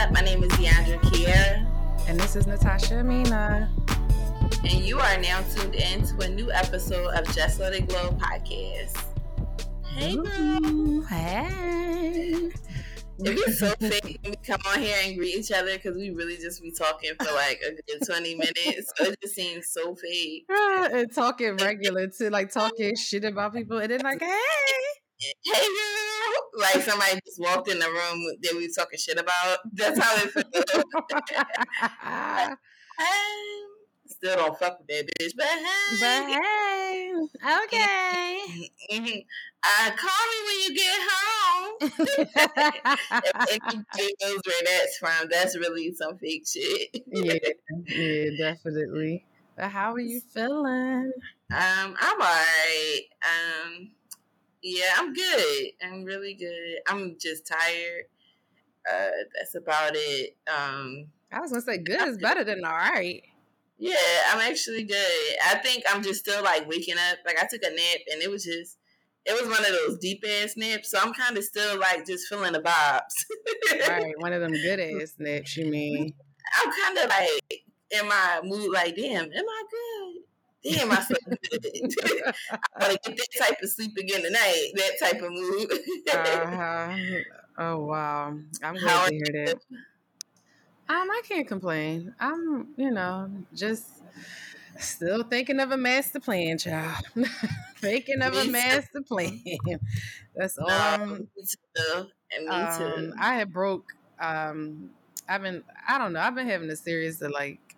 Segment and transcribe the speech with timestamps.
[0.00, 0.10] up?
[0.12, 2.08] My name is Deandra Kiera.
[2.08, 3.70] And this is Natasha Amina.
[4.62, 8.08] And you are now tuned in to a new episode of Just Let It Glow
[8.12, 8.96] podcast.
[9.84, 11.02] Hey, girl.
[11.02, 12.50] Hey.
[13.18, 16.08] It be so fake when we come on here and greet each other because we
[16.08, 18.92] really just be talking for like a good 20 minutes.
[18.96, 20.46] So it just seems so fake.
[20.50, 24.30] Ah, and talking regular too, like talking shit about people, and then like, hey,
[25.18, 26.09] hey girl,
[26.56, 29.58] like somebody just walked in the room that we talking shit about.
[29.72, 30.46] That's how it feels.
[32.98, 33.62] hey,
[34.06, 37.12] still don't fuck with that bitch, but hey, but hey,
[37.64, 38.38] okay.
[38.92, 39.20] Mm-hmm.
[39.62, 41.74] Uh, call me when you get home.
[43.48, 43.62] if,
[43.98, 47.02] you knows where that's from, that's really some fake shit.
[47.06, 47.38] yeah,
[47.86, 49.24] yeah, definitely.
[49.56, 51.12] But how are you feeling?
[51.52, 53.00] Um, I'm alright.
[53.22, 53.90] Um,
[54.62, 55.66] yeah, I'm good.
[55.82, 56.78] I'm really good.
[56.88, 58.04] I'm just tired.
[58.90, 60.36] Uh, that's about it.
[60.48, 63.22] Um, I was gonna say good is better than all right.
[63.78, 63.94] Yeah,
[64.30, 65.36] I'm actually good.
[65.46, 67.18] I think I'm just still like waking up.
[67.26, 68.78] Like I took a nap and it was just
[69.24, 70.90] it was one of those deep ass naps.
[70.90, 73.88] So I'm kind of still like just feeling the vibes.
[73.88, 75.56] right, one of them good ass naps.
[75.56, 76.12] You mean?
[76.58, 78.72] I'm kind of like in my mood.
[78.72, 79.99] Like, damn, am I good?
[80.62, 81.94] Damn, I slept good.
[82.52, 84.72] I want to get that type of sleep again tonight.
[84.74, 85.72] That type of mood.
[86.12, 86.96] uh-huh.
[87.58, 89.56] Oh wow, I'm glad to hear that.
[90.88, 92.14] Um, I can't complain.
[92.18, 93.86] I'm, you know, just
[94.78, 97.04] still thinking of a master plan, child.
[97.76, 99.40] thinking of a master plan.
[100.34, 100.66] That's all.
[100.66, 101.44] No, I'm, me
[101.76, 102.06] too.
[102.32, 103.12] And me um, too.
[103.20, 103.92] I had broke.
[104.18, 104.90] Um,
[105.28, 105.62] I've been.
[105.86, 106.20] I don't know.
[106.20, 107.69] I've been having a series of like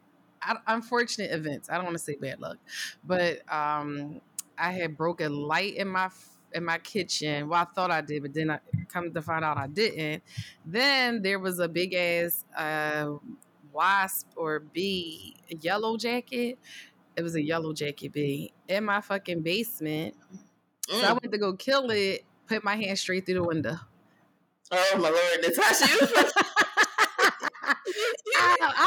[0.67, 1.71] unfortunate events.
[1.71, 2.59] I don't want to say bad luck,
[3.05, 4.21] but um,
[4.59, 6.11] I had broke a light in my
[6.55, 7.49] in my kitchen.
[7.49, 10.23] Well, I thought I did, but then I come to find out I didn't.
[10.65, 13.15] Then there was a big ass uh,
[13.73, 16.59] wasp or bee yellow jacket.
[17.17, 20.15] It was a yellow jacket bee in my fucking basement.
[20.89, 21.01] Mm.
[21.01, 22.25] So I went to go kill it.
[22.47, 23.77] Put my hand straight through the window.
[24.71, 26.57] Oh my lord, Natasha!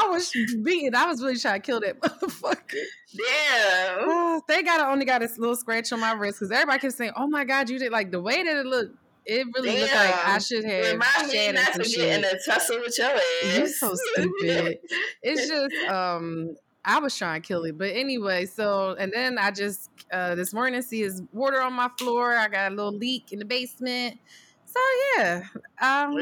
[0.05, 0.31] I, I, was
[0.63, 0.95] beating.
[0.95, 2.83] I was really trying to kill that motherfucker.
[3.11, 3.97] Yeah.
[3.99, 7.11] Oh, they got only got a little scratch on my wrist because everybody kept saying,
[7.15, 9.81] "Oh my god, you did like the way that it looked." It really Damn.
[9.81, 10.85] looked like I should have.
[10.85, 11.95] Remind me not to shit.
[11.97, 13.57] get in a tussle with your ass.
[13.57, 14.79] You're so stupid.
[15.23, 16.55] it's just um.
[16.87, 18.45] I was trying to kill it, but anyway.
[18.45, 22.35] So and then I just uh this morning see his water on my floor.
[22.35, 24.19] I got a little leak in the basement.
[24.65, 24.79] So
[25.17, 25.43] yeah.
[25.81, 26.15] Um.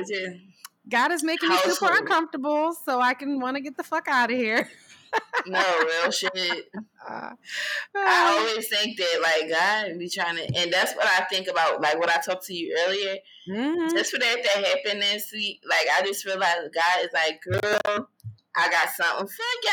[0.89, 4.31] God is making me super uncomfortable, so I can want to get the fuck out
[4.31, 4.69] of here.
[5.47, 6.71] no, real shit.
[7.07, 7.31] Uh,
[7.95, 11.81] I always think that like God be trying to, and that's what I think about.
[11.81, 13.17] Like what I talked to you earlier.
[13.49, 13.95] Mm-hmm.
[13.95, 18.07] Just for that to happen this week, like I just realized God is like, girl,
[18.55, 19.71] I got something for you.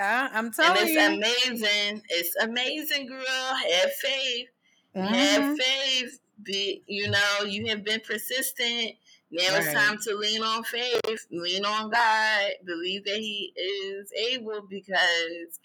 [0.00, 0.98] I'm telling you.
[1.00, 2.02] and it's you, amazing.
[2.08, 3.24] It's amazing, girl.
[3.26, 4.48] Have faith.
[4.96, 5.14] Mm-hmm.
[5.14, 6.20] Have faith.
[6.40, 8.92] Be you know you have been persistent
[9.30, 9.62] now right.
[9.62, 15.58] it's time to lean on faith, lean on God, believe that He is able because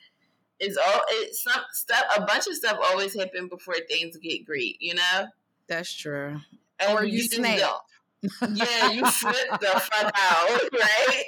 [0.60, 2.04] it's all it's some stuff.
[2.18, 4.78] A bunch of stuff always happen before things get great.
[4.80, 5.28] You know.
[5.68, 6.40] That's true.
[6.80, 7.60] And or you, you snap
[8.54, 11.24] yeah, you flip the fuck out, right?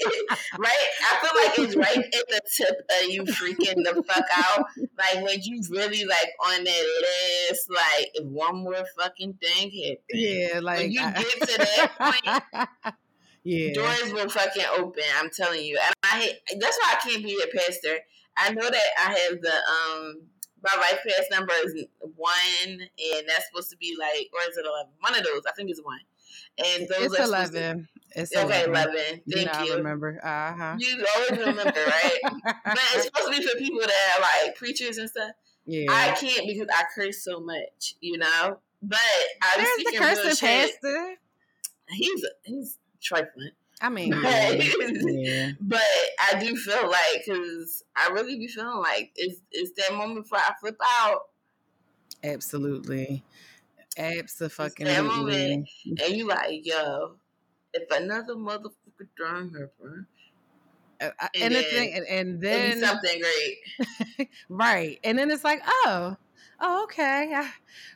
[0.57, 0.87] right?
[1.03, 4.65] I feel like it's right at the tip of you freaking the fuck out.
[4.97, 7.01] Like when you really like on that
[7.49, 9.99] list, like if one more fucking thing happens.
[10.13, 12.95] Yeah, like when you I, get to that point.
[13.47, 13.73] Yeah.
[13.73, 15.77] Doors will fucking open, I'm telling you.
[15.79, 17.99] And I hate that's why I can't be a pastor.
[18.35, 20.21] I know that I have the um
[20.63, 21.85] my life pass number is
[22.15, 24.93] one and that's supposed to be like or is it eleven?
[24.99, 25.43] One of those.
[25.47, 25.99] I think it's one.
[26.57, 27.87] And those it's eleven.
[28.15, 28.95] It's okay, eleven.
[28.95, 29.45] Thank you.
[29.45, 29.73] Know, you.
[29.73, 30.19] I remember.
[30.23, 30.75] Uh huh.
[30.79, 32.19] You always remember, right?
[32.43, 35.31] but it's supposed to be for people that are like preachers and stuff.
[35.65, 35.91] Yeah.
[35.91, 38.59] I can't because I curse so much, you know.
[38.81, 38.99] But
[39.41, 41.15] I was There's the cursing pastor.
[41.89, 43.51] He's he's trifling.
[43.81, 45.51] I mean, but, yeah.
[45.59, 45.81] but
[46.31, 50.39] I do feel like because I really be feeling like it's it's that moment before
[50.39, 51.21] I flip out.
[52.23, 53.23] Absolutely.
[53.97, 54.85] Absolutely.
[54.85, 57.15] That moment, and you like, yo,
[57.73, 59.91] if another motherfucker drown her, bro.
[61.01, 64.99] Uh, and, and then, the thing, and, and then something great, right?
[65.03, 66.15] And then it's like, oh,
[66.59, 67.31] oh, okay.
[67.33, 67.49] I,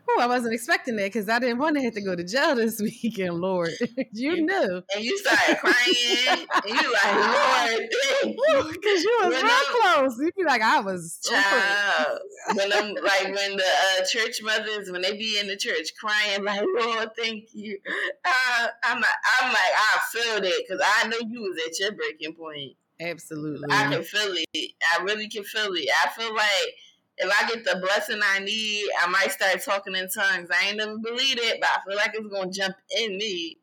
[0.10, 2.56] oh, I wasn't expecting that because I didn't want to have to go to jail
[2.56, 3.72] this weekend, Lord.
[4.12, 4.84] you knew.
[4.96, 6.48] And you started crying.
[6.66, 7.16] and you like,
[8.50, 10.18] Lord, Because you was real close.
[10.20, 11.20] You'd be like, I was.
[11.24, 12.20] Child,
[12.56, 16.44] when I'm like, when the uh, church mothers, when they be in the church crying,
[16.44, 17.80] like, Lord, thank you.
[18.26, 19.10] Uh, I'm, like,
[19.42, 22.74] I'm like, I feel that because I know you was at your breaking point.
[23.02, 23.68] Absolutely.
[23.72, 24.72] I can feel it.
[24.94, 25.90] I really can feel it.
[26.04, 26.76] I feel like
[27.20, 30.50] if I get the blessing I need, I might start talking in tongues.
[30.52, 33.58] I ain't never believed it, but I feel like it's gonna jump in me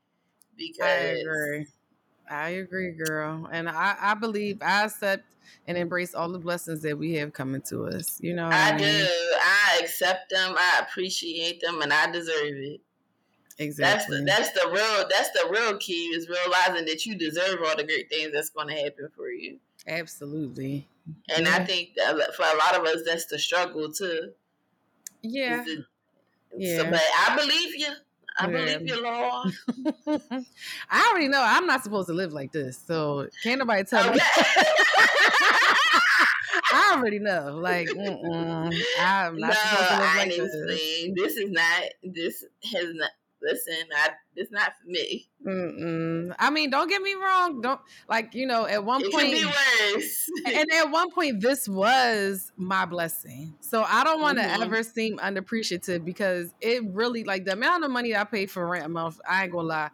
[0.57, 1.67] because I agree.
[2.31, 3.49] I agree, girl.
[3.51, 5.25] And I, I believe I accept
[5.69, 8.19] and embrace all the blessings that we have coming to us.
[8.21, 8.81] You know, I, I mean?
[8.81, 9.09] do.
[9.41, 10.55] I accept them.
[10.59, 12.81] I appreciate them, and I deserve it.
[13.59, 14.23] Exactly.
[14.25, 15.09] That's the, that's the real.
[15.09, 18.69] That's the real key is realizing that you deserve all the great things that's going
[18.69, 19.59] to happen for you.
[19.87, 20.87] Absolutely.
[21.35, 21.57] And yeah.
[21.57, 24.33] I think uh, for a lot of us, that's the struggle too.
[25.23, 25.63] Yeah.
[25.65, 25.85] The,
[26.57, 26.79] yeah.
[26.79, 27.89] So, but I believe you.
[28.39, 28.77] I yeah.
[28.79, 29.53] believe you, Lord.
[30.91, 34.15] I already know I'm not supposed to live like this, so can't nobody tell okay.
[34.15, 34.21] me.
[36.73, 37.59] I already know.
[37.59, 41.35] Like, I'm not no, supposed to live like honestly, this.
[41.35, 41.83] This is not.
[42.03, 43.11] This has not
[43.47, 45.29] listen, I, it's not for me.
[45.47, 46.35] Mm-mm.
[46.39, 47.61] I mean, don't get me wrong.
[47.61, 48.67] Don't like you know.
[48.67, 50.31] At one it point, be worse.
[50.47, 53.55] and at one point, this was my blessing.
[53.61, 54.63] So I don't want to mm-hmm.
[54.63, 58.85] ever seem unappreciative because it really like the amount of money I paid for rent
[58.85, 59.21] a month.
[59.29, 59.91] I ain't gonna lie.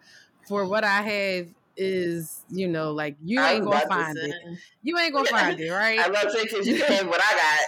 [0.49, 4.35] For what I have is, you know, like you ain't gonna find it.
[4.83, 5.99] You ain't gonna find it, right?
[5.99, 7.59] I love it because you can what I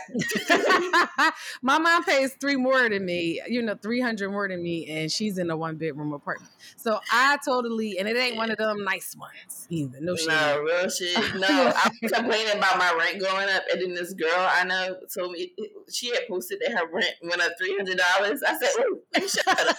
[1.19, 1.35] got.
[1.63, 5.11] My mom pays three more than me, you know, three hundred more than me, and
[5.11, 6.51] she's in a one bedroom apartment.
[6.77, 9.99] So I totally, and it ain't one of them nice ones either.
[10.01, 10.29] No shit.
[10.29, 11.19] No real shit.
[11.35, 15.33] No, I'm complaining about my rent going up, and then this girl I know told
[15.33, 15.53] me
[15.91, 18.43] she had posted that her rent went up three hundred dollars.
[18.47, 19.77] I said, "Oh, shut up."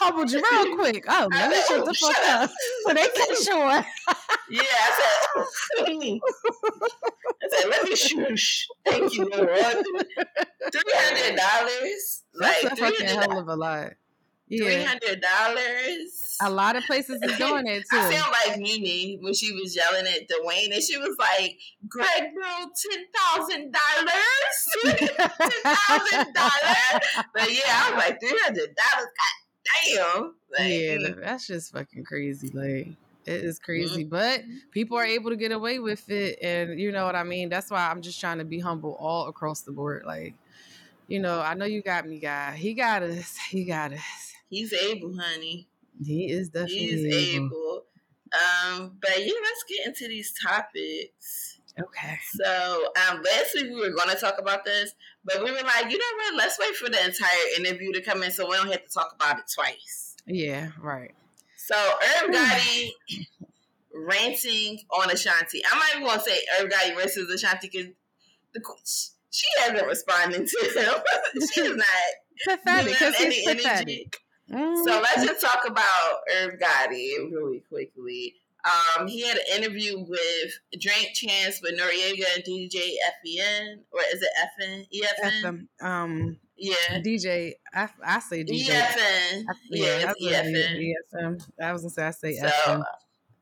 [0.00, 1.04] Humbled you real quick.
[1.08, 2.45] Oh, let me shut the fuck up
[2.86, 3.84] so they catch on.
[4.50, 5.44] yeah, I said,
[5.80, 6.20] oh,
[7.42, 8.66] I said, let me shush.
[8.84, 9.84] Thank you, Lord.
[10.72, 12.24] Three hundred dollars.
[12.34, 13.92] Like That's a fucking hell of a lot.
[14.48, 14.64] Yeah.
[14.64, 16.36] Three hundred dollars.
[16.42, 17.98] A lot of places is doing it too.
[17.98, 21.58] I feel like Mimi when she was yelling at Dwayne, and she was like,
[21.88, 24.66] "Greg, bro, ten thousand dollars,
[25.38, 27.00] ten thousand dollars."
[27.34, 29.08] But yeah, I was like, three hundred dollars.
[29.18, 29.34] God
[29.94, 30.34] damn.
[30.50, 31.20] Like, yeah, mm.
[31.20, 32.48] that's just fucking crazy.
[32.48, 32.96] Like.
[33.26, 34.08] It is crazy, mm-hmm.
[34.08, 37.48] but people are able to get away with it, and you know what I mean.
[37.48, 40.04] That's why I'm just trying to be humble all across the board.
[40.06, 40.34] Like,
[41.08, 42.52] you know, I know you got me, guy.
[42.52, 43.36] He got us.
[43.50, 44.32] He got us.
[44.48, 45.66] He's able, honey.
[46.04, 47.46] He is definitely He's able.
[47.46, 47.82] able.
[48.32, 51.58] Um, but yeah, let's get into these topics.
[51.78, 52.18] Okay.
[52.34, 54.94] So um, last week we were going to talk about this,
[55.24, 56.34] but we were like, you know what?
[56.36, 57.28] Let's wait for the entire
[57.58, 60.05] interview to come in, so we don't have to talk about it twice.
[60.26, 60.70] Yeah.
[60.80, 61.12] Right.
[61.56, 62.90] So Irv Gotti
[63.94, 65.62] ranting on Ashanti.
[65.70, 67.94] I'm not even to say Irv Gotti versus Ashanti
[68.52, 71.42] because she hasn't responded to him.
[71.52, 71.86] She's not
[72.46, 73.02] pathetic.
[73.20, 74.10] Any energy.
[74.50, 74.84] Mm-hmm.
[74.84, 78.34] So let's just talk about Irv Gotti really quickly.
[78.64, 84.22] Um, he had an interview with Drink Champs with Noreaga and DJ FEN, or is
[84.22, 84.30] it
[84.60, 84.86] FN?
[84.92, 85.66] EFN?
[85.80, 87.00] Um, yeah.
[87.00, 88.68] DJ, I, I say DJ.
[88.68, 89.44] EFN.
[89.48, 90.94] I, yeah, yeah EFN.
[91.14, 91.48] EFN.
[91.60, 92.84] I was to say, I say so, FN.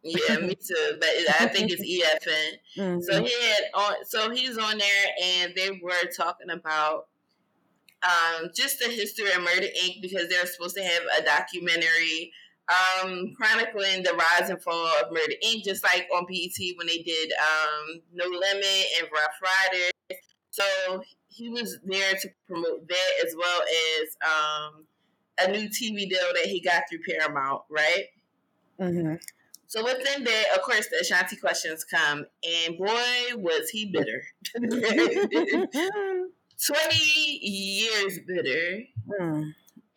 [0.03, 0.97] yeah, me too.
[0.99, 1.09] But
[1.41, 2.83] I think it's EFN.
[2.83, 3.01] Mm-hmm.
[3.03, 3.95] So he had on.
[4.05, 7.07] So he's on there, and they were talking about
[8.03, 10.03] um, just the history of Murder Inc.
[10.03, 12.33] because they're supposed to have a documentary
[12.69, 15.63] um, chronicling the rise and fall of Murder Inc.
[15.63, 20.19] Just like on BET when they did um, No Limit and Ruff Ryder.
[20.51, 21.03] So
[21.35, 23.63] he was there to promote that as well
[23.99, 24.85] as um,
[25.41, 28.05] a new TV deal that he got through Paramount, right?
[28.81, 29.15] Mm-hmm.
[29.67, 34.23] So within that, of course, the Ashanti questions come, and boy, was he bitter.
[36.67, 36.97] 20
[37.43, 38.85] years bitter.
[39.21, 39.53] Mm.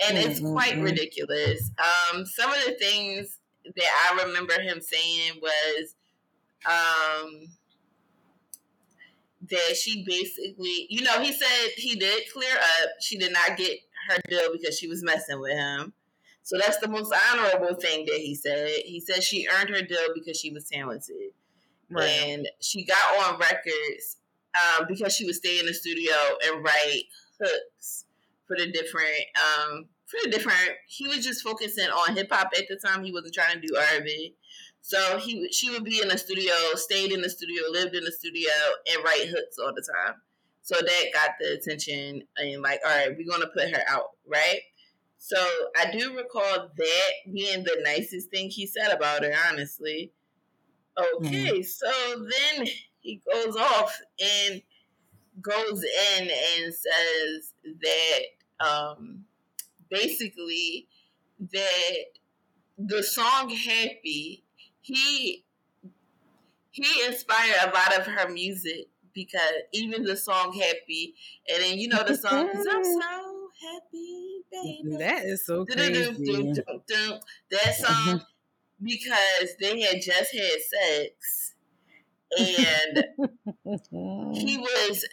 [0.08, 0.54] And it's mm-hmm.
[0.54, 1.72] quite ridiculous.
[1.78, 5.96] Um, some of the things that I remember him saying was
[6.66, 7.48] um,
[9.50, 12.90] that she basically, you know, he said he did clear up.
[13.02, 13.78] She did not get
[14.10, 15.94] her deal because she was messing with him.
[16.44, 18.70] So that's the most honorable thing that he said.
[18.86, 21.34] He said she earned her deal because she was talented.
[21.90, 22.06] Right.
[22.06, 24.18] And she got on records
[24.56, 26.14] um, because she would stay in the studio
[26.46, 27.04] and write
[27.42, 28.06] hooks
[28.48, 30.72] for the different um, for the different.
[30.88, 33.04] He was just focusing on hip hop at the time.
[33.04, 34.32] He wasn't trying to do urban.
[34.82, 38.12] So he she would be in the studio, stayed in the studio, lived in the
[38.12, 38.52] studio,
[38.92, 40.16] and write hooks all the time.
[40.62, 44.60] So that got the attention and like, all right, we're gonna put her out, right?
[45.18, 45.38] So
[45.76, 50.12] I do recall that being the nicest thing he said about her, honestly.
[50.98, 51.66] Okay, mm.
[51.66, 52.68] so then
[53.00, 54.62] he goes off and
[55.42, 55.84] goes
[56.18, 59.24] in and says that um,
[59.90, 60.88] basically
[61.54, 61.96] that
[62.78, 64.44] the song Happy,
[64.88, 65.44] he
[66.72, 71.16] he inspired a lot of her music because even the song Happy,
[71.50, 74.98] and then you know the song I'm so happy, baby.
[74.98, 76.54] That is so crazy.
[77.50, 78.22] That song
[78.82, 81.54] because they had just had sex
[82.38, 83.06] and
[84.32, 85.06] he was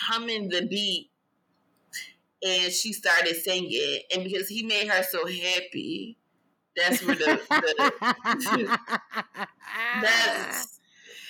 [0.00, 1.10] humming the beat
[2.42, 6.16] and she started singing and because he made her so happy
[6.78, 8.78] that's where the, the
[10.02, 10.80] that's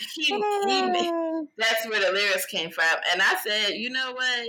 [0.14, 4.48] he, he that's where the lyrics came from and i said you know what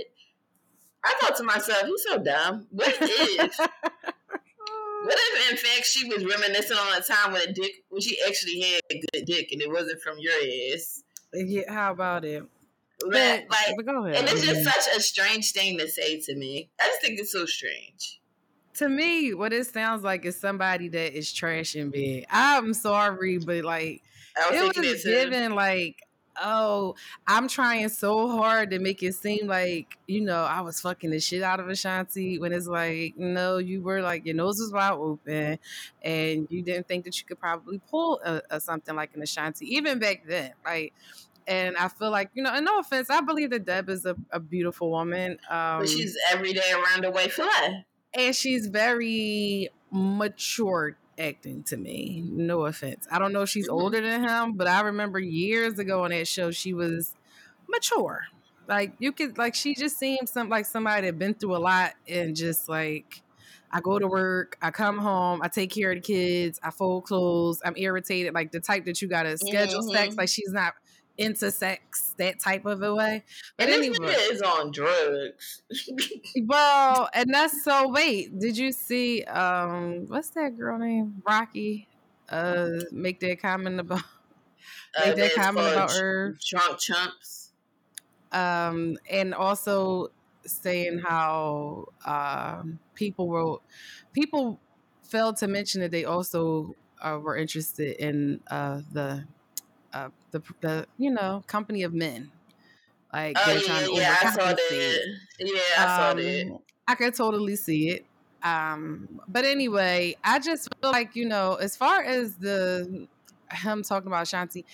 [1.04, 3.60] i thought to myself he's so dumb what is
[5.02, 8.18] what if, in fact, she was reminiscing on a time when a dick, when she
[8.26, 10.32] actually had a good dick, and it wasn't from your
[10.74, 11.02] ass?
[11.32, 12.44] Yeah, how about it?
[13.00, 14.16] But, like, but go ahead.
[14.16, 16.68] and it's just such a strange thing to say to me.
[16.78, 18.19] I just think it's so strange.
[18.80, 22.24] To me, what it sounds like is somebody that is trash in bed.
[22.30, 24.02] I'm sorry, but like
[24.36, 26.02] it was given like
[26.40, 26.94] oh,
[27.26, 31.20] I'm trying so hard to make it seem like, you know, I was fucking the
[31.20, 34.92] shit out of Ashanti when it's like, no, you were like, your nose was wide
[34.92, 35.58] open
[36.02, 39.66] and you didn't think that you could probably pull a, a something like an Ashanti,
[39.74, 40.52] even back then.
[40.64, 40.94] Like,
[41.46, 44.16] and I feel like, you know, and no offense, I believe that Deb is a,
[44.30, 45.32] a beautiful woman.
[45.50, 47.84] Um, but she's every day around the way fly.
[48.14, 52.24] And she's very mature acting to me.
[52.26, 53.06] No offense.
[53.10, 53.82] I don't know if she's mm-hmm.
[53.82, 57.14] older than him, but I remember years ago on that show she was
[57.68, 58.22] mature.
[58.68, 61.94] Like you could like she just seemed some like somebody that been through a lot
[62.08, 63.22] and just like
[63.72, 67.04] I go to work, I come home, I take care of the kids, I fold
[67.04, 69.96] clothes, I'm irritated, like the type that you gotta schedule mm-hmm.
[69.96, 70.16] sex.
[70.16, 70.74] Like she's not
[71.20, 73.22] into sex that type of a way.
[73.58, 75.62] But and anyway, is on drugs.
[76.46, 77.88] well, and that's so.
[77.88, 79.22] Wait, did you see?
[79.24, 81.22] Um, what's that girl name?
[81.28, 81.88] Rocky.
[82.28, 84.02] Uh, make that comment about.
[84.96, 87.52] Uh, make that comment about her drunk chumps.
[88.32, 90.08] Um, and also
[90.46, 93.58] saying how um people were
[94.14, 94.58] people
[95.02, 99.24] failed to mention that they also uh, were interested in uh, the
[99.92, 102.30] uh, the the you know company of men.
[103.12, 105.16] Like oh, they're trying yeah, to yeah, I saw that.
[105.38, 106.46] Yeah, I saw that.
[106.46, 108.06] Um, I could totally see it.
[108.42, 113.06] Um, but anyway, I just feel like you know, as far as the
[113.52, 114.64] him talking about Shanti,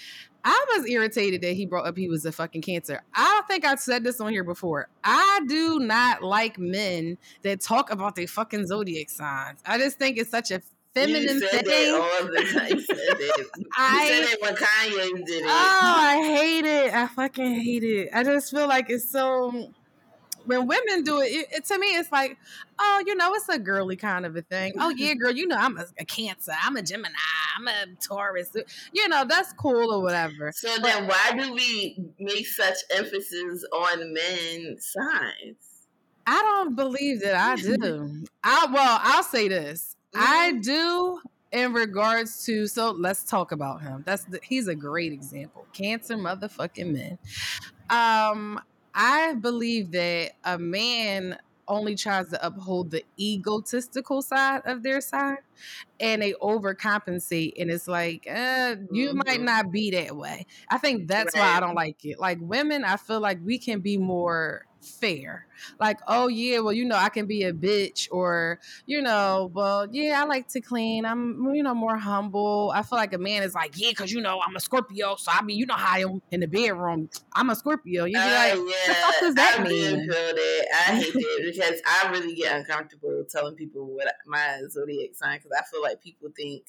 [0.44, 3.02] I was irritated that he brought up he was a fucking cancer.
[3.14, 4.88] I don't think I've said this on here before.
[5.02, 9.60] I do not like men that talk about their fucking zodiac signs.
[9.66, 10.60] I just think it's such a
[10.96, 11.92] feminine you said thing.
[11.92, 12.68] That all the time.
[12.70, 13.46] You said it.
[13.76, 15.44] I, said it when Kanye did it.
[15.44, 16.94] Oh, I hate it.
[16.94, 18.10] I fucking hate it.
[18.12, 19.72] I just feel like it's so.
[20.46, 22.38] When women do it, it, it, to me, it's like,
[22.78, 24.74] oh, you know, it's a girly kind of a thing.
[24.78, 27.16] Oh yeah, girl, you know, I'm a, a Cancer, I'm a Gemini,
[27.58, 28.56] I'm a Taurus.
[28.92, 30.52] You know, that's cool or whatever.
[30.54, 35.56] So but, then, why do we make such emphasis on men signs?
[36.28, 38.24] I don't believe that I do.
[38.44, 39.95] I well, I'll say this.
[40.18, 41.20] I do
[41.52, 44.02] in regards to so let's talk about him.
[44.06, 45.66] That's the, he's a great example.
[45.72, 47.18] Cancer motherfucking men.
[47.90, 48.60] Um
[48.94, 55.38] I believe that a man only tries to uphold the egotistical side of their side
[56.00, 59.22] and they overcompensate and it's like uh, you mm-hmm.
[59.26, 61.42] might not be that way i think that's right.
[61.42, 65.46] why i don't like it like women i feel like we can be more fair.
[65.80, 69.86] Like, oh yeah, well, you know, I can be a bitch, or you know, well,
[69.90, 71.04] yeah, I like to clean.
[71.04, 72.72] I'm, you know, more humble.
[72.74, 75.30] I feel like a man is like, yeah, because you know, I'm a Scorpio, so
[75.32, 77.08] I mean, you know how I am in the bedroom.
[77.34, 78.04] I'm a Scorpio.
[78.04, 80.06] You be uh, like, yeah, the fuck does that I mean?
[80.06, 80.66] That.
[80.88, 85.52] I hate it because I really get uncomfortable telling people what my zodiac sign because
[85.58, 86.66] I feel like people think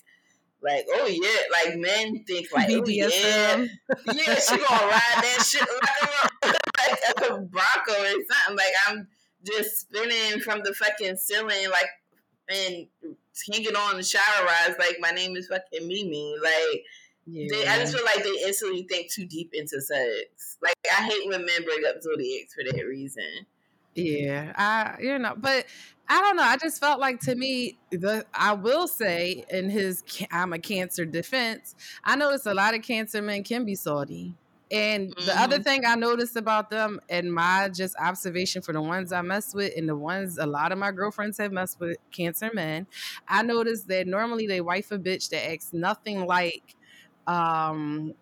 [0.62, 5.62] like, oh yeah, like men think like, oh yeah, yeah, she gonna ride that shit
[5.62, 6.57] like a,
[6.90, 8.56] like a Bronco or something.
[8.56, 9.08] Like I'm
[9.46, 11.90] just spinning from the fucking ceiling, like
[12.50, 12.88] and
[13.52, 14.78] hanging on the shower rods.
[14.80, 16.36] Like my name is fucking Mimi.
[16.42, 16.84] Like.
[17.30, 17.48] Yeah.
[17.52, 20.58] They, I just feel like they instantly think too deep into sex.
[20.64, 23.46] Like I hate when men bring up zodiacs for that reason.
[23.96, 25.66] Yeah, I you know, but
[26.08, 26.44] I don't know.
[26.44, 31.04] I just felt like to me, the I will say in his I'm a cancer
[31.04, 34.36] defense, I notice a lot of cancer men can be salty.
[34.72, 35.26] And mm-hmm.
[35.26, 35.64] the other mm-hmm.
[35.64, 39.74] thing I noticed about them and my just observation for the ones I mess with
[39.78, 42.88] and the ones a lot of my girlfriends have messed with cancer men,
[43.28, 46.76] I noticed that normally they wife a bitch that acts nothing like
[47.28, 48.14] um,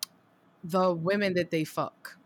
[0.62, 2.16] the women that they fuck.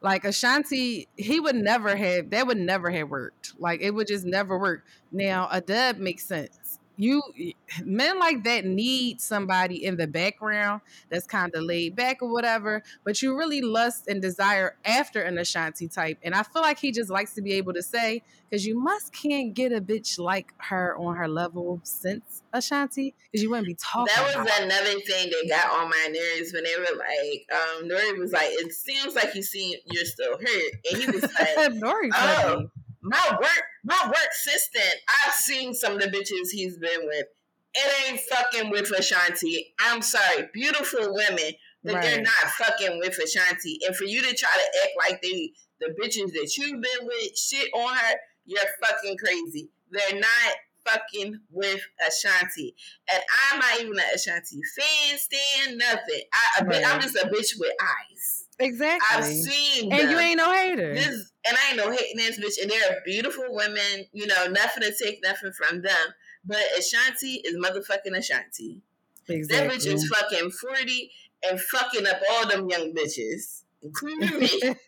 [0.00, 3.54] Like Ashanti, he would never have that would never have worked.
[3.58, 4.84] Like it would just never work.
[5.10, 6.58] Now a Deb makes sense
[6.96, 7.22] you
[7.84, 12.82] men like that need somebody in the background that's kind of laid back or whatever,
[13.04, 16.18] but you really lust and desire after an Ashanti type.
[16.22, 19.12] And I feel like he just likes to be able to say, because you must
[19.12, 23.74] can't get a bitch like her on her level since Ashanti, because you wouldn't be
[23.74, 24.12] talking.
[24.16, 28.18] That was another thing that got on my nerves when they were like, um, Nori
[28.18, 32.10] was like, it seems like you see you're still hurt, and he was like, Nori,
[32.14, 32.70] oh
[33.06, 34.94] my work, my work assistant,
[35.24, 37.26] I've seen some of the bitches he's been with.
[37.74, 39.74] It ain't fucking with Ashanti.
[39.78, 41.52] I'm sorry, beautiful women,
[41.84, 42.02] but right.
[42.02, 43.78] they're not fucking with Ashanti.
[43.86, 47.38] And for you to try to act like they the bitches that you've been with
[47.38, 48.14] shit on her,
[48.46, 49.68] you're fucking crazy.
[49.90, 50.54] They're not
[50.86, 52.74] fucking with Ashanti.
[53.12, 56.22] And I'm not even an Ashanti fan, stand nothing.
[56.32, 56.86] I, right.
[56.86, 58.35] I'm just a bitch with eyes.
[58.58, 59.06] Exactly.
[59.10, 60.10] I've seen And them.
[60.10, 60.94] you ain't no hater.
[60.94, 62.62] This, and I ain't no hating this bitch.
[62.62, 66.14] And they're beautiful women, you know, nothing to take nothing from them.
[66.44, 68.80] But Ashanti is motherfucking Ashanti.
[69.28, 69.68] Exactly.
[69.68, 71.10] That bitch is fucking 40
[71.50, 74.48] and fucking up all them young bitches, including me.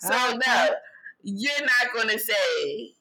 [0.00, 0.70] so no,
[1.22, 2.94] you're not gonna say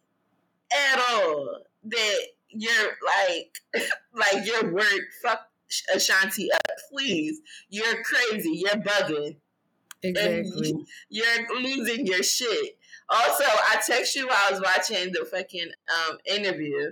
[0.73, 2.19] at all that
[2.49, 4.85] you're like like your work
[5.23, 5.47] fuck
[5.93, 6.61] Ashanti up.
[6.91, 8.63] Please, you're crazy.
[8.65, 9.37] You're bugging.
[10.03, 10.71] Exactly.
[10.71, 12.77] And you're losing your shit.
[13.09, 15.69] Also, I text you while I was watching the fucking
[16.09, 16.91] um, interview,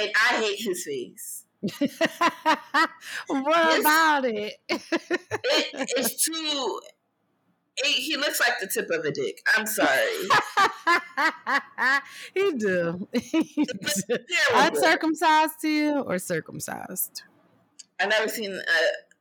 [0.00, 1.44] and I hate his face.
[3.28, 4.54] what about it?
[4.68, 4.82] it?
[5.96, 6.80] It's too.
[7.76, 9.40] It, he looks like the tip of a dick.
[9.56, 10.28] I'm sorry.
[12.34, 13.08] he do.
[14.52, 17.22] Uncircumcised to you or circumcised?
[18.02, 18.58] I've never seen a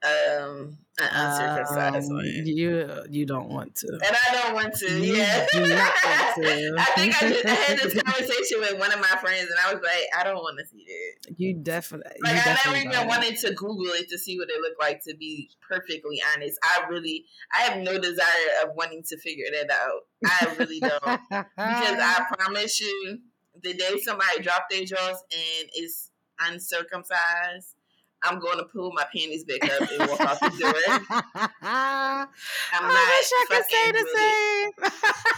[0.04, 2.26] um an uncircumcised um, one.
[2.26, 5.00] You you don't want to, and I don't want to.
[5.00, 6.76] You yeah, do not want to.
[6.80, 9.74] I think I, just, I had this conversation with one of my friends, and I
[9.74, 11.36] was like, I don't want to see that.
[11.38, 12.34] You definitely like.
[12.34, 15.04] You I definitely never even wanted to Google it to see what it looked like.
[15.04, 18.26] To be perfectly honest, I really I have no desire
[18.64, 20.02] of wanting to figure that out.
[20.26, 23.20] I really don't because I promise you,
[23.62, 27.76] the day somebody drop their jaws and is uncircumcised
[28.24, 30.74] I'm going to pull my panties back up and walk out the door.
[31.64, 32.28] I'm
[32.88, 34.72] not wish I could say the same.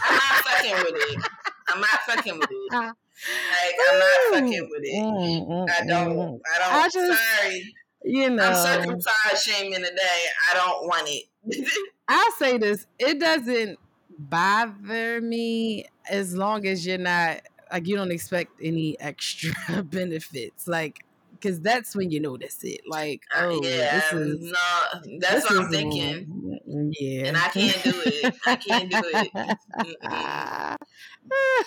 [0.04, 1.30] I'm not fucking with it.
[1.68, 2.94] I'm not fucking with it.
[3.16, 5.02] Like I'm not fucking with it.
[5.02, 6.16] Mm, mm, I don't.
[6.16, 6.40] Mm.
[6.52, 6.74] I don't.
[6.74, 7.74] I just, sorry.
[8.04, 10.24] You know, I'm circumcised shaming today.
[10.50, 11.68] I don't want it.
[12.08, 13.78] I'll say this: it doesn't
[14.18, 17.40] bother me as long as you're not
[17.72, 19.52] like you don't expect any extra
[19.84, 20.66] benefits.
[20.66, 21.03] Like
[21.44, 22.80] because that's when you notice it.
[22.86, 26.58] Like, uh, oh, yeah, this is no, that's what I'm thinking.
[26.98, 28.34] yeah, and I can't do it.
[28.46, 29.30] I can't do it.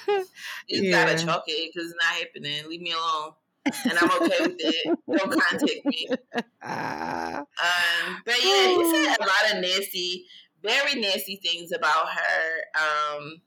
[0.68, 1.06] you yeah.
[1.06, 2.68] gotta chalk it because it's not happening.
[2.68, 3.34] Leave me alone.
[3.66, 5.00] and I'm okay with it.
[5.16, 6.08] Don't contact me.
[6.64, 7.46] Um,
[8.26, 10.26] but yeah, he said a lot of nasty,
[10.64, 13.16] very nasty things about her.
[13.16, 13.42] Um,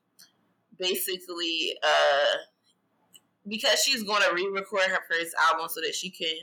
[0.78, 2.36] basically, uh,
[3.50, 6.36] because she's going to re-record her first album so that she can,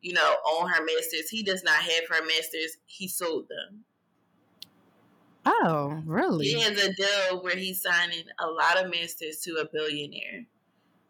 [0.00, 1.30] you know, own her masters.
[1.30, 2.76] He does not have her masters.
[2.86, 3.84] He sold them.
[5.44, 6.46] Oh, really?
[6.46, 10.44] He has a deal where he's signing a lot of masters to a billionaire.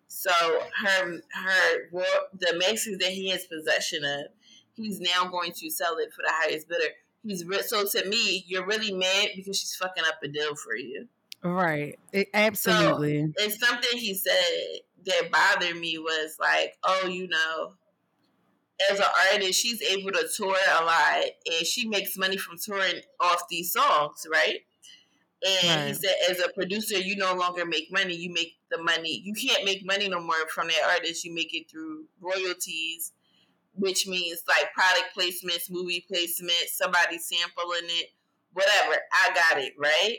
[0.09, 4.27] So her her the masters that he has possession of,
[4.75, 6.93] he's now going to sell it for the highest bidder.
[7.25, 10.77] He's re- so to me, you're really mad because she's fucking up a deal for
[10.77, 11.09] you.
[11.43, 11.99] Right.
[12.13, 13.33] It, absolutely.
[13.37, 17.75] So it's something he said that bothered me was like, oh, you know,
[18.91, 23.01] as an artist, she's able to tour a lot and she makes money from touring
[23.21, 24.61] off these songs, right?
[25.45, 25.89] And right.
[25.89, 28.15] he said, as a producer, you no longer make money.
[28.15, 29.23] You make the money.
[29.25, 31.25] You can't make money no more from that artist.
[31.25, 33.13] You make it through royalties,
[33.75, 38.11] which means like product placements, movie placements, somebody sampling it,
[38.53, 38.97] whatever.
[39.13, 40.19] I got it, right?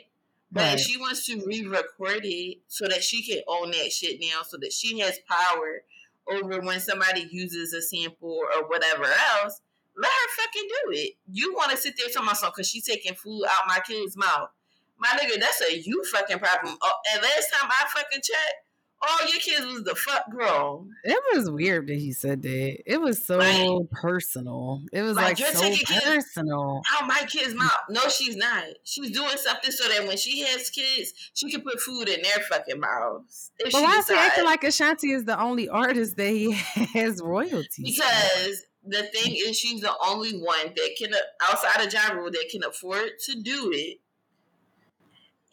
[0.54, 0.80] But right.
[0.80, 4.72] she wants to re-record it so that she can own that shit now, so that
[4.72, 5.82] she has power
[6.30, 9.60] over when somebody uses a sample or whatever else.
[9.96, 11.14] Let her fucking do it.
[11.32, 14.16] You want to sit there talking about something because she's taking food out my kid's
[14.16, 14.50] mouth.
[14.96, 16.78] My nigga, that's a you fucking problem.
[16.80, 18.63] Oh, and last time I fucking checked,
[19.02, 20.90] all your kids was the fuck grown.
[21.04, 22.82] It was weird that he said that.
[22.86, 24.82] It was so like, personal.
[24.92, 25.70] It was like, like so
[26.02, 26.82] personal.
[26.86, 27.70] How my kids' mouth?
[27.90, 28.64] No, she's not.
[28.84, 32.42] She's doing something so that when she has kids, she can put food in their
[32.48, 33.50] fucking mouths.
[33.62, 36.52] But why is he acting like Ashanti is the only artist that he
[36.94, 37.96] has royalties?
[37.96, 42.48] Because the thing is, she's the only one that can outside of Ja Rule that
[42.50, 43.98] can afford to do it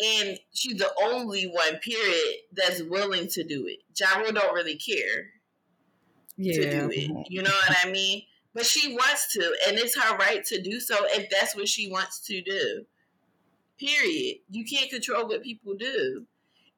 [0.04, 3.80] and she's the only one, period, that's willing to do it.
[3.98, 5.32] Ja don't really care
[6.38, 6.54] yeah.
[6.54, 7.28] to do it.
[7.30, 8.24] You know what I mean?
[8.54, 11.90] But she wants to, and it's her right to do so if that's what she
[11.90, 12.86] wants to do.
[13.80, 14.38] Period.
[14.50, 16.26] You can't control what people do.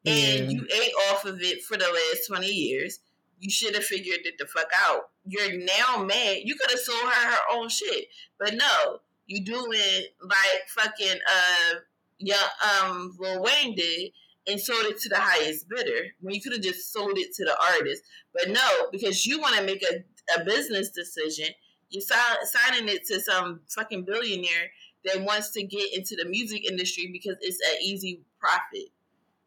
[0.06, 0.50] And yeah.
[0.50, 3.00] you ate off of it for the last 20 years.
[3.40, 5.10] You should have figured it the fuck out.
[5.26, 6.40] You're now mad.
[6.44, 8.08] You could have sold her her own shit.
[8.40, 11.76] But no, you doing like fucking uh
[12.20, 12.48] yeah,
[12.84, 14.12] um, Lil Wayne did
[14.48, 17.46] and sold it to the highest bidder when you could have just sold it to
[17.46, 18.04] the artist.
[18.34, 21.48] But no, because you want to make a, a business decision,
[21.90, 24.72] you're signing it to some fucking billionaire
[25.06, 28.90] that wants to get into the music industry because it's an easy profit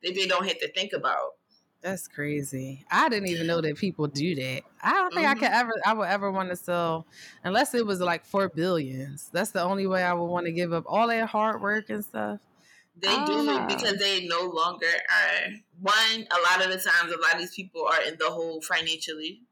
[0.02, 1.32] that they don't have to think about.
[1.82, 2.84] That's crazy.
[2.90, 4.62] I didn't even know that people do that.
[4.82, 5.36] I don't think mm-hmm.
[5.36, 7.06] I could ever I would ever want to sell
[7.44, 9.28] unless it was like four billions.
[9.32, 12.04] That's the only way I would want to give up all that hard work and
[12.04, 12.40] stuff.
[12.98, 13.66] They do ah.
[13.68, 16.26] because they no longer are one.
[16.30, 19.42] A lot of the times, a lot of these people are in the hole financially,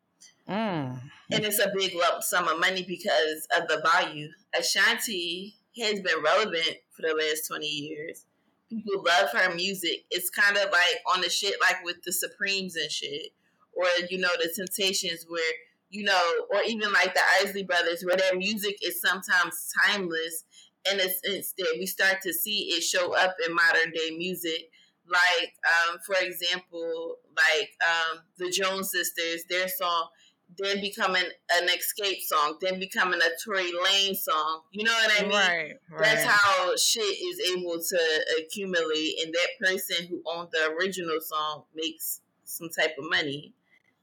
[0.48, 0.98] mm.
[1.30, 4.28] and it's a big lump sum of money because of the value.
[4.59, 8.24] Ashanti has been relevant for the last twenty years.
[8.70, 10.07] People love her music.
[10.11, 13.33] It's kind of like on the shit like with the Supremes and shit,
[13.74, 15.52] or you know the Temptations, where
[15.90, 20.44] you know, or even like the Isley Brothers, where their music is sometimes timeless
[20.90, 24.70] in a sense that we start to see it show up in modern day music.
[25.07, 30.09] Like, um, for example, like um, the Jones Sisters, their song,
[30.57, 34.62] then becoming an Xscape song, then becoming a Tory Lanez song.
[34.73, 35.33] You know what I mean?
[35.33, 36.03] Right, right.
[36.03, 41.64] That's how shit is able to accumulate, and that person who owned the original song
[41.75, 43.53] makes some type of money.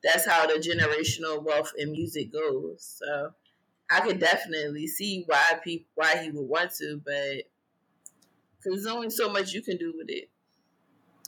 [0.04, 3.00] That's how the generational wealth in music goes.
[3.00, 3.34] So
[3.92, 7.44] I could definitely see why people why he would want to, but
[8.58, 10.30] because there's only so much you can do with it.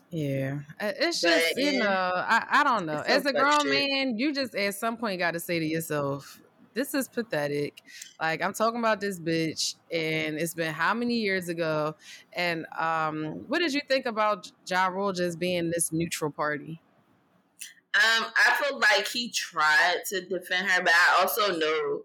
[0.10, 3.00] Yeah, it's just you know I, I don't know.
[3.00, 6.40] As a grown man, you just at some point got to say to yourself,
[6.74, 7.82] "This is pathetic."
[8.22, 11.96] Like I'm talking about this bitch, and it's been how many years ago?
[12.32, 16.80] And um, what did you think about Ja Rule just being this neutral party?
[17.96, 22.04] Um, I feel like he tried to defend her, but I also know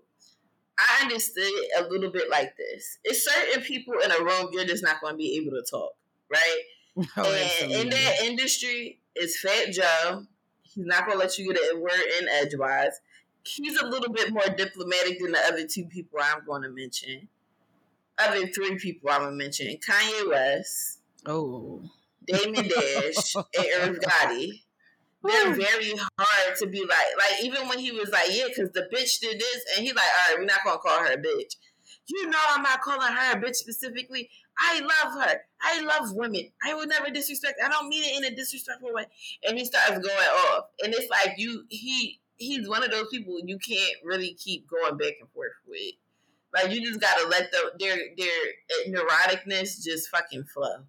[0.79, 2.99] I understood it a little bit like this.
[3.05, 5.93] It's certain people in a room you're just not going to be able to talk,
[6.31, 6.61] right?
[7.17, 10.25] Oh, and in that industry, it's Fat Joe.
[10.62, 13.01] He's not going to let you get a word in edgewise.
[13.45, 17.29] He's a little bit more diplomatic than the other two people I'm going to mention.
[18.19, 20.99] Other three people I'm going to mention Kanye West.
[21.25, 21.83] Oh.
[22.27, 24.62] Damon Dash and Irv Gotti
[25.25, 25.61] they're hmm.
[25.61, 29.21] very hard to be like, like even when he was like, yeah, because the bitch
[29.21, 31.57] did this, and he's like, all right, we're not gonna call her a bitch.
[32.07, 34.31] You know, I'm not calling her a bitch specifically.
[34.59, 35.41] I love her.
[35.61, 36.51] I love women.
[36.65, 37.61] I would never disrespect.
[37.63, 39.05] I don't mean it in a disrespectful way.
[39.47, 43.37] And he starts going off, and it's like you, he, he's one of those people
[43.45, 45.95] you can't really keep going back and forth with.
[46.55, 50.85] Like you just gotta let the their their neuroticness just fucking flow.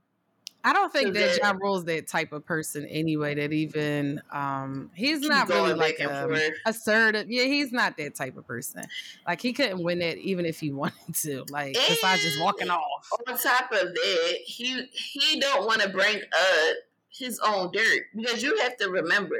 [0.63, 3.35] I don't think that Ja Rule's that type of person anyway.
[3.35, 7.31] That even um, he's not really like a, assertive.
[7.31, 8.83] Yeah, he's not that type of person.
[9.25, 11.45] Like he couldn't win it even if he wanted to.
[11.49, 13.09] Like and besides just walking off.
[13.27, 16.77] On top of that, he he don't want to bring up
[17.09, 19.39] his own dirt because you have to remember,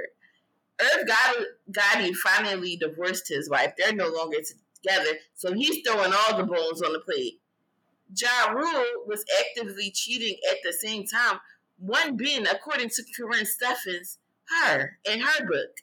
[0.82, 3.74] Irv Gotti, Gotti finally divorced his wife.
[3.78, 4.38] They're no longer
[4.84, 7.42] together, so he's throwing all the bones on the plate.
[8.16, 11.40] Ja Rule was actively cheating at the same time.
[11.78, 14.18] One being, according to Karrine Steffans,
[14.50, 15.78] her in her book.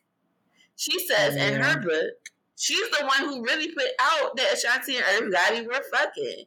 [0.76, 1.48] She says yeah.
[1.48, 5.66] in her book, she's the one who really put out that Ashanti and Irv Gotti
[5.66, 6.44] were fucking.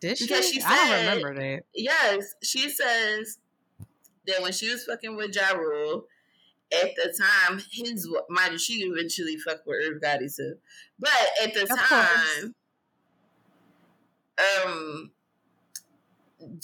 [0.00, 0.26] Did she?
[0.26, 1.62] Because she said, I don't remember that.
[1.74, 3.38] Yes, she says
[4.26, 6.06] that when she was fucking with Ja Rule,
[6.72, 10.56] at the time, his mind she eventually fucked with Irv Gotti too.
[10.98, 11.10] But
[11.42, 12.50] at the of time, course
[14.38, 15.10] um,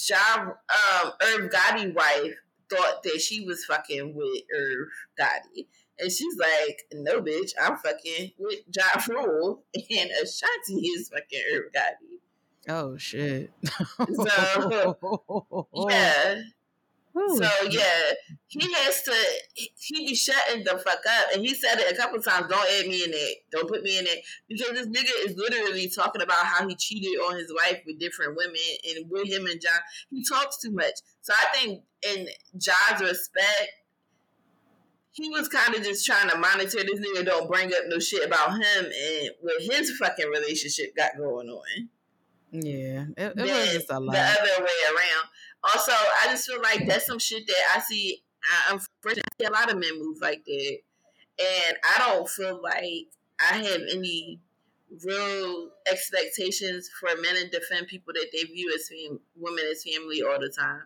[0.08, 2.34] Ja, um, Irv Gotti wife
[2.68, 5.66] thought that she was fucking with Irv Gotti.
[5.98, 11.72] And she's like, no, bitch, I'm fucking with Ja Rule, and Ashanti is fucking Irv
[11.74, 12.18] Gotti.
[12.68, 13.50] Oh, shit.
[13.64, 16.42] so, yeah.
[17.20, 17.36] Ooh.
[17.36, 18.12] So, yeah,
[18.46, 19.14] he has to
[19.76, 22.86] he be shutting the fuck up and he said it a couple times don't add
[22.86, 23.38] me in it.
[23.52, 24.24] Don't put me in it.
[24.48, 28.36] Because this nigga is literally talking about how he cheated on his wife with different
[28.36, 28.56] women
[28.88, 29.80] and with him and john
[30.10, 30.94] he talks too much.
[31.20, 33.72] So i think in john's respect
[35.12, 38.26] he was kind of just trying to monitor this nigga don't bring up no shit
[38.26, 41.88] about him and what his fucking relationship got going on.
[42.52, 44.12] Yeah it, it was just a lot.
[44.12, 45.28] the other way around
[45.62, 49.48] also, I just feel like that's some shit that I see I, unfortunately, I see
[49.48, 50.78] a lot of men move like that,
[51.38, 54.40] and I don't feel like I have any
[55.04, 60.22] real expectations for men to defend people that they view as fam- women as family
[60.22, 60.82] all the time.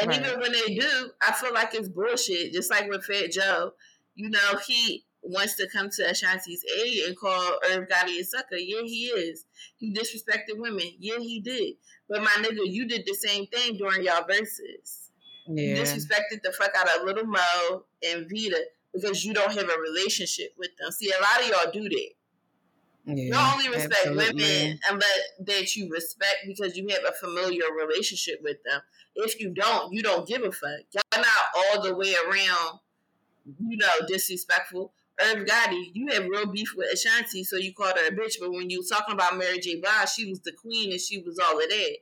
[0.00, 0.20] And right.
[0.20, 2.52] even when they do, I feel like it's bullshit.
[2.52, 3.72] Just like with Fat Joe,
[4.14, 8.56] you know, he wants to come to Ashanti's aid and call Irv Gotti a sucker.
[8.56, 9.46] Yeah, he is.
[9.76, 10.92] He disrespected women.
[10.98, 11.74] Yeah, he did.
[12.08, 15.10] But my nigga, you did the same thing during y'all verses.
[15.46, 15.74] Yeah.
[15.74, 19.80] You disrespected the fuck out of Little Mo and Vita because you don't have a
[19.80, 20.90] relationship with them.
[20.90, 22.10] See, a lot of y'all do that.
[23.10, 24.44] Yeah, you only respect absolutely.
[24.44, 28.82] women unless that you respect because you have a familiar relationship with them.
[29.14, 30.80] If you don't, you don't give a fuck.
[30.92, 31.26] Y'all not
[31.56, 32.80] all the way around,
[33.46, 34.92] you know, disrespectful.
[35.20, 38.34] Irv Gotti, you have real beef with Ashanti, so you called her a bitch.
[38.40, 39.80] But when you was talking about Mary J.
[39.80, 41.96] Blige, she was the queen and she was all of that.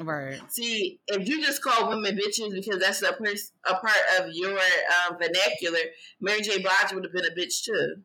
[0.00, 0.40] Right.
[0.52, 4.52] See, if you just call women bitches because that's a, pers- a part of your
[4.52, 5.80] um, vernacular,
[6.20, 6.60] Mary J.
[6.60, 7.96] Blige would have been a bitch too.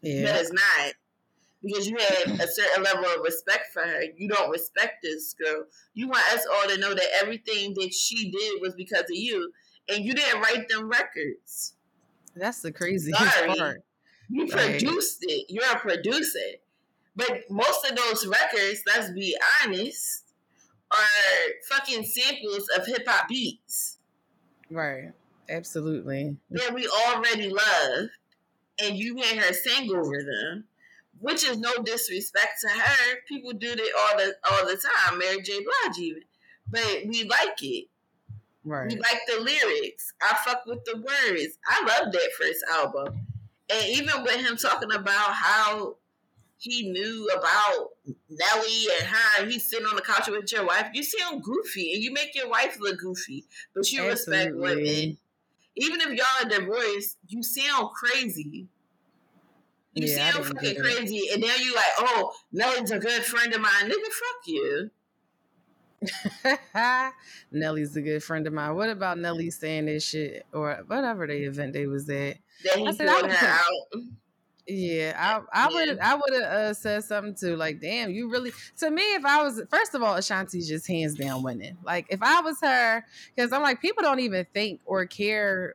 [0.00, 0.32] Yeah.
[0.32, 0.94] But it's not.
[1.62, 4.02] Because you had a certain level of respect for her.
[4.16, 5.64] You don't respect this girl.
[5.94, 9.52] You want us all to know that everything that she did was because of you.
[9.88, 11.74] And you didn't write them records.
[12.34, 13.12] That's the crazy
[13.56, 13.82] part.
[14.28, 15.46] You produced it.
[15.48, 16.38] You're a producer.
[17.14, 20.24] But most of those records, let's be honest,
[20.90, 23.98] are fucking samples of hip hop beats.
[24.70, 25.12] Right.
[25.48, 26.36] Absolutely.
[26.50, 28.08] That we already love.
[28.82, 30.64] And you had her sing over them.
[31.18, 33.16] Which is no disrespect to her.
[33.28, 35.18] People do that all the all the time.
[35.18, 35.60] Mary J.
[35.62, 36.22] Blige even.
[36.68, 37.88] But we like it.
[38.64, 38.88] Right.
[38.88, 40.12] We like the lyrics.
[40.22, 41.58] I fuck with the words.
[41.66, 43.26] I love that first album.
[43.70, 45.96] And even with him talking about how
[46.62, 47.88] he knew about
[48.30, 49.46] Nelly and her.
[49.46, 50.90] He's sitting on the couch with your wife.
[50.94, 53.44] You sound goofy, and you make your wife look goofy,
[53.74, 54.10] but you Absolutely.
[54.10, 55.18] respect women.
[55.74, 58.68] Even if y'all are divorced, you sound crazy.
[59.94, 63.60] You yeah, sound fucking crazy, and then you like, oh, Nelly's a good friend of
[63.60, 63.86] mine.
[63.86, 64.90] Nigga, fuck you.
[67.52, 68.74] Nelly's a good friend of mine.
[68.74, 72.38] What about Nelly saying this shit or whatever the event they was at?
[72.64, 74.02] That he I said, I out.
[74.66, 77.56] Yeah, I I would I would have uh, said something too.
[77.56, 78.52] Like, damn, you really.
[78.78, 81.76] To me, if I was first of all, Ashanti's just hands down winning.
[81.84, 85.74] Like, if I was her, because I'm like, people don't even think or care,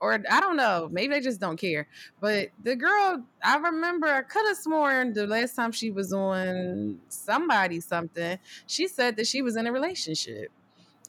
[0.00, 1.88] or I don't know, maybe they just don't care.
[2.20, 7.00] But the girl, I remember, I could have sworn the last time she was on
[7.08, 10.52] somebody something, she said that she was in a relationship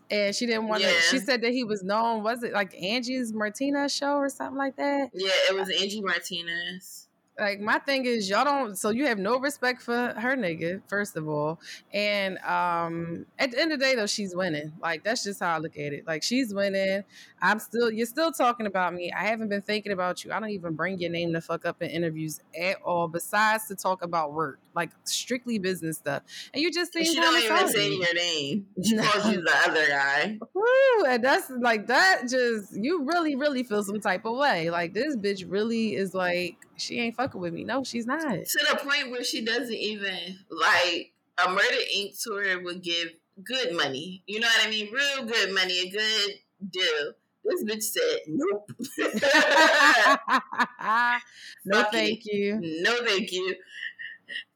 [0.10, 0.90] and she didn't want to.
[0.90, 1.00] Yeah.
[1.12, 2.24] She said that he was known.
[2.24, 5.12] Was it like Angie's Martinez show or something like that?
[5.14, 6.99] Yeah, it was Angie Martinez.
[7.40, 11.16] Like my thing is y'all don't so you have no respect for her nigga, first
[11.16, 11.60] of all.
[11.94, 14.74] And um at the end of the day though, she's winning.
[14.82, 16.06] Like that's just how I look at it.
[16.06, 17.04] Like she's winning.
[17.42, 19.12] I'm still you're still talking about me.
[19.12, 20.32] I haven't been thinking about you.
[20.32, 23.76] I don't even bring your name to fuck up in interviews at all, besides to
[23.76, 24.60] talk about work.
[24.76, 26.24] Like strictly business stuff.
[26.54, 28.68] And you just think she don't even say your name.
[28.84, 29.04] She no.
[29.04, 30.38] calls you the other guy.
[30.54, 34.70] Woo, and that's like that just you really, really feel some type of way.
[34.70, 37.64] Like this bitch really is like she ain't fucking with me.
[37.64, 38.22] No, she's not.
[38.22, 41.14] To the point where she doesn't even like
[41.46, 42.22] a Murder Inc.
[42.22, 43.10] tour would give
[43.44, 44.24] good money.
[44.28, 44.92] You know what I mean?
[44.92, 46.34] Real good money, a good
[46.72, 47.14] deal.
[47.44, 48.72] This bitch said, nope.
[51.66, 52.60] no, thank you.
[52.62, 53.56] No, thank you.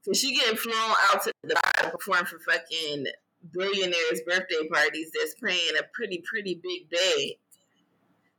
[0.01, 3.05] So she getting flown out to the to perform for fucking
[3.51, 7.37] billionaires' birthday parties that's paying a pretty, pretty big bag.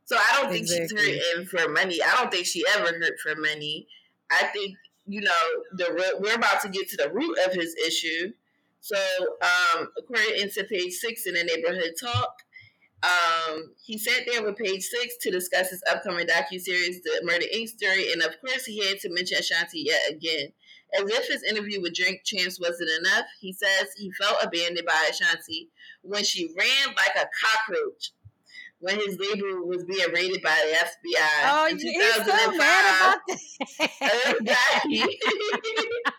[0.05, 0.97] So I don't think exactly.
[0.97, 2.01] she's hurting for money.
[2.01, 3.87] I don't think she ever hurt for money.
[4.31, 4.77] I think
[5.07, 5.31] you know
[5.73, 8.31] the we're about to get to the root of his issue.
[8.81, 8.97] So
[9.41, 12.37] um, according to page six in the neighborhood talk,
[13.03, 17.45] um, he sat there with page six to discuss his upcoming docu series, The Murder
[17.53, 17.69] Inc.
[17.69, 20.49] story, and of course he had to mention Ashanti yet again.
[20.93, 25.09] As if his interview with Drink Champs wasn't enough, he says he felt abandoned by
[25.09, 25.69] Ashanti
[26.01, 28.11] when she ran like a cockroach
[28.85, 31.41] when his label was being raided by the FBI.
[31.45, 33.19] Oh, in he's so mad about
[34.45, 34.83] that.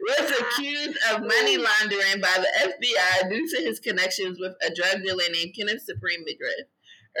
[0.00, 5.04] was accused of money laundering by the FBI due to his connections with a drug
[5.04, 6.66] dealer named Kenneth Supreme McGriff.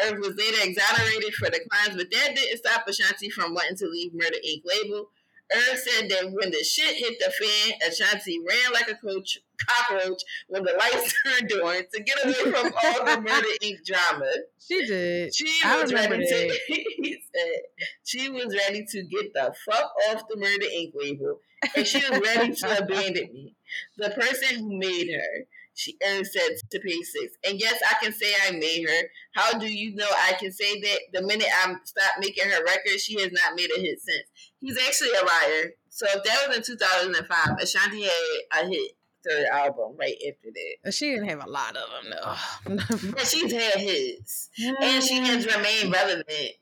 [0.02, 3.86] Irv was later exonerated for the crimes, but that didn't stop Ashanti from wanting to
[3.86, 4.62] leave Murder Inc.
[4.64, 5.10] label.
[5.52, 10.22] Irv said that when the shit hit the fan, Ashanti ran like a coach, cockroach
[10.48, 13.84] when the lights turned on to get away from all the Murder Inc.
[13.84, 14.30] drama.
[14.60, 15.34] She did.
[15.34, 16.58] She I was ready to.
[16.68, 20.92] he said she was ready to get the fuck off the Murder Inc.
[20.94, 21.40] label,
[21.76, 23.54] and she was ready to abandon me,
[23.96, 25.46] the person who made her.
[25.72, 27.32] She Irv said to page six.
[27.42, 29.08] And yes, I can say I made her.
[29.34, 30.98] How do you know I can say that?
[31.14, 34.26] The minute I stopped making her records, she has not made a hit since.
[34.60, 35.70] He's actually a liar.
[35.88, 38.92] So if that was in 2005, Ashanti had a hit
[39.26, 40.50] third album right after
[40.84, 40.92] that.
[40.92, 43.10] She didn't have a lot of them, though.
[43.10, 44.50] but she's had hits.
[44.58, 46.52] And she has remained relevant.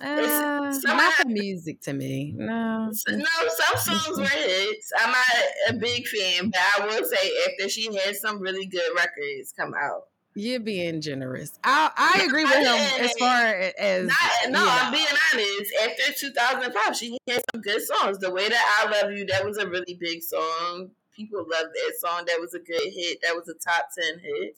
[0.00, 2.34] Uh, not the music to me.
[2.36, 2.90] No.
[3.08, 4.92] No, some songs were hits.
[4.98, 5.24] I'm not
[5.70, 9.72] a big fan, but I will say after she had some really good records come
[9.80, 10.08] out.
[10.36, 11.58] You're being generous.
[11.62, 13.46] I I agree with him as far
[13.78, 14.66] as not, no.
[14.68, 15.72] I'm being honest.
[15.84, 18.18] After 2005, she had some good songs.
[18.18, 20.90] The way that I love you, that was a really big song.
[21.14, 22.24] People loved that song.
[22.26, 23.18] That was a good hit.
[23.22, 24.56] That was a top ten hit.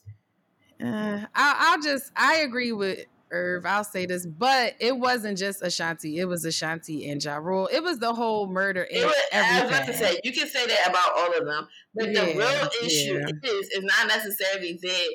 [0.83, 3.67] Uh, I, I'll just I agree with Irv.
[3.67, 6.19] I'll say this, but it wasn't just Ashanti.
[6.19, 7.69] It was Ashanti and Ja Rule.
[7.71, 9.59] It was the whole murder and was, everything.
[9.59, 12.25] I was about to say you can say that about all of them, but yeah,
[12.25, 13.51] the real issue yeah.
[13.51, 15.09] is is not necessarily that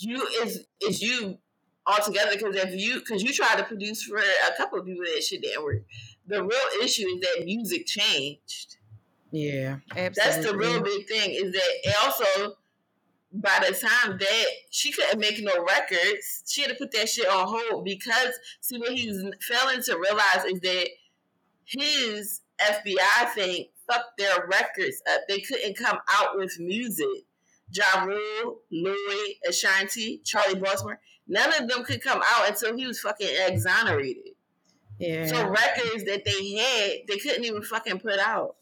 [0.00, 1.38] you is is you
[1.86, 5.22] altogether because if you because you tried to produce for a couple of people that
[5.22, 5.82] shit didn't work.
[6.26, 8.76] The real issue is that music changed.
[9.32, 10.12] Yeah, absolutely.
[10.16, 11.30] That's the real big thing.
[11.32, 12.54] Is that also
[13.32, 17.28] by the time that she couldn't make no records, she had to put that shit
[17.28, 20.88] on hold because see what he was failing to realize is that
[21.64, 25.20] his FBI thing fucked their records up.
[25.28, 27.24] They couldn't come out with music.
[27.72, 33.00] Ja Rule, Louis, Ashanti, Charlie Baltimore, none of them could come out until he was
[33.00, 34.34] fucking exonerated.
[34.98, 35.26] Yeah.
[35.26, 38.56] So records that they had, they couldn't even fucking put out.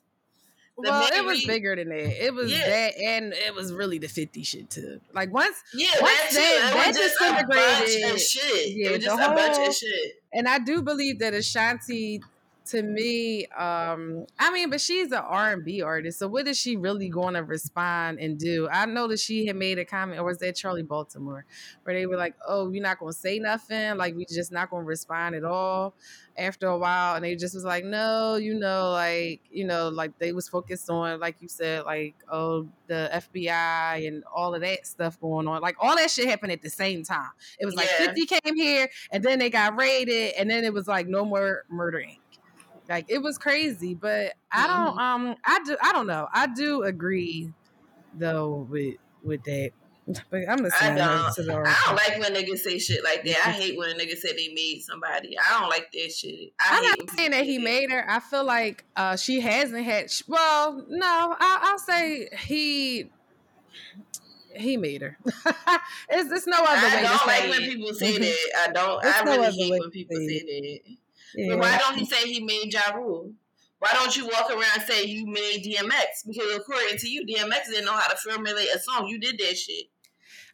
[0.80, 2.24] The well, it was bigger than that.
[2.24, 2.68] It was yeah.
[2.68, 5.00] that, and it was really the fifty shit too.
[5.12, 8.76] Like once, yeah, once that, that, that disintegrated, shit.
[8.76, 10.22] Yeah, it was just whole, a bunch of shit.
[10.32, 12.22] And I do believe that Ashanti
[12.68, 16.58] to me, um, I mean, but she's an R and B artist, so what is
[16.58, 18.68] she really going to respond and do?
[18.70, 21.44] I know that she had made a comment, or was that Charlie Baltimore,
[21.82, 24.70] where they were like, "Oh, you're not going to say nothing, like we just not
[24.70, 25.94] going to respond at all."
[26.36, 30.18] After a while, and they just was like, "No, you know, like you know, like
[30.18, 34.86] they was focused on, like you said, like oh, the FBI and all of that
[34.86, 37.30] stuff going on, like all that shit happened at the same time.
[37.58, 38.06] It was like yeah.
[38.06, 41.64] 50 came here, and then they got raided, and then it was like no more
[41.68, 42.18] murdering."
[42.88, 44.98] Like it was crazy, but I don't mm-hmm.
[45.30, 46.28] um I do I don't know.
[46.32, 47.52] I do agree
[48.14, 49.70] though with with that.
[50.30, 51.00] But I'm I don't.
[51.00, 53.46] I don't like when niggas say shit like that.
[53.46, 55.36] I hate when niggas say they made somebody.
[55.38, 56.54] I don't like that shit.
[56.58, 58.10] I am not saying that he made her.
[58.10, 60.10] I feel like uh, she hasn't had.
[60.26, 63.10] Well, no, I, will say he
[64.56, 65.18] he made her.
[65.26, 67.04] it's, it's no other I way.
[67.04, 68.22] I don't like when people say mm-hmm.
[68.22, 68.70] that.
[68.70, 69.04] I don't.
[69.04, 70.96] It's I no really hate when people say that.
[71.34, 71.54] Yeah.
[71.54, 73.32] But why don't he say he made Ja Rule?
[73.78, 76.26] Why don't you walk around and say you made DMX?
[76.26, 79.06] Because according to you, DMX didn't know how to formulate a song.
[79.06, 79.86] You did that shit.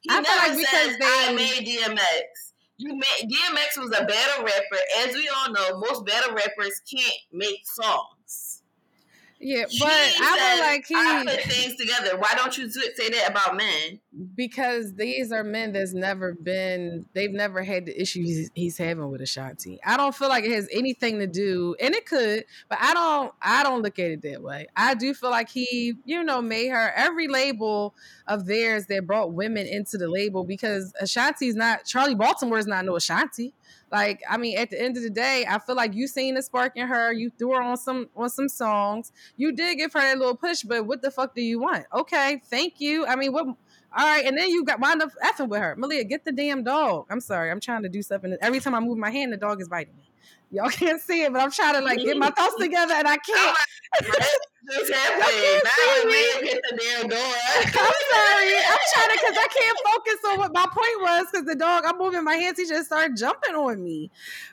[0.02, 1.06] He I never like said they...
[1.06, 2.52] I made DMX.
[2.76, 4.82] You made DMX was a battle rapper.
[4.98, 8.62] As we all know, most battle rappers can't make songs.
[9.40, 12.18] Yeah, but I feel like he I put things together.
[12.18, 14.00] Why don't you say that about men?
[14.36, 17.06] Because these are men that's never been.
[17.14, 19.80] They've never had the issues he's having with Ashanti.
[19.84, 23.34] I don't feel like it has anything to do, and it could, but I don't.
[23.42, 24.68] I don't look at it that way.
[24.76, 27.94] I do feel like he, you know, made her every label
[28.28, 32.84] of theirs that brought women into the label because Ashanti's not Charlie Baltimore is not
[32.84, 33.52] no Ashanti.
[33.94, 36.42] Like, I mean, at the end of the day, I feel like you seen the
[36.42, 37.12] spark in her.
[37.12, 39.12] You threw her on some on some songs.
[39.36, 41.86] You did give her that little push, but what the fuck do you want?
[41.94, 43.06] Okay, thank you.
[43.06, 43.46] I mean, what?
[43.96, 45.76] All right, and then you got wind up effing with her.
[45.76, 47.06] Malia, get the damn dog.
[47.10, 48.36] I'm sorry, I'm trying to do something.
[48.40, 50.10] Every time I move my hand, the dog is biting me.
[50.50, 53.16] Y'all can't see it, but I'm trying to like get my thoughts together, and I
[53.18, 53.56] can't.
[54.66, 55.60] This happening.
[55.64, 57.18] Now we hit the damn door.
[57.18, 58.54] I'm sorry.
[58.56, 61.84] I'm trying to because I can't focus on what my point was because the dog.
[61.86, 62.58] I'm moving my hands.
[62.58, 64.10] He just started jumping on me.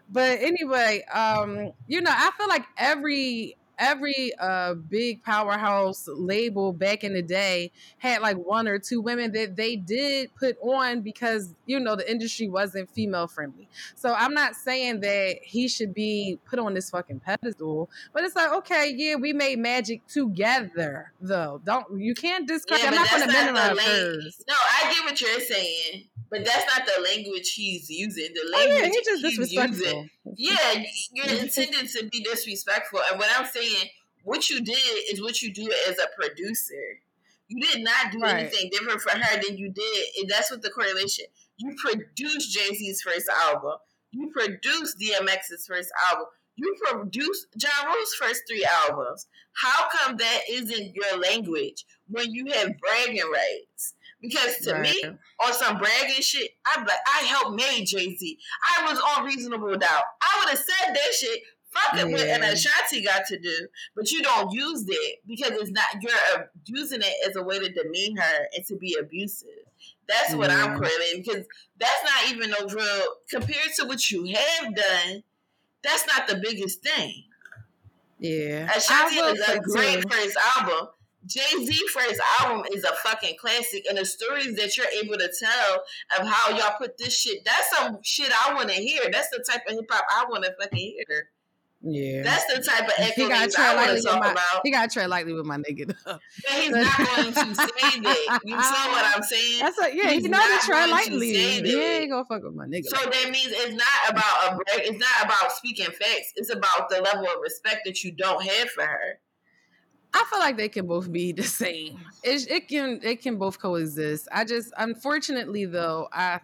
[0.10, 7.04] But anyway, um, you know, I feel like every every uh big powerhouse label back
[7.04, 11.54] in the day had like one or two women that they did put on because
[11.66, 13.68] you know the industry wasn't female friendly.
[13.96, 18.36] So I'm not saying that he should be put on this fucking pedestal, but it's
[18.36, 21.60] like okay, yeah, we made magic together though.
[21.66, 22.84] Don't you can't discredit.
[22.84, 24.44] Yeah, I'm not going to minimize hers.
[24.48, 26.06] No, I get what you're saying.
[26.30, 28.30] But that's not the language he's using.
[28.34, 30.10] The language oh, yeah, he's using.
[30.38, 33.02] Yeah, you're intended to be disrespectful.
[33.10, 33.71] And what I'm saying,
[34.24, 37.00] what you did is what you do as a producer.
[37.48, 38.36] You did not do right.
[38.36, 40.06] anything different for her than you did.
[40.20, 41.26] And that's what the correlation.
[41.58, 43.74] You produced Jay Z's first album.
[44.12, 46.28] You produced DMX's first album.
[46.56, 49.28] You produced Ja Rule's first three albums.
[49.54, 53.96] How come that isn't your language when you have bragging rights?
[54.22, 54.84] Because to right.
[54.84, 55.04] me,
[55.44, 58.38] on some bragging shit, I'm like, I helped made Jay Z.
[58.78, 60.04] I was on reasonable doubt.
[60.22, 61.42] I would have said that shit.
[61.74, 65.72] Fuck it, what an Ashanti got to do, but you don't use it because it's
[65.72, 65.86] not.
[66.02, 69.48] You're using it as a way to demean her and to be abusive.
[70.08, 70.66] That's what yeah.
[70.66, 71.46] I'm correlating because
[71.80, 75.24] that's not even no real compared to what you have done.
[75.82, 77.24] That's not the biggest thing.
[78.20, 80.90] Yeah, Ashanti is a great first album,
[81.26, 85.30] Jay Z first album is a fucking classic, and the stories that you're able to
[85.40, 85.84] tell
[86.20, 89.04] of how y'all put this shit, that's some shit I want to hear.
[89.12, 91.30] That's the type of hip hop I want to fucking hear.
[91.84, 94.62] Yeah, that's the type of echo I want to talk my, about.
[94.64, 95.96] He got to tread lightly with my nigga.
[96.06, 98.40] But he's not going to say that.
[98.44, 99.60] You know what I'm saying?
[99.60, 100.12] That's a, yeah.
[100.12, 101.34] He's, he's not, to tread lightly.
[101.34, 102.86] He ain't gonna fuck with my nigga.
[102.86, 104.90] So like that means it's not about a break.
[104.90, 106.34] It's not about speaking facts.
[106.36, 109.20] It's about the level of respect that you don't have for her.
[110.14, 112.00] I feel like they can both be the same.
[112.24, 114.28] It, it can it can both coexist.
[114.32, 116.42] I just unfortunately though I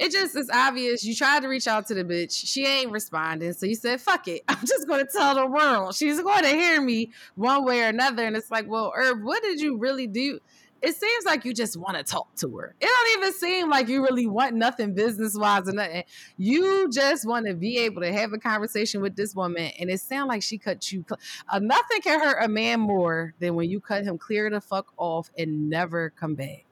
[0.00, 1.04] it just is obvious.
[1.04, 2.32] You tried to reach out to the bitch.
[2.32, 3.52] She ain't responding.
[3.52, 4.42] So you said, fuck it.
[4.48, 5.94] I'm just going to tell the world.
[5.94, 8.24] She's going to hear me one way or another.
[8.24, 10.40] And it's like, well, Irv, what did you really do?
[10.82, 12.74] it seems like you just want to talk to her.
[12.80, 16.04] It don't even seem like you really want nothing business wise or nothing.
[16.38, 20.00] You just want to be able to have a conversation with this woman, and it
[20.00, 21.04] sounds like she cut you.
[21.48, 24.92] Uh, nothing can hurt a man more than when you cut him clear the fuck
[24.96, 26.69] off and never come back.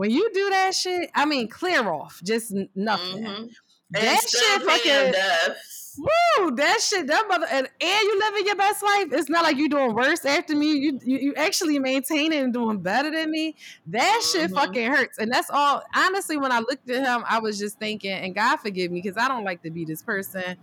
[0.00, 3.22] When you do that shit, I mean, clear off, just nothing.
[3.22, 3.44] Mm-hmm.
[3.90, 5.12] That shit fucking.
[5.98, 9.08] Woo, that shit, that mother, and, and you living your best life.
[9.12, 10.72] It's not like you doing worse after me.
[10.72, 13.56] You you, you actually maintaining and doing better than me.
[13.86, 14.38] That mm-hmm.
[14.38, 15.82] shit fucking hurts, and that's all.
[15.94, 19.16] Honestly, when I looked at him, I was just thinking, and God forgive me because
[19.16, 20.56] I don't like to be this person,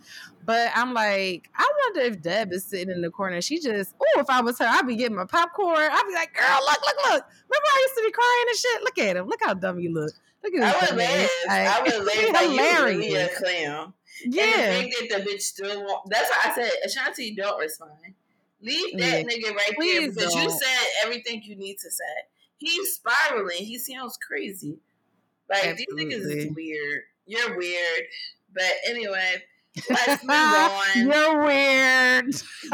[0.45, 3.41] but I'm like, I wonder if Deb is sitting in the corner.
[3.41, 5.77] She just, oh, if I was her, I'd be getting my popcorn.
[5.77, 7.23] I'd be like, girl, look, look, look.
[7.49, 8.83] Remember I used to be crying and shit.
[8.83, 9.27] Look at him.
[9.27, 10.13] Look how dumb you look.
[10.43, 10.63] Look at him.
[10.63, 11.29] I would laugh.
[11.49, 12.43] I would laugh.
[12.43, 13.05] Hilarious.
[13.05, 13.93] You really a clown.
[14.25, 14.71] Yeah.
[14.71, 17.91] And the that the bitch still want that's why I said Ashanti don't respond.
[18.61, 19.23] Leave that yeah.
[19.23, 20.43] nigga right Please there because don't.
[20.43, 22.03] you said everything you need to say.
[22.57, 23.57] He's spiraling.
[23.57, 24.79] He sounds crazy.
[25.49, 26.05] Like Absolutely.
[26.05, 27.01] these niggas is weird.
[27.27, 28.03] You're weird.
[28.53, 29.43] But anyway,
[29.89, 30.87] let's move on.
[30.95, 32.25] You're weird.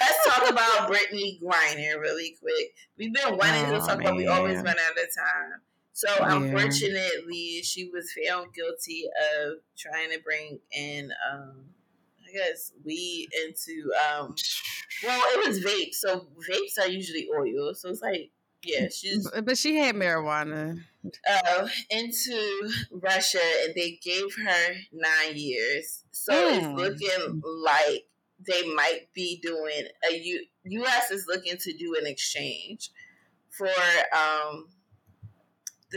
[0.00, 2.74] let's talk about Brittney Griner really quick.
[2.98, 4.16] We've been wanting oh, to talk about.
[4.16, 5.60] We always run out of time.
[5.96, 6.36] So yeah.
[6.36, 9.06] unfortunately, she was found guilty
[9.40, 11.70] of trying to bring in, um,
[12.28, 13.90] I guess, weed into.
[14.06, 14.34] Um,
[15.02, 15.94] well, it was vape.
[15.94, 17.72] So vapes are usually oil.
[17.72, 18.30] So it's like,
[18.62, 19.26] yeah, she's.
[19.42, 20.82] But she had marijuana.
[21.26, 26.04] Uh, into Russia, and they gave her nine years.
[26.10, 26.58] So mm.
[26.58, 26.66] it's
[27.00, 28.04] looking like
[28.46, 30.44] they might be doing a U.
[30.64, 31.10] U.S.
[31.10, 32.90] is looking to do an exchange
[33.48, 33.70] for
[34.12, 34.66] um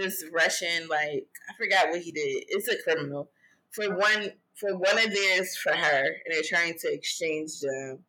[0.01, 2.45] this Russian like I forgot what he did.
[2.47, 3.29] It's a criminal
[3.71, 7.99] for one for one of theirs for her, and they're trying to exchange them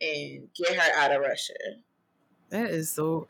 [0.00, 1.54] and get her out of Russia.
[2.50, 3.26] That is so.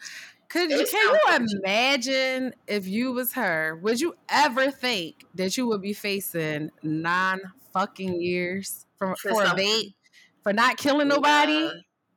[0.49, 3.76] Could you, can you imagine if you was her?
[3.82, 7.40] Would you ever think that you would be facing nine
[7.72, 9.95] fucking years for for, for a vape
[10.42, 11.70] for not killing nobody?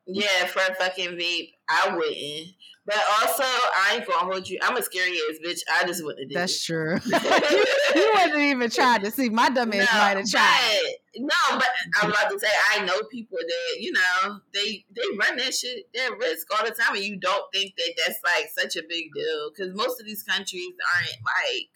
[0.05, 2.47] Yeah, for a fucking vape, I wouldn't.
[2.87, 4.59] But also, I ain't gonna hold you.
[4.61, 5.59] I'm a scary ass bitch.
[5.69, 6.97] I just wouldn't do That's true.
[7.05, 7.65] you,
[7.95, 9.27] you wouldn't even try to see.
[9.27, 10.93] My dumb ass no, might have tried.
[11.17, 11.67] no, but
[12.01, 15.89] I'm about to say I know people that you know they they run that shit.
[15.93, 19.13] They risk all the time, and you don't think that that's like such a big
[19.13, 21.67] deal because most of these countries aren't like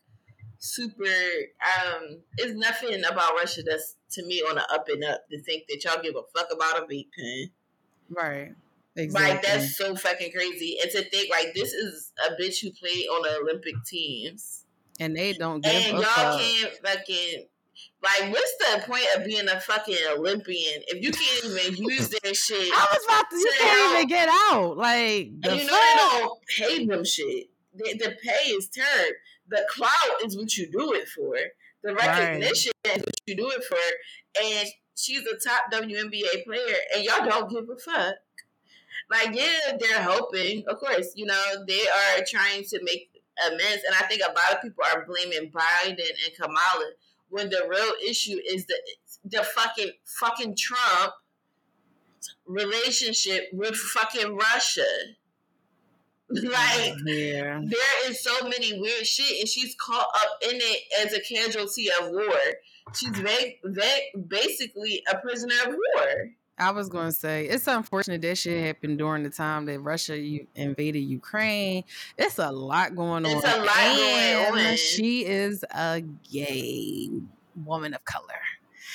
[0.59, 1.03] super.
[1.03, 5.63] Um, it's nothing about Russia that's to me on the up and up to think
[5.67, 7.51] that y'all give a fuck about a vape pen.
[8.09, 8.53] Right.
[8.95, 9.31] Exactly.
[9.31, 10.77] Like that's so fucking crazy.
[10.81, 14.65] And to think like this is a bitch who played on the Olympic teams,
[14.99, 16.39] and they don't give and y'all up.
[16.39, 17.45] can't fucking.
[18.03, 22.35] Like, what's the point of being a fucking Olympian if you can't even use that
[22.35, 22.71] shit?
[22.73, 23.37] I was about to.
[23.37, 24.77] You can't even get out.
[24.77, 27.49] Like, and you know they don't pay them shit.
[27.75, 29.15] The, the pay is turned.
[29.47, 31.35] The clout is what you do it for.
[31.83, 32.97] The recognition right.
[32.97, 33.77] is what you do it for.
[34.43, 38.15] And she's a top WNBA player, and y'all don't give a fuck.
[39.11, 40.63] Like, yeah, they're hoping.
[40.67, 43.09] Of course, you know they are trying to make
[43.45, 46.91] amends, and I think a lot of people are blaming Biden and Kamala
[47.29, 48.75] when the real issue is the
[49.25, 51.13] the fucking fucking Trump
[52.45, 54.81] relationship with fucking Russia.
[56.33, 61.19] Like there is so many weird shit, and she's caught up in it as a
[61.19, 62.39] casualty of war.
[62.95, 66.31] She's va- va- basically a prisoner of war.
[66.61, 70.15] I was going to say it's unfortunate that shit happened during the time that Russia
[70.55, 71.83] invaded Ukraine.
[72.17, 73.31] It's a lot going on.
[73.31, 74.75] It's a lot and going on.
[74.77, 77.09] She is a gay
[77.55, 78.39] woman of color.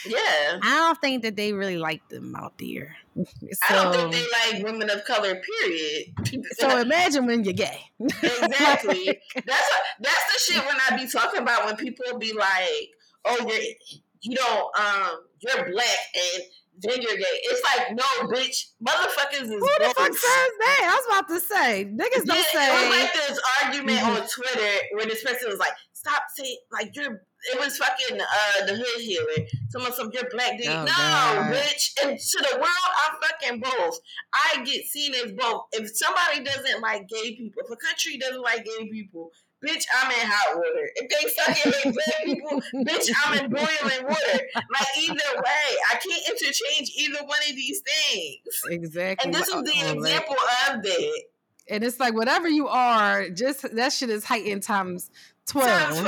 [0.07, 0.61] Yeah.
[0.63, 2.97] I don't think that they really like them out there.
[3.17, 3.25] So,
[3.69, 6.45] I don't think they like women of color, period.
[6.53, 7.81] so imagine when you're gay.
[8.01, 9.21] exactly.
[9.35, 12.91] That's what, that's the shit when I be talking about when people be like,
[13.25, 16.43] oh, you're, you don't, um, you're black and
[16.83, 17.37] you're gay.
[17.45, 20.81] It's like, no, bitch, motherfuckers is Who the fuck says that?
[20.83, 22.67] I was about to say, niggas don't yeah, say.
[22.67, 24.23] It was like this argument mm-hmm.
[24.23, 27.23] on Twitter where this person was like, stop saying, like, you're
[27.53, 29.47] it was fucking uh, the hood healer.
[29.69, 30.69] Someone some your black dick.
[30.69, 31.55] Oh, no, God.
[31.55, 31.93] bitch.
[32.03, 33.99] And to the world, I'm fucking both.
[34.35, 35.67] I get seen as both.
[35.73, 39.31] If somebody doesn't like gay people, if a country doesn't like gay people,
[39.65, 40.91] bitch, I'm in hot water.
[40.97, 44.41] If they fucking hate black people, bitch, I'm in boiling water.
[44.55, 48.39] Like either way, I can't interchange either one of these things.
[48.71, 49.25] Exactly.
[49.25, 50.37] And this is the example
[50.69, 51.23] of that.
[51.69, 55.11] And it's like whatever you are, just that shit is heightened times
[55.47, 55.97] twelve.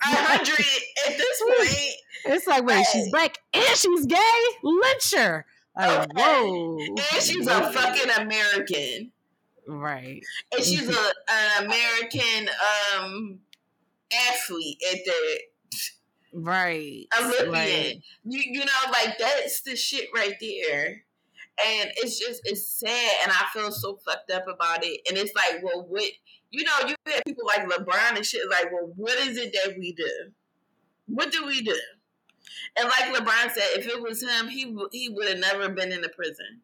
[0.00, 0.66] hundred
[1.06, 1.94] at this point.
[2.26, 4.40] It's like, wait, she's black and she's gay.
[4.62, 5.46] Lynch her.
[5.76, 6.08] Like, okay.
[6.14, 6.78] whoa.
[6.78, 9.12] And she's a fucking American.
[9.66, 10.22] Right.
[10.52, 12.50] And she's a an American
[12.96, 13.38] um
[14.12, 15.40] athlete at the
[16.36, 17.06] Right.
[17.20, 17.52] Olympian.
[17.52, 18.02] Right.
[18.24, 21.04] You you know, like that's the shit right there.
[21.66, 25.00] And it's just it's sad and I feel so fucked up about it.
[25.08, 26.04] And it's like, well what
[26.50, 29.76] you know, you have people like LeBron and shit like, well, what is it that
[29.78, 30.30] we do?
[31.06, 31.78] What do we do?
[32.76, 36.00] And like LeBron said, if it was him, he he would have never been in
[36.00, 36.60] the prison.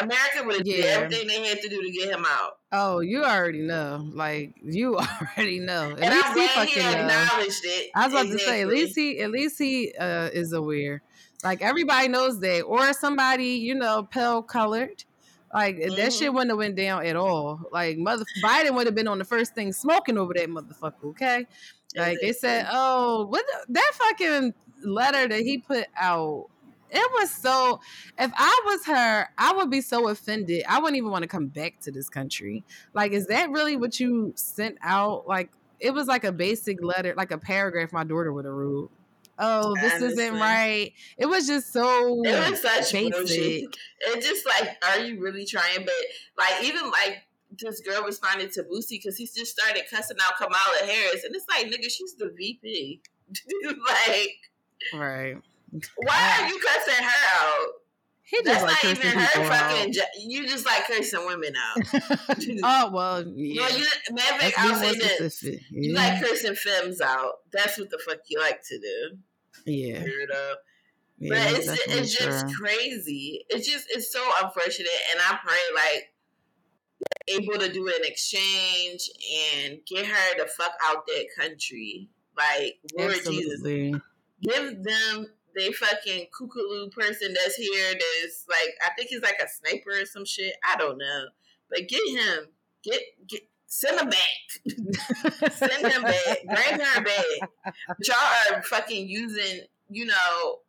[0.00, 0.76] America would have yeah.
[0.76, 2.58] did everything they had to do to get him out.
[2.72, 4.08] Oh, you already know.
[4.12, 4.96] Like you
[5.36, 5.92] already know.
[5.92, 7.70] At and least I'm he fucking he acknowledged know.
[7.70, 7.90] it.
[7.94, 8.38] I was about exactly.
[8.38, 11.02] to say, at least he at least he uh, is aware.
[11.44, 15.04] Like everybody knows that, or somebody you know, pale colored.
[15.52, 15.94] Like mm-hmm.
[15.96, 16.34] that shit mm-hmm.
[16.34, 17.60] wouldn't have went down at all.
[17.72, 21.04] Like mother Biden would have been on the first thing smoking over that motherfucker.
[21.04, 21.46] Okay,
[21.96, 26.48] like they said, oh, what the, that fucking letter that he put out.
[26.90, 27.80] It was so.
[28.18, 30.64] If I was her, I would be so offended.
[30.68, 32.64] I wouldn't even want to come back to this country.
[32.94, 35.28] Like, is that really what you sent out?
[35.28, 38.90] Like, it was like a basic letter, like a paragraph my daughter would have wrote
[39.38, 40.24] oh, this Honestly.
[40.24, 40.92] isn't right.
[41.16, 43.12] It was just so it was such basic.
[43.12, 43.76] bullshit.
[44.00, 45.84] It just like, are you really trying?
[45.84, 45.94] But
[46.36, 47.22] like, even like
[47.58, 51.46] this girl responded to Boosie because he just started cussing out Kamala Harris, and it's
[51.48, 53.00] like, nigga, she's the VP.
[53.64, 54.38] like,
[54.94, 55.36] right?
[55.96, 57.68] Why are you cussing her out?
[58.22, 59.92] He just That's like not even her fucking.
[59.94, 61.82] Jo- you just like cursing women out.
[62.62, 63.68] oh well, yeah.
[63.68, 65.58] You, matter of fact, I'll say this: yeah.
[65.70, 67.32] you like cursing femmes out.
[67.52, 69.18] That's what the fuck you like to do.
[69.64, 70.02] Yeah.
[70.02, 70.54] Weirdo.
[71.20, 73.46] Yeah, but it's it's just crazy.
[73.48, 76.12] It's just it's so unfortunate, and I pray like
[77.28, 79.08] able to do an exchange
[79.64, 82.08] and get her the fuck out that country.
[82.36, 83.92] Like Lord Absolutely.
[83.92, 84.02] Jesus,
[84.42, 87.92] give them they fucking kookaloo person that's here.
[87.92, 90.54] That's like I think he's like a sniper or some shit.
[90.64, 91.24] I don't know,
[91.70, 92.46] but get him.
[92.82, 95.52] Get get Send him back.
[95.52, 96.38] Send him back.
[96.46, 97.50] Bring her back.
[97.86, 100.60] But y'all are fucking using, you know,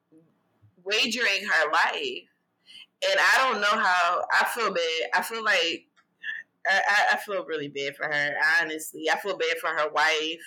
[0.84, 2.28] wagering her life.
[3.10, 5.10] And I don't know how I feel bad.
[5.14, 5.86] I feel like
[6.68, 9.10] I, I, feel really bad for her, honestly.
[9.10, 10.42] I feel bad for her wife.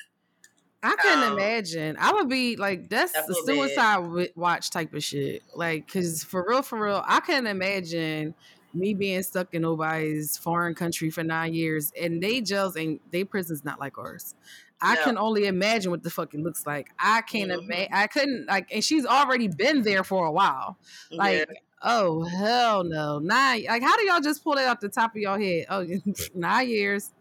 [0.82, 1.96] I couldn't um, imagine.
[1.98, 4.30] I would be like, that's the suicide bad.
[4.34, 5.42] watch type of shit.
[5.54, 8.34] Like, cause for real, for real, I couldn't imagine
[8.74, 13.24] me being stuck in nobody's foreign country for nine years, and they jails and they
[13.24, 14.34] prisons not like ours.
[14.80, 16.90] I can only imagine what the fuck it looks like.
[16.98, 17.70] I can't mm-hmm.
[17.70, 17.92] imagine.
[17.92, 20.76] I couldn't like, and she's already been there for a while.
[21.12, 21.54] Like, yeah.
[21.82, 23.64] oh hell no, nine.
[23.68, 25.66] Like, how do y'all just pull that off the top of your head?
[25.70, 25.86] Oh,
[26.34, 27.12] nine years.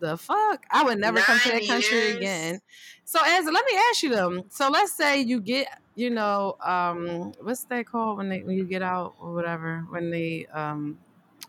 [0.00, 0.64] The fuck?
[0.70, 2.16] I would never Nine come to that country years.
[2.16, 2.60] again.
[3.04, 4.42] So, as let me ask you them.
[4.50, 8.64] So, let's say you get, you know, um, what's that called when they when you
[8.64, 10.98] get out or whatever when they um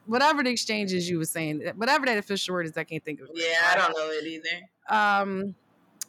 [0.06, 3.30] whatever the exchanges you were saying, whatever that official word is, I can't think of.
[3.34, 4.70] Yeah, I don't know it either.
[4.90, 5.56] Um,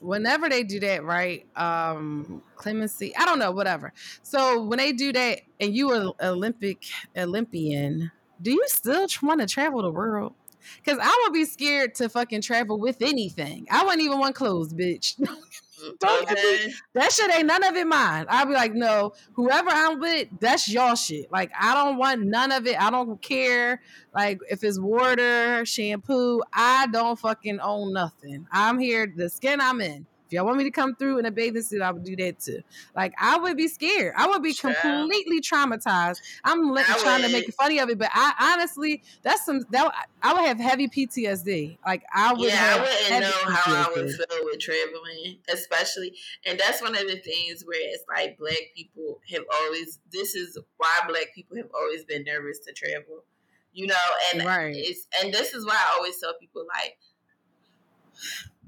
[0.01, 1.47] whenever they do that, right?
[1.57, 3.93] Um, clemency, I don't know, whatever.
[4.23, 6.85] So when they do that, and you are Olympic
[7.17, 10.35] Olympian, do you still want to travel the world?
[10.83, 13.67] Because I would be scared to fucking travel with anything.
[13.71, 15.21] I wouldn't even want clothes, bitch.
[16.01, 16.73] Don't okay.
[16.95, 18.27] that shit ain't none of it mine.
[18.29, 21.31] I'll be like, no, whoever I'm with, that's y'all shit.
[21.31, 22.81] Like, I don't want none of it.
[22.81, 23.81] I don't care.
[24.13, 28.47] Like, if it's water, shampoo, I don't fucking own nothing.
[28.51, 30.07] I'm here, the skin I'm in.
[30.29, 32.39] If y'all want me to come through in a bathing suit, I would do that
[32.39, 32.61] too.
[32.95, 34.13] Like I would be scared.
[34.15, 36.21] I would be completely traumatized.
[36.45, 37.29] I'm trying would.
[37.29, 39.91] to make funny of it, but I honestly, that's some that
[40.23, 41.79] I would have heavy PTSD.
[41.87, 42.47] Like I would.
[42.47, 43.55] Yeah, I wouldn't know PTSD.
[43.55, 46.13] how I would feel with traveling, especially,
[46.45, 49.99] and that's one of the things where it's like black people have always.
[50.13, 53.25] This is why black people have always been nervous to travel.
[53.73, 53.95] You know,
[54.35, 54.75] and right.
[54.77, 56.99] it's and this is why I always tell people like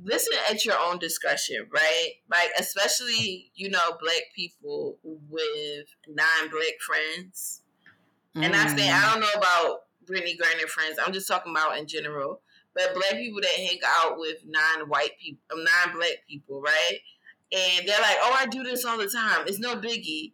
[0.02, 2.10] listen at your own discretion, right?
[2.30, 7.62] Like, especially, you know, black people with non black friends.
[8.36, 8.46] Mm.
[8.46, 11.86] And I say, I don't know about Brittney Griner friends, I'm just talking about in
[11.86, 12.40] general.
[12.74, 16.98] But black people that hang out with non white people, um, non black people, right?
[17.52, 19.46] And they're like, oh, I do this all the time.
[19.46, 20.32] It's no biggie.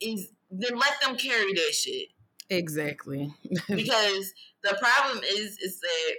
[0.00, 2.08] Is then let them carry that shit.
[2.48, 3.34] Exactly.
[3.68, 4.32] because
[4.62, 6.14] the problem is, is that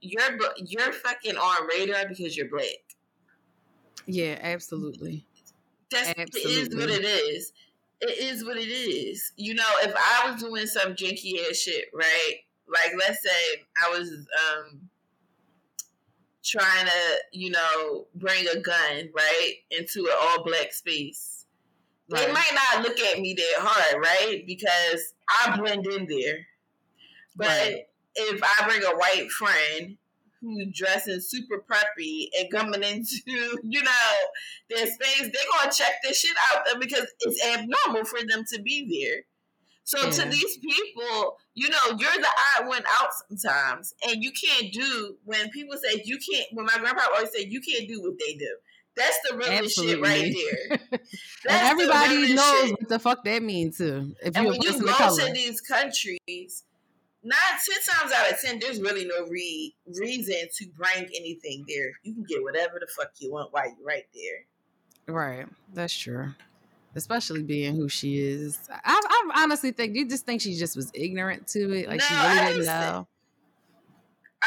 [0.00, 2.64] you're you're fucking on radar because you're black.
[4.06, 5.26] Yeah, absolutely.
[5.90, 6.40] That's absolutely.
[6.40, 7.52] it is what it is.
[8.00, 9.32] It is what it is.
[9.36, 12.34] You know, if I was doing some janky ass shit, right?
[12.68, 14.88] Like let's say I was um
[16.44, 16.92] trying to,
[17.32, 21.46] you know, bring a gun, right, into an all black space.
[22.08, 22.26] Right.
[22.26, 24.44] They might not look at me that hard, right?
[24.46, 26.46] Because I blend in there.
[27.36, 27.82] But right
[28.16, 29.96] if I bring a white friend
[30.40, 33.20] who's dressing super preppy and coming into,
[33.62, 33.90] you know,
[34.70, 39.02] their space, they're gonna check this shit out because it's abnormal for them to be
[39.02, 39.22] there.
[39.84, 40.10] So yeah.
[40.10, 45.16] to these people, you know, you're the odd one out sometimes, and you can't do
[45.24, 46.46] when people say you can't.
[46.52, 48.56] When my grandpa always said you can't do what they do.
[48.96, 50.78] That's the real shit right there.
[50.90, 51.00] and
[51.48, 52.70] everybody knows shit.
[52.72, 54.14] what the fuck that means too.
[54.24, 56.64] If and when you go to these countries,
[57.26, 61.92] nine, ten times out of ten, there's really no re- reason to bring anything there.
[62.02, 65.14] You can get whatever the fuck you want while you're right there.
[65.14, 65.46] Right.
[65.74, 66.30] That's true.
[66.94, 68.58] Especially being who she is.
[68.70, 69.00] I,
[69.34, 71.88] I honestly think you just think she just was ignorant to it.
[71.88, 73.08] Like no, she really didn't know.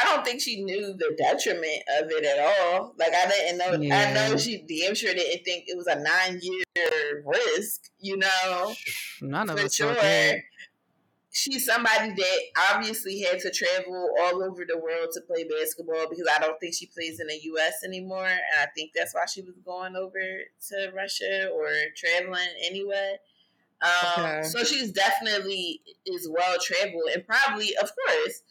[0.00, 2.94] I don't think she knew the detriment of it at all.
[2.98, 3.72] Like I didn't know.
[3.80, 4.26] Yeah.
[4.26, 7.82] I know she damn sure didn't think it was a nine year risk.
[7.98, 8.74] You know,
[9.20, 9.94] none of us sure
[11.32, 12.38] she's somebody that
[12.72, 16.74] obviously had to travel all over the world to play basketball because I don't think
[16.74, 17.84] she plays in the U.S.
[17.84, 23.16] anymore, and I think that's why she was going over to Russia or traveling anyway.
[23.82, 24.42] Um, okay.
[24.42, 28.42] So she's definitely is well traveled, and probably, of course,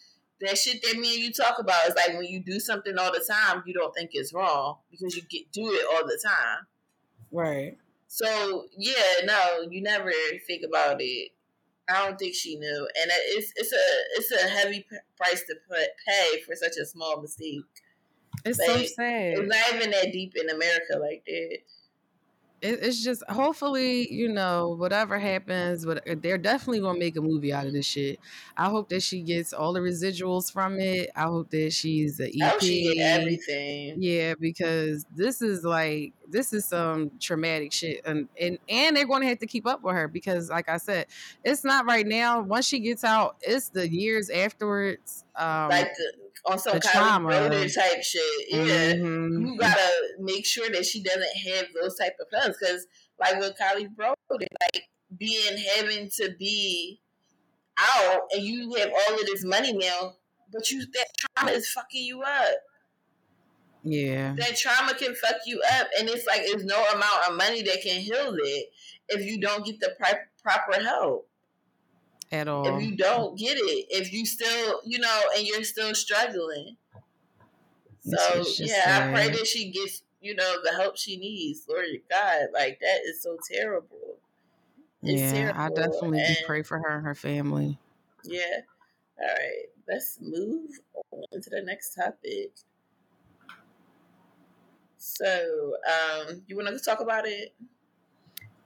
[0.41, 3.11] that shit that me and you talk about is like when you do something all
[3.11, 6.65] the time, you don't think it's wrong because you get do it all the time.
[7.31, 7.77] Right.
[8.07, 10.11] So yeah, no, you never
[10.47, 11.31] think about it
[11.89, 13.83] I don't think she knew, and it's it's a
[14.17, 14.85] it's a heavy
[15.17, 17.63] price to put pay for such a small mistake.
[18.45, 19.33] It's so sad.
[19.39, 21.59] It's not even that deep in America like that.
[22.61, 27.65] It's just hopefully you know whatever happens but they're definitely gonna make a movie out
[27.65, 28.19] of this shit.
[28.57, 31.09] I hope that she gets all the residuals from it.
[31.15, 34.01] I hope that she's a ep she everything.
[34.01, 39.21] Yeah because this is like this is some traumatic shit and and and they're going
[39.21, 41.05] to have to keep up with her because like i said
[41.43, 46.29] it's not right now once she gets out it's the years afterwards um like the,
[46.45, 47.29] on some the kind trauma.
[47.29, 48.23] of type shit.
[48.49, 49.45] Yeah, mm-hmm.
[49.45, 52.87] you gotta make sure that she doesn't have those type of feelings because,
[53.19, 54.83] like with Kalief Browder, like
[55.17, 57.01] being having to be
[57.77, 60.13] out and you have all of this money now,
[60.51, 62.55] but you that trauma is fucking you up.
[63.83, 67.61] Yeah, that trauma can fuck you up, and it's like there's no amount of money
[67.63, 68.71] that can heal it
[69.07, 69.95] if you don't get the
[70.43, 71.29] proper help
[72.31, 72.67] at all.
[72.67, 76.75] If you don't get it, if you still, you know, and you're still struggling.
[78.01, 79.09] So yeah, sad.
[79.09, 81.65] I pray that she gets, you know, the help she needs.
[81.67, 84.17] Lord God, like that is so terrible.
[85.03, 85.61] It's yeah, terrible.
[85.61, 87.77] I definitely and, pray for her and her family.
[88.25, 88.61] Yeah.
[89.21, 90.69] All right, let's move
[91.31, 92.51] into the next topic.
[94.99, 97.55] So, um, you want to talk about it?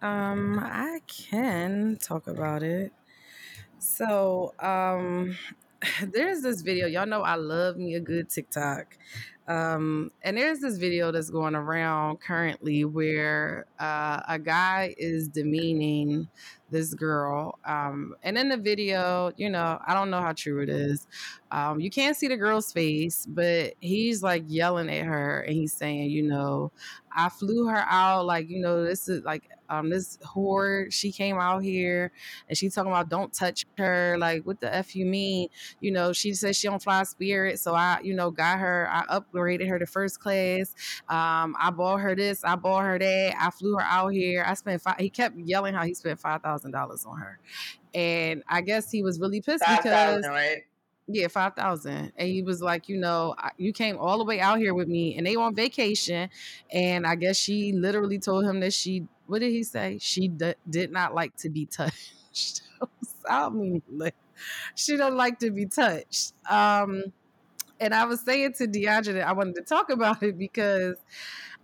[0.02, 2.92] Um, I can talk about it.
[3.80, 5.38] So, um,
[6.14, 6.88] there's this video.
[6.88, 8.98] Y'all know I love me a good TikTok.
[9.46, 16.30] Um, and there's this video that's going around currently where uh, a guy is demeaning
[16.70, 17.60] this girl.
[17.66, 21.08] Um, and in the video, you know, I don't know how true it is.
[21.52, 25.74] Um, you can't see the girl's face, but he's like yelling at her and he's
[25.74, 26.72] saying, you know,
[27.16, 28.26] I flew her out.
[28.26, 30.92] Like, you know, this is like um this whore.
[30.92, 32.12] She came out here
[32.48, 34.18] and she talking about don't touch her.
[34.18, 35.50] Like, what the f you mean?
[35.80, 38.88] You know, she says she don't fly Spirit, so I, you know, got her.
[38.90, 40.74] I upgraded her to first class.
[41.10, 42.44] Um, I bought her this.
[42.44, 43.36] I bought her that.
[43.40, 44.44] I flew her out here.
[44.46, 44.98] I spent five.
[44.98, 47.40] He kept yelling how he spent five thousand dollars on her,
[47.94, 50.28] and I guess he was really pissed 5, because.
[50.28, 50.64] right?
[51.08, 54.60] Yeah, five thousand, and he was like, you know, you came all the way out
[54.60, 56.30] here with me, and they on vacation,
[56.72, 59.98] and I guess she literally told him that she, what did he say?
[60.00, 62.62] She d- did not like to be touched.
[63.30, 64.16] I mean, like,
[64.76, 66.34] she don't like to be touched.
[66.50, 67.06] Um,
[67.80, 70.96] and I was saying to DeAndre that I wanted to talk about it because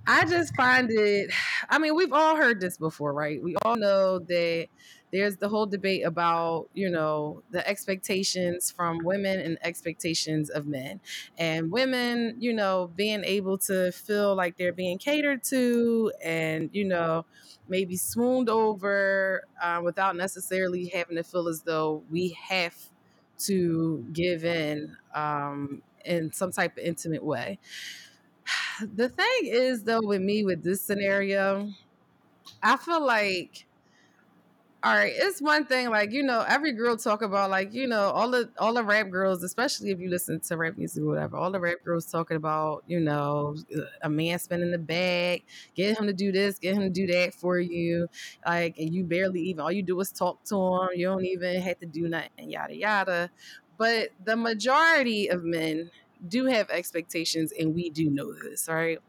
[0.07, 1.31] I just find it.
[1.69, 3.41] I mean, we've all heard this before, right?
[3.43, 4.67] We all know that
[5.11, 10.99] there's the whole debate about you know the expectations from women and expectations of men.
[11.37, 16.85] And women you know being able to feel like they're being catered to and you
[16.85, 17.25] know
[17.67, 22.75] maybe swooned over uh, without necessarily having to feel as though we have
[23.39, 27.59] to give in um, in some type of intimate way.
[28.81, 31.69] The thing is though with me with this scenario
[32.63, 33.65] i feel like
[34.81, 38.11] all right, it's one thing like you know every girl talk about like you know
[38.11, 41.35] all the all the rap girls, especially if you listen to rap music or whatever.
[41.35, 43.57] All the rap girls talking about you know
[44.01, 45.43] a man spending the bag,
[45.75, 48.07] get him to do this, get him to do that for you,
[48.45, 50.89] like and you barely even all you do is talk to him.
[50.95, 53.31] You don't even have to do nothing, yada yada.
[53.77, 55.91] But the majority of men
[56.25, 58.99] do have expectations, and we do know this, right?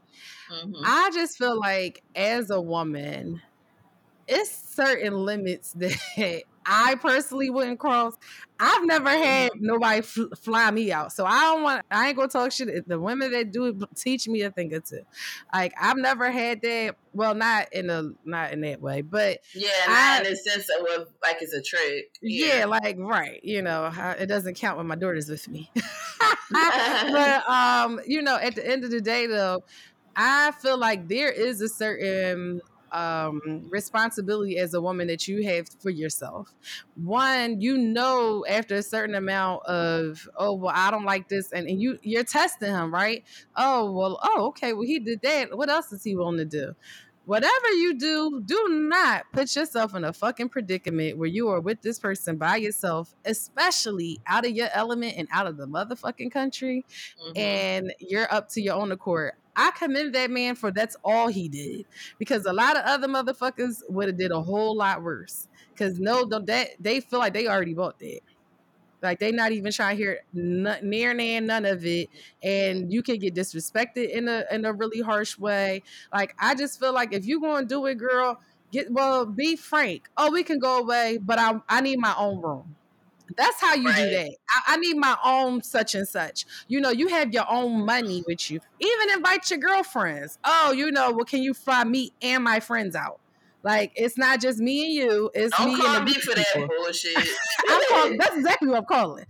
[0.53, 0.83] Mm-hmm.
[0.85, 3.41] I just feel like as a woman
[4.31, 8.15] it's certain limits that I personally wouldn't cross.
[8.59, 9.67] I've never had mm-hmm.
[9.67, 11.85] nobody fl- fly me out, so I don't want.
[11.91, 12.87] I ain't gonna talk shit.
[12.87, 15.01] The women that do it teach me a thing or two.
[15.53, 16.97] Like I've never had that.
[17.13, 20.69] Well, not in a not in that way, but yeah, not I, in the sense
[20.69, 22.11] of like it's a trick.
[22.21, 23.41] Yeah, yeah like right.
[23.43, 25.71] You know, it doesn't count when my daughter's with me.
[26.51, 29.65] but um, you know, at the end of the day, though,
[30.15, 32.61] I feel like there is a certain
[32.93, 36.53] um, responsibility as a woman that you have for yourself.
[36.95, 41.69] One, you know, after a certain amount of, oh, well, I don't like this, and,
[41.69, 43.25] and you you're testing him, right?
[43.57, 45.57] Oh, well, oh, okay, well, he did that.
[45.57, 46.75] What else is he willing to do?
[47.27, 51.81] Whatever you do, do not put yourself in a fucking predicament where you are with
[51.81, 56.85] this person by yourself, especially out of your element and out of the motherfucking country,
[57.23, 57.39] mm-hmm.
[57.39, 59.35] and you're up to your own accord.
[59.69, 61.87] I commend that man for that's all he did
[62.19, 65.49] because a lot of other motherfuckers would have did a whole lot worse.
[65.77, 68.21] Cause no, that they feel like they already bought that.
[69.03, 72.11] Like they not even trying to hear n- near near none of it,
[72.43, 75.85] and you can get disrespected in a in a really harsh way.
[76.13, 78.39] Like I just feel like if you to do it, girl,
[78.73, 80.09] get well, be frank.
[80.19, 82.77] Oh, we can go away, but I I need my own room.
[83.37, 83.97] That's how you right.
[83.97, 84.37] do that.
[84.51, 86.47] I, I, need my own such and such.
[86.69, 88.61] You know, you have your own money with you.
[88.81, 90.39] Even invite your girlfriends.
[90.45, 93.21] Oh, you know, well, can you fly me and my friends out?
[93.63, 95.31] Like it's not just me and you.
[95.35, 97.17] It's Don't me call and me for that bullshit.
[97.69, 99.27] I'm calling, that's exactly what I'm calling.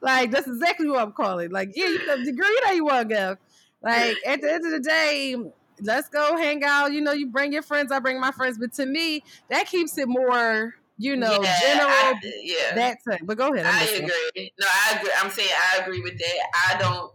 [0.00, 1.50] like that's exactly what I'm calling.
[1.50, 3.36] Like yeah, you know, girl, you know you want to go.
[3.82, 5.34] Like at the end of the day,
[5.82, 6.92] let's go hang out.
[6.92, 8.58] You know, you bring your friends, I bring my friends.
[8.58, 11.88] But to me, that keeps it more you know, yeah, general.
[11.88, 13.20] I, yeah, that's it.
[13.24, 13.66] But go ahead.
[13.66, 14.52] I'm i agree.
[14.58, 15.12] No, I agree.
[15.22, 16.48] I'm saying I agree with that.
[16.68, 17.12] I don't.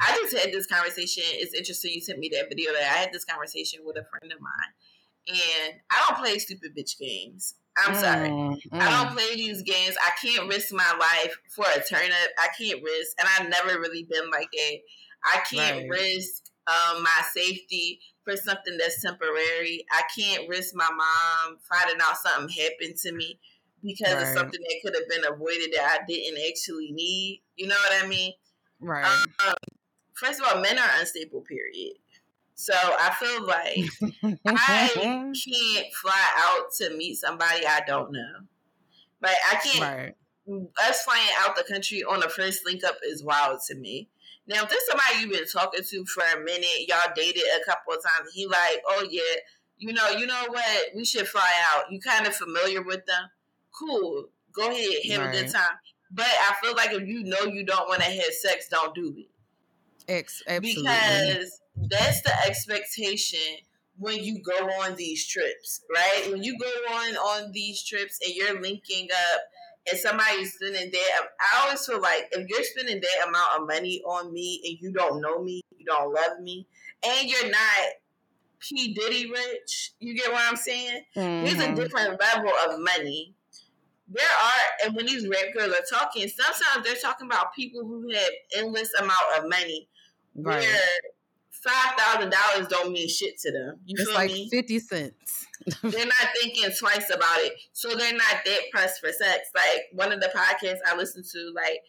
[0.00, 1.24] I just had this conversation.
[1.26, 2.72] It's interesting you sent me that video.
[2.72, 6.76] That I had this conversation with a friend of mine, and I don't play stupid
[6.76, 7.54] bitch games.
[7.76, 8.28] I'm mm, sorry.
[8.28, 8.56] Mm.
[8.72, 9.14] I don't mm.
[9.14, 9.96] play these games.
[10.02, 12.30] I can't risk my life for a turnip.
[12.38, 14.78] I can't risk, and I've never really been like that.
[15.24, 15.88] I can't right.
[15.88, 19.84] risk um, my safety for something that's temporary.
[19.90, 23.38] I can't risk my mom finding out something happened to me
[23.82, 24.22] because right.
[24.22, 27.42] of something that could have been avoided that I didn't actually need.
[27.56, 28.32] You know what I mean?
[28.80, 29.04] Right.
[29.04, 29.54] Um,
[30.14, 31.94] first of all, men are unstable, period.
[32.54, 38.32] So I feel like I can't fly out to meet somebody I don't know.
[39.20, 40.14] Like I can't.
[40.46, 40.64] Right.
[40.88, 44.08] us flying out the country on the first link up is wild to me.
[44.46, 47.94] Now, if there's somebody you've been talking to for a minute, y'all dated a couple
[47.94, 49.22] of times, he like, oh yeah,
[49.76, 51.90] you know, you know what, we should fly out.
[51.90, 53.28] You kind of familiar with them,
[53.78, 54.26] cool.
[54.52, 55.34] Go ahead, have right.
[55.34, 55.76] a good time.
[56.10, 59.14] But I feel like if you know you don't want to have sex, don't do
[59.16, 59.26] it.
[60.08, 60.82] Ex- absolutely.
[60.82, 63.38] Because that's the expectation
[63.96, 66.30] when you go on these trips, right?
[66.30, 69.40] When you go on on these trips and you're linking up
[69.90, 74.02] and somebody's spending that, I always feel like if you're spending that amount of money
[74.06, 76.66] on me and you don't know me, you don't love me,
[77.04, 77.60] and you're not
[78.60, 81.02] P Diddy rich, you get what I'm saying?
[81.16, 81.44] Mm-hmm.
[81.44, 81.74] There's a mm-hmm.
[81.74, 83.34] different level of money.
[84.08, 88.10] There are, and when these rap girls are talking, sometimes they're talking about people who
[88.10, 89.88] have endless amount of money,
[90.36, 90.60] right.
[90.60, 90.80] where
[91.50, 93.80] five thousand dollars don't mean shit to them.
[93.86, 94.48] You it's feel like me?
[94.50, 95.46] fifty cents.
[95.82, 99.50] They're not thinking twice about it, so they're not that pressed for sex.
[99.54, 101.82] Like one of the podcasts I listened to, like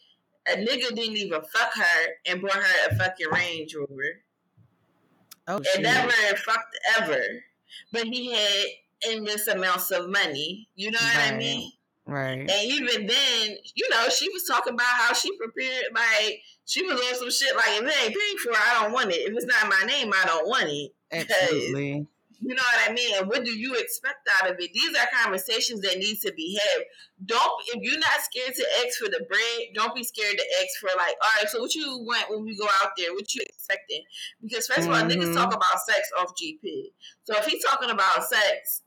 [0.47, 4.21] a nigga didn't even fuck her and bought her a fucking Range Rover.
[5.47, 5.81] Oh, and shit.
[5.81, 7.21] never fucked ever,
[7.91, 8.65] but he had
[9.09, 10.69] endless amounts of money.
[10.75, 11.33] You know what right.
[11.33, 11.71] I mean?
[12.05, 12.39] Right.
[12.39, 16.99] And even then, you know, she was talking about how she prepared, like, she was
[16.99, 19.21] on some shit like, if it ain't paid for, I don't want it.
[19.21, 20.91] If it's not my name, I don't want it.
[21.11, 22.07] Absolutely.
[22.45, 23.15] You know what I mean?
[23.17, 24.73] And what do you expect out of it?
[24.73, 26.83] These are conversations that need to be had.
[27.25, 30.79] Don't if you're not scared to ask for the bread, don't be scared to ask
[30.81, 33.13] for like, all right, so what you want when we go out there?
[33.13, 34.03] What you expecting?
[34.41, 35.21] Because 1st of all, mm-hmm.
[35.21, 36.91] niggas talk about sex off GP.
[37.23, 38.81] So if he's talking about sex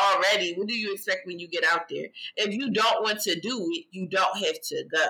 [0.00, 2.06] already, what do you expect when you get out there?
[2.36, 5.06] If you don't want to do it, you don't have to go.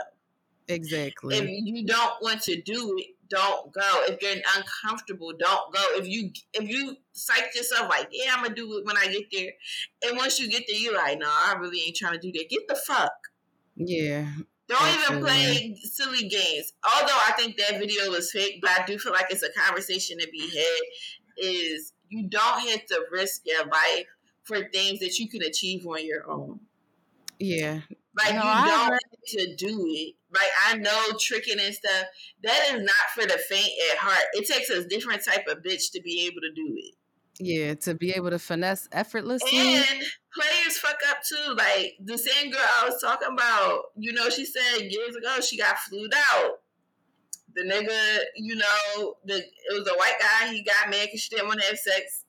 [0.68, 1.36] Exactly.
[1.36, 4.03] If you don't want to do it, don't go.
[4.09, 5.81] If you're uncomfortable, don't go.
[5.97, 9.25] If you if you psych yourself like, yeah, I'm gonna do it when I get
[9.33, 9.53] there,
[10.05, 12.49] and once you get there, you're like, no, I really ain't trying to do that.
[12.49, 13.12] Get the fuck.
[13.77, 14.27] Yeah.
[14.66, 15.16] Don't absolutely.
[15.16, 16.72] even play silly games.
[16.85, 20.18] Although I think that video was fake, but I do feel like it's a conversation
[20.18, 20.81] to be had.
[21.37, 24.07] Is you don't have to risk your life
[24.45, 26.61] for things that you can achieve on your own.
[27.39, 27.81] Yeah.
[28.17, 30.15] Like no, you I don't heard- to do it.
[30.33, 32.07] Like I know tricking and stuff.
[32.43, 34.25] That is not for the faint at heart.
[34.35, 36.95] It takes a different type of bitch to be able to do it.
[37.41, 39.51] Yeah, to be able to finesse effortlessly.
[39.59, 39.85] And
[40.33, 41.55] players fuck up too.
[41.55, 45.57] Like the same girl I was talking about, you know, she said years ago she
[45.59, 46.61] got flued out.
[47.57, 50.53] The nigga, you know, the it was a white guy.
[50.53, 52.25] He got mad because she didn't want to have sex,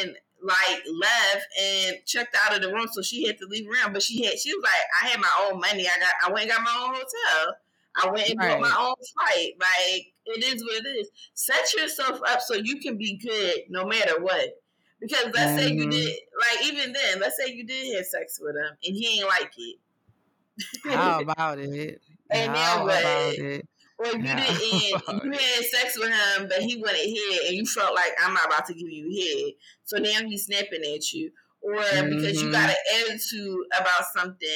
[0.00, 3.92] and like left and checked out of the room, so she had to leave around.
[3.92, 4.72] But she had she was like,
[5.02, 5.86] I had my own money.
[5.86, 7.56] I got I went and got my own hotel.
[7.96, 8.60] I went and right.
[8.60, 9.52] bought my own flight.
[9.58, 11.10] Like it is what it is.
[11.32, 14.60] Set yourself up so you can be good no matter what.
[15.00, 15.58] Because let's mm-hmm.
[15.58, 15.90] say you mm-hmm.
[15.90, 19.28] did like even then, let's say you did have sex with him and he ain't
[19.28, 19.78] like it.
[20.84, 22.00] How about it?
[22.30, 23.68] And How about it?
[24.04, 24.60] Or you didn't
[25.24, 28.46] you had sex with him, but he went ahead and you felt like I'm not
[28.46, 29.54] about to give you head.
[29.84, 31.30] So now he's snapping at you.
[31.62, 32.10] Or mm-hmm.
[32.10, 33.06] because you got mm-hmm.
[33.06, 34.48] an attitude about something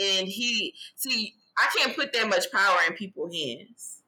[0.00, 4.02] and he see, I can't put that much power in people's hands.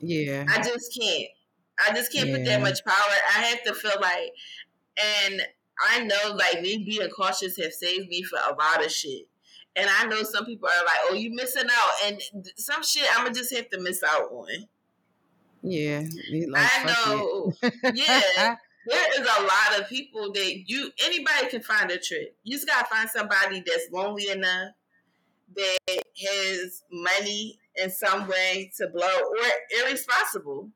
[0.00, 0.46] Yeah.
[0.48, 1.28] I just can't.
[1.86, 2.36] I just can't yeah.
[2.36, 2.94] put that much power.
[3.36, 4.32] I have to feel like
[5.28, 5.42] and
[5.88, 9.29] I know like me being cautious have saved me for a lot of shit.
[9.76, 12.20] And I know some people are like, "Oh, you missing out," and
[12.56, 14.68] some shit I'm gonna just have to miss out on.
[15.62, 16.04] Yeah,
[16.48, 17.52] like, I know.
[17.94, 18.56] yeah,
[18.86, 22.34] there is a lot of people that you anybody can find a trick.
[22.42, 24.72] You just gotta find somebody that's lonely enough
[25.56, 30.70] that has money in some way to blow or irresponsible.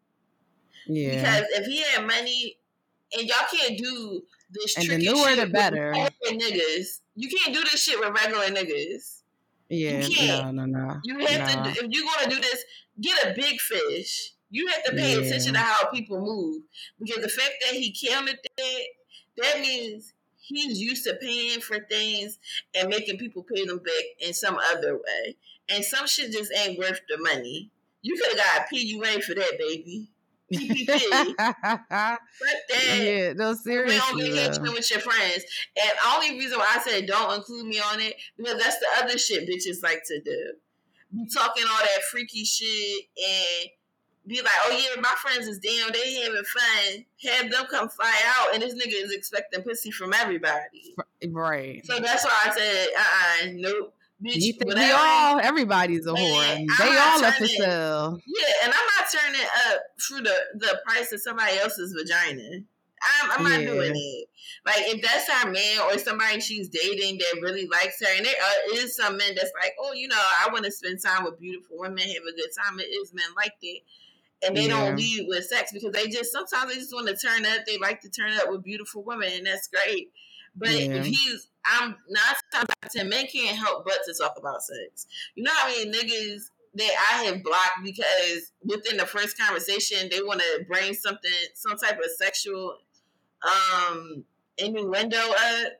[0.86, 2.58] Yeah, because if he had money
[3.16, 5.92] and y'all can't do this and the newer the better.
[6.26, 9.22] Niggas, you can't do this shit with regular niggas.
[9.68, 10.54] Yeah, you can't.
[10.54, 11.00] no, no, no.
[11.04, 11.64] You have no.
[11.64, 11.70] to.
[11.70, 12.64] If you're gonna do this,
[13.00, 14.32] get a big fish.
[14.50, 15.26] You have to pay yeah.
[15.26, 16.62] attention to how people move
[17.00, 18.82] because the fact that he counted that,
[19.38, 22.38] that means he's used to paying for things
[22.74, 25.36] and making people pay them back in some other way.
[25.68, 27.70] And some shit just ain't worth the money.
[28.02, 30.08] You could have got a PUA for that, baby.
[31.94, 32.18] That.
[32.98, 33.98] Yeah, no, seriously.
[33.98, 35.44] on vacation with your friends.
[35.76, 39.18] And only reason why I said don't include me on it, because that's the other
[39.18, 40.52] shit bitches like to do.
[41.14, 43.70] Be talking all that freaky shit and
[44.26, 47.04] be like, oh yeah, my friends is damn, they having fun.
[47.24, 50.94] Have them come fly out, and this nigga is expecting pussy from everybody.
[51.28, 51.84] Right.
[51.86, 53.94] So that's why I said, uh, uh nope.
[54.22, 56.66] Bitch, we all, everybody's a whore.
[56.78, 58.18] they all up for sale.
[58.26, 62.60] Yeah, and I'm not turning up through the, the price of somebody else's vagina.
[63.22, 64.28] I'm, I'm not doing it.
[64.64, 68.34] Like if that's our man or somebody she's dating that really likes her, and there
[68.42, 71.38] uh, is some men that's like, oh, you know, I want to spend time with
[71.38, 72.80] beautiful women, have a good time.
[72.80, 73.80] It is men like that
[74.46, 74.80] and they yeah.
[74.80, 77.64] don't lead with sex because they just sometimes they just want to turn up.
[77.66, 80.10] They like to turn up with beautiful women, and that's great.
[80.54, 80.94] But yeah.
[80.94, 85.06] if he's, I'm not ten men can't help but to talk about sex.
[85.34, 90.22] You know how many niggas that I have blocked because within the first conversation they
[90.22, 92.78] want to bring something, some type of sexual
[93.42, 94.24] um
[94.58, 95.72] innuendo up.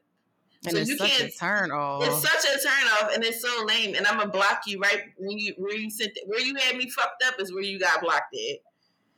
[0.67, 2.07] And so it's you such can't, a turn off.
[2.07, 3.95] It's such a turn off, and it's so lame.
[3.95, 6.89] And I'm gonna block you right when you where you sent where you had me
[6.89, 8.59] fucked up is where you got blocked at.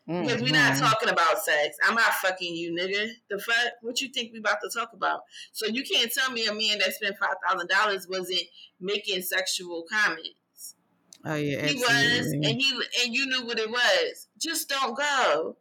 [0.09, 0.27] Mm-hmm.
[0.27, 1.77] Because we're not talking about sex.
[1.87, 3.11] I'm not fucking you, nigga.
[3.29, 3.73] The fuck?
[3.83, 5.23] What you think we about to talk about?
[5.53, 8.43] So you can't tell me a man that spent five thousand dollars wasn't
[8.81, 10.77] making sexual comments.
[11.25, 12.19] Oh yeah, he absolutely.
[12.19, 14.29] was, and he and you knew what it was.
[14.41, 15.57] Just don't go.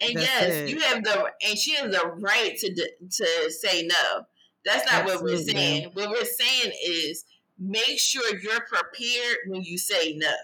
[0.00, 0.68] And That's yes, it.
[0.70, 4.24] you have the and she has the right to to say no.
[4.64, 5.32] That's not Absolutely.
[5.32, 5.90] what we're saying.
[5.94, 7.24] What we're saying is
[7.58, 10.34] make sure you're prepared when you say no.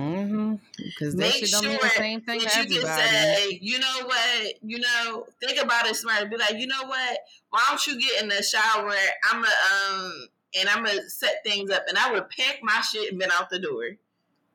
[0.00, 0.54] Mm-hmm.
[0.76, 4.54] Because they should sure mean the same thing that you can say, you know what,
[4.62, 6.30] you know, think about it smart.
[6.30, 7.18] Be like, you know what,
[7.50, 8.94] why don't you get in the shower?
[9.30, 10.28] I'm a um,
[10.58, 13.50] and I'm gonna set things up, and I would pack my shit and been out
[13.50, 13.84] the door.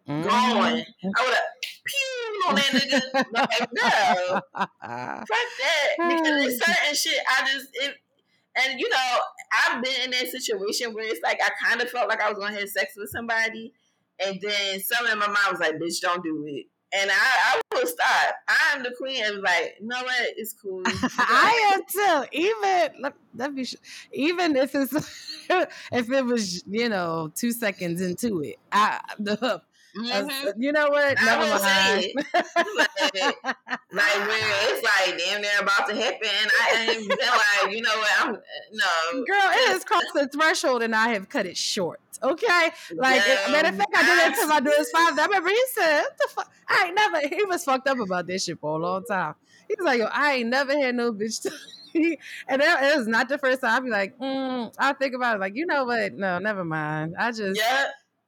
[0.07, 0.23] Mm-hmm.
[0.23, 1.43] Going, I would have
[1.85, 3.25] pew on that nigga.
[3.31, 5.95] like, no, fuck that.
[5.97, 7.95] Because it's certain shit, I just it,
[8.55, 9.19] and you know,
[9.51, 12.39] I've been in that situation where it's like I kind of felt like I was
[12.39, 13.73] gonna have sex with somebody,
[14.23, 17.61] and then some in my mind was like, "Bitch, don't do it." And I, I
[17.73, 18.35] will stop.
[18.47, 20.29] I'm the queen, and like, you know what?
[20.37, 20.81] It's cool.
[20.85, 22.27] I am too.
[22.31, 23.65] Even let, let me,
[24.13, 24.93] even if it's
[25.91, 29.61] if it was you know two seconds into it, I the
[29.97, 30.61] Mm-hmm.
[30.61, 31.17] you know what?
[31.23, 32.13] Never mind.
[32.33, 36.29] like, like where it's like damn near about to happen.
[36.61, 38.11] I ain't like, you know what?
[38.19, 38.31] I'm
[38.73, 39.51] no girl.
[39.51, 42.01] It has crossed the threshold, and I have cut it short.
[42.21, 45.21] Okay, like yeah, matter of fact, I did that to my daughter's father.
[45.21, 47.27] I remember he said, "What the fuck?" I ain't never.
[47.27, 49.35] He was fucked up about this shit for a long time.
[49.67, 51.45] He was like, "Yo, I ain't never had no bitch."
[51.95, 53.77] and it was not the first time.
[53.77, 56.13] I'd be like, mm, I think about it, like, you know what?
[56.13, 57.15] No, never mind.
[57.17, 57.87] I just yeah.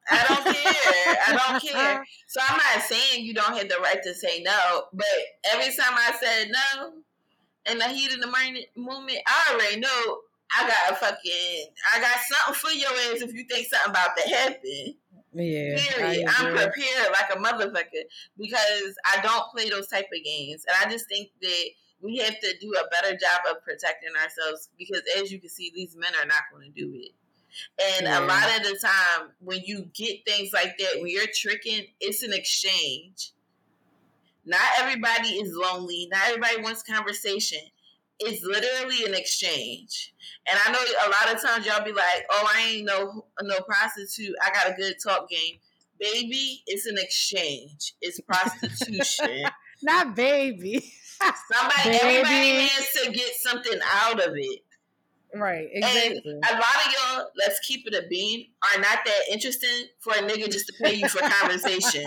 [0.09, 1.17] I don't care.
[1.27, 2.05] I don't care.
[2.27, 5.05] So I'm not saying you don't have the right to say no, but
[5.51, 6.93] every time I said no,
[7.71, 10.17] in the heat of the moment, I already know
[10.55, 14.15] I got a fucking, I got something for your ass if you think something about
[14.17, 14.95] to happen.
[15.33, 15.77] Yeah.
[15.77, 16.25] Period.
[16.37, 18.03] I'm prepared like a motherfucker
[18.37, 20.65] because I don't play those type of games.
[20.67, 21.65] And I just think that
[22.01, 25.71] we have to do a better job of protecting ourselves because as you can see,
[25.75, 27.11] these men are not going to do it.
[27.97, 28.19] And yeah.
[28.19, 32.23] a lot of the time, when you get things like that, when you're tricking, it's
[32.23, 33.33] an exchange.
[34.45, 36.07] Not everybody is lonely.
[36.11, 37.59] Not everybody wants conversation.
[38.19, 40.13] It's literally an exchange.
[40.49, 43.59] And I know a lot of times y'all be like, "Oh, I ain't no no
[43.61, 44.35] prostitute.
[44.41, 45.59] I got a good talk game."
[45.99, 47.93] Baby, it's an exchange.
[48.01, 49.43] It's prostitution.
[49.83, 50.93] Not baby.
[51.51, 51.99] Somebody, baby.
[52.01, 54.61] everybody has to get something out of it.
[55.36, 56.21] Right, exactly.
[56.25, 60.13] And a lot of y'all, let's keep it a bean, are not that interesting for
[60.13, 62.05] a nigga just to pay you for conversation.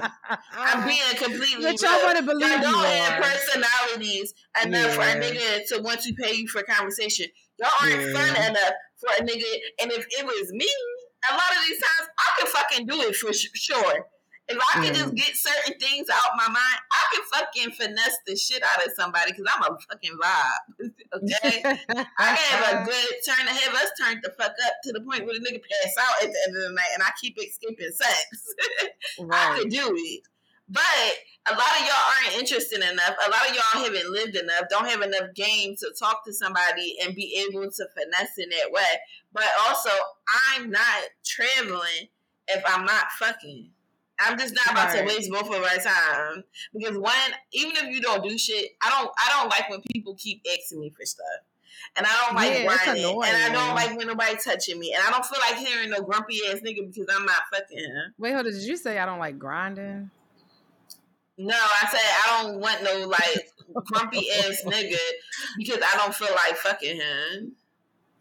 [0.52, 4.94] I'm being completely But y'all want to believe y'all don't have personalities enough yeah.
[4.94, 7.26] for a nigga to want to pay you for conversation.
[7.58, 8.12] Y'all aren't yeah.
[8.12, 9.44] fun enough for a nigga.
[9.82, 10.68] And if it was me,
[11.30, 14.06] a lot of these times, I could fucking do it for sure.
[14.50, 18.36] If I could just get certain things out my mind, I can fucking finesse the
[18.36, 20.90] shit out of somebody because I'm a fucking vibe.
[21.14, 21.78] okay?
[22.18, 25.24] I have a good turn to have us turned the fuck up to the point
[25.24, 27.92] where the nigga pass out at the end of the night and I keep escaping
[27.92, 28.54] sex.
[29.20, 29.52] right.
[29.52, 30.22] I could do it.
[30.68, 30.82] But
[31.46, 33.14] a lot of y'all aren't interested enough.
[33.26, 36.96] A lot of y'all haven't lived enough, don't have enough game to talk to somebody
[37.02, 39.00] and be able to finesse in that way.
[39.32, 39.90] But also,
[40.54, 42.08] I'm not traveling
[42.48, 43.70] if I'm not fucking.
[44.20, 45.00] I'm just not about right.
[45.00, 47.14] to waste both of our time because one,
[47.52, 49.10] even if you don't do shit, I don't.
[49.18, 51.26] I don't like when people keep asking me for stuff,
[51.96, 55.02] and I don't like yeah, whining, and I don't like when nobody touching me, and
[55.06, 58.14] I don't feel like hearing no grumpy ass nigga because I'm not fucking him.
[58.18, 58.52] Wait, hold on.
[58.52, 60.10] Did you say I don't like grinding?
[61.38, 63.48] No, I said I don't want no like
[63.86, 64.98] grumpy ass nigga
[65.56, 67.56] because I don't feel like fucking him.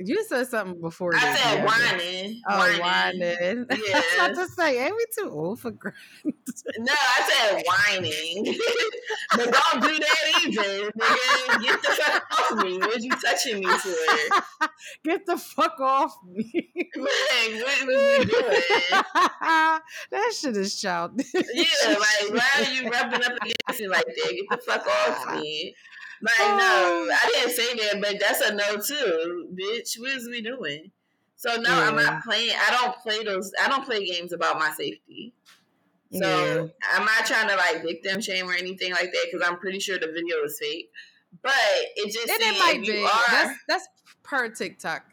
[0.02, 1.14] You said something before.
[1.14, 1.66] I said yeah.
[1.66, 2.42] whining.
[2.48, 2.80] Oh, whining.
[2.80, 3.66] whining.
[3.70, 4.02] Yeah.
[4.20, 5.96] I was about to say, ain't we too old for grind?
[6.24, 8.58] no, I said whining.
[9.36, 11.64] but don't do that either, nigga.
[11.64, 12.78] Get the fuck off me.
[12.78, 14.70] What you touching me for?
[15.04, 16.72] Get the fuck off me.
[16.96, 18.62] Man, what was you doing?
[20.12, 21.28] that shit is childish.
[21.34, 24.16] Yeah, like, why are you rubbing up against me like that?
[24.16, 25.76] Get the fuck off me.
[26.22, 27.10] Like, no, oh.
[27.12, 30.00] I didn't say that, but that's a no too, bitch.
[30.00, 30.92] What is we doing?
[31.36, 31.88] So no, yeah.
[31.88, 32.54] I'm not playing.
[32.56, 33.52] I don't play those.
[33.62, 35.34] I don't play games about my safety.
[36.12, 36.68] So yeah.
[36.94, 39.98] I'm not trying to like victim shame or anything like that because I'm pretty sure
[39.98, 40.90] the video is fake.
[41.42, 41.54] But
[41.96, 43.04] it just and it might be.
[43.04, 43.88] Are, that's that's
[44.24, 45.06] per TikTok.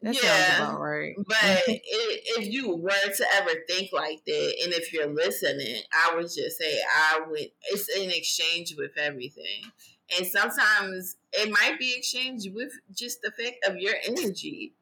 [0.00, 1.16] That yeah, right.
[1.26, 6.26] But if you were to ever think like that, and if you're listening, I would
[6.26, 7.50] just say I would.
[7.64, 9.64] It's an exchange with everything,
[10.16, 14.72] and sometimes it might be exchanged with just the fact of your energy.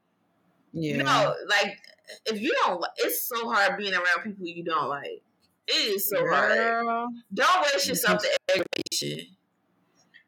[0.73, 0.97] Yeah.
[0.97, 1.79] You know, like
[2.27, 5.23] if you don't, it's so hard being around people you don't like.
[5.67, 6.35] It is so Girl.
[6.35, 7.09] hard.
[7.35, 9.27] Don't waste yourself to aggravation.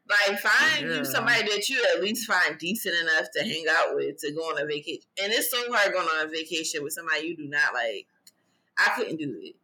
[0.09, 0.97] Like find Girl.
[0.97, 4.41] you somebody that you at least find decent enough to hang out with to go
[4.41, 5.03] on a vacation.
[5.23, 8.07] And it's so hard going on a vacation with somebody you do not like.
[8.77, 9.55] I couldn't do it.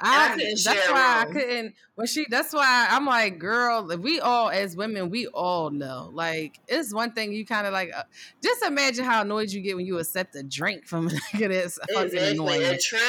[0.00, 1.74] I, that's why I couldn't.
[1.94, 3.86] When she, that's why I'm like, girl.
[3.96, 6.10] We all, as women, we all know.
[6.12, 7.92] Like, it's one thing you kind of like.
[7.94, 8.02] Uh,
[8.42, 11.78] just imagine how annoyed you get when you accept a drink from a nigga that's
[11.92, 12.30] fucking exactly.
[12.30, 12.62] annoying.
[12.62, 13.02] A trip.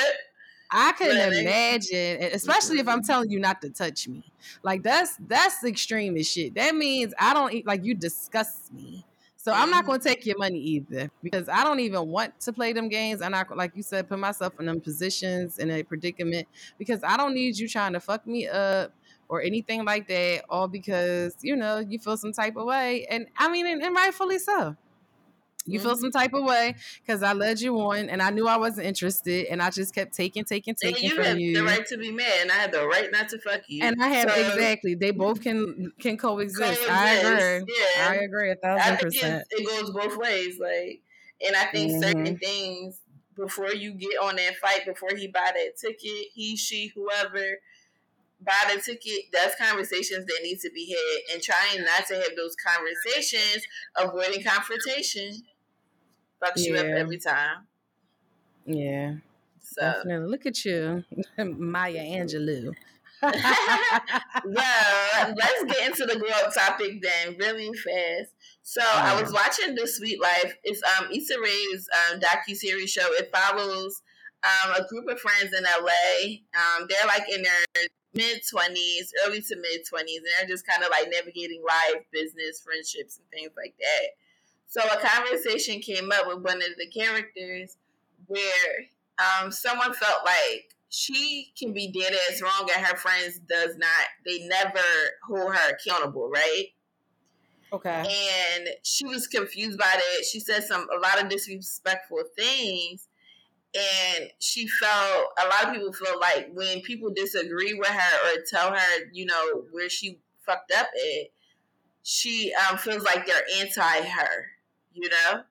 [0.72, 4.24] I couldn't imagine, especially if I'm telling you not to touch me.
[4.64, 6.56] Like that's that's extreme as shit.
[6.56, 9.06] That means I don't eat like you disgust me.
[9.46, 12.52] So I'm not going to take your money either because I don't even want to
[12.52, 13.22] play them games.
[13.22, 16.48] I'm not, like you said, put myself in them positions in a predicament
[16.80, 18.92] because I don't need you trying to fuck me up
[19.30, 23.28] or anything like that, all because you know you feel some type of way, and
[23.38, 24.76] I mean, and, and rightfully so.
[25.66, 25.88] You mm-hmm.
[25.88, 28.86] feel some type of way because I led you on, and I knew I wasn't
[28.86, 31.58] interested, and I just kept taking, taking, taking and you from you.
[31.58, 33.84] The right to be mad, and I had the right not to fuck you.
[33.84, 34.94] And I have so, exactly.
[34.94, 36.60] They both can can coexist.
[36.62, 36.90] coexist.
[36.90, 37.74] I agree.
[37.98, 39.48] Yeah, I agree a thousand percent.
[39.50, 40.60] It, it, goes both ways.
[40.60, 41.02] Like,
[41.46, 42.04] and I think mm-hmm.
[42.04, 43.00] certain things
[43.36, 47.60] before you get on that fight, before he buy that ticket, he, she, whoever
[48.40, 52.36] buy the ticket, that's conversations that need to be had, and trying not to have
[52.36, 53.66] those conversations,
[53.98, 55.42] avoiding confrontation
[56.46, 56.72] fucks yeah.
[56.72, 57.68] you up every time.
[58.66, 59.16] Yeah.
[59.62, 60.28] So Definitely.
[60.28, 61.04] look at you,
[61.38, 62.74] Maya Angelou.
[63.24, 64.10] yeah,
[64.46, 68.34] let's get into the girl topic then, really fast.
[68.62, 70.56] So I was watching The Sweet Life.
[70.64, 73.08] It's um Issa Rae's um, docu series show.
[73.14, 74.02] It follows
[74.44, 76.36] um, a group of friends in LA.
[76.56, 80.84] Um, they're like in their mid twenties, early to mid twenties, and they're just kind
[80.84, 84.08] of like navigating life, business, friendships, and things like that.
[84.68, 87.78] So a conversation came up with one of the characters
[88.28, 88.88] where
[89.20, 93.90] um, someone felt like she can be dead as wrong and her friends does not
[94.26, 94.80] they never
[95.28, 96.68] hold her accountable right?
[97.74, 98.06] Okay.
[98.58, 100.26] And she was confused by that.
[100.26, 103.08] She said some a lot of disrespectful things.
[103.76, 108.44] And she felt a lot of people feel like when people disagree with her or
[108.50, 111.28] tell her you know where she fucked up at
[112.04, 114.46] she um, feels like they're anti her
[114.96, 115.42] you know?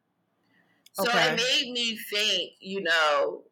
[0.93, 1.33] So okay.
[1.33, 3.43] it made me think, you know,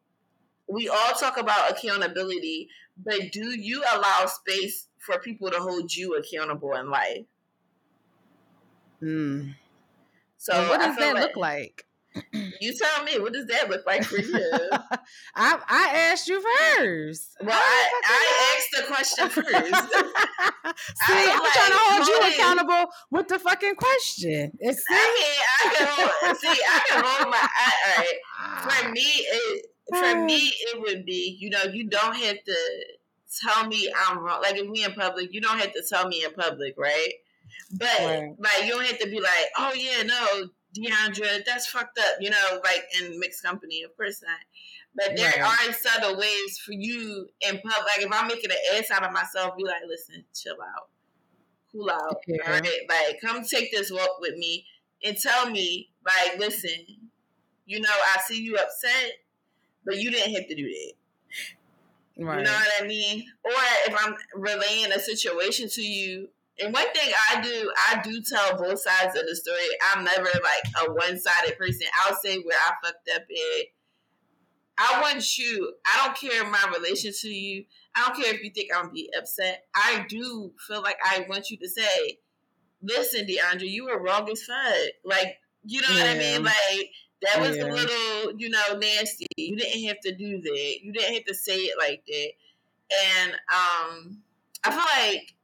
[0.69, 6.17] we all talk about accountability, but do you allow space for people to hold you
[6.17, 7.25] accountable in life?
[9.01, 9.49] Hmm.
[10.37, 11.87] So what does that like, look like?
[12.61, 14.51] You tell me, what does that look like for you?
[15.35, 17.37] I I asked you first.
[17.41, 19.47] Well, I, I asked the question first.
[21.07, 24.53] see, I'm like, trying to hold you accountable with the fucking question.
[24.61, 25.35] It's see, I
[25.65, 27.37] can, I can hold, see, I can hold my.
[27.39, 28.07] I,
[28.41, 28.83] all right.
[28.83, 30.37] For me, it, for me,
[30.73, 32.57] it would be you know you don't have to
[33.43, 34.43] tell me I'm wrong.
[34.43, 37.13] Like if we in public, you don't have to tell me in public, right?
[37.73, 38.35] But right.
[38.39, 42.31] like you don't have to be like, oh yeah, no, Deandra, that's fucked up, you
[42.31, 44.39] know, like in mixed company, of course not.
[44.95, 45.69] But there right.
[45.69, 47.85] are subtle ways for you in public.
[47.87, 50.89] Like if I'm making an ass out of myself, be like, listen, chill out,
[51.71, 52.39] cool out, yeah.
[52.47, 52.81] all right?
[52.89, 54.67] Like, come take this walk with me
[55.05, 56.85] and tell me, like, listen,
[57.67, 59.13] you know, I see you upset,
[59.85, 60.93] but you didn't have to do that.
[62.19, 62.39] Right.
[62.39, 63.25] You know what I mean?
[63.45, 63.53] Or
[63.87, 66.29] if I'm relaying a situation to you
[66.61, 69.59] and one thing I do, I do tell both sides of the story.
[69.93, 71.87] I'm never like a one sided person.
[72.05, 73.67] I'll say where I fucked up at.
[74.79, 77.65] I want you, I don't care my relation to you.
[77.95, 79.65] I don't care if you think I'm gonna be upset.
[79.75, 82.19] I do feel like I want you to say,
[82.83, 84.75] listen, Deandra, you were wrong as fuck.
[85.05, 86.03] Like, you know yeah.
[86.03, 86.43] what I mean?
[86.43, 86.91] Like,
[87.23, 87.65] that was yeah.
[87.65, 89.27] a little, you know, nasty.
[89.37, 90.79] You didn't have to do that.
[90.83, 92.31] You didn't have to say it like that.
[93.15, 94.19] And um
[94.65, 95.35] I feel like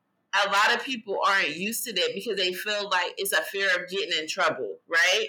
[0.46, 3.68] a lot of people aren't used to that because they feel like it's a fear
[3.68, 5.28] of getting in trouble, right?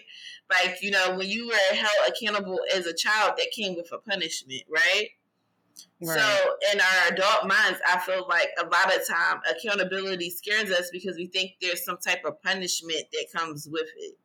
[0.49, 3.99] Like, you know, when you were held accountable as a child, that came with a
[3.99, 5.09] punishment, right?
[6.01, 6.19] Right.
[6.19, 10.89] So in our adult minds, I feel like a lot of time accountability scares us
[10.91, 14.17] because we think there's some type of punishment that comes with it.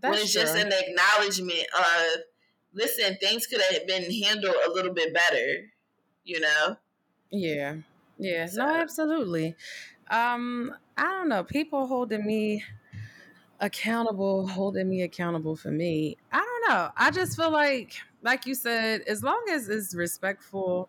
[0.00, 0.42] That's when it's true.
[0.42, 2.22] just an acknowledgement of,
[2.72, 5.70] listen, things could have been handled a little bit better,
[6.24, 6.76] you know?
[7.30, 7.76] Yeah.
[8.18, 8.46] Yeah.
[8.46, 8.64] So.
[8.64, 9.56] No, absolutely.
[10.10, 11.44] Um, I don't know.
[11.44, 12.64] People holding me
[13.60, 16.16] accountable, holding me accountable for me.
[16.32, 16.90] I don't know.
[16.96, 20.88] I just feel like, like you said, as long as it's respectful,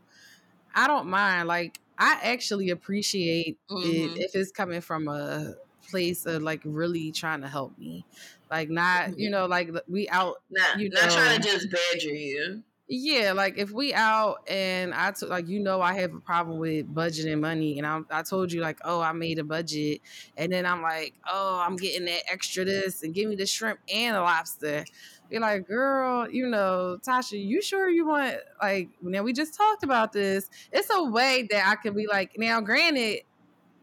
[0.74, 1.48] I don't mind.
[1.48, 4.18] Like, I actually appreciate mm-hmm.
[4.18, 5.54] it if it's coming from a
[5.90, 8.06] place of like really trying to help me.
[8.52, 9.32] Like not, you mm-hmm.
[9.32, 12.64] know, like we out, not, you know, not trying to just badger you.
[12.88, 16.60] Yeah, like if we out and I took like you know I have a problem
[16.60, 20.02] with budgeting money and I I told you like oh I made a budget
[20.38, 23.80] and then I'm like oh I'm getting that extra this and give me the shrimp
[23.92, 24.86] and the lobster.
[25.32, 29.84] Be like, girl, you know, Tasha, you sure you want like now we just talked
[29.84, 30.48] about this.
[30.72, 33.22] It's a way that I can be like, now granted,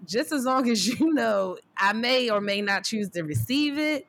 [0.06, 4.06] just as long as you know I may or may not choose to receive it,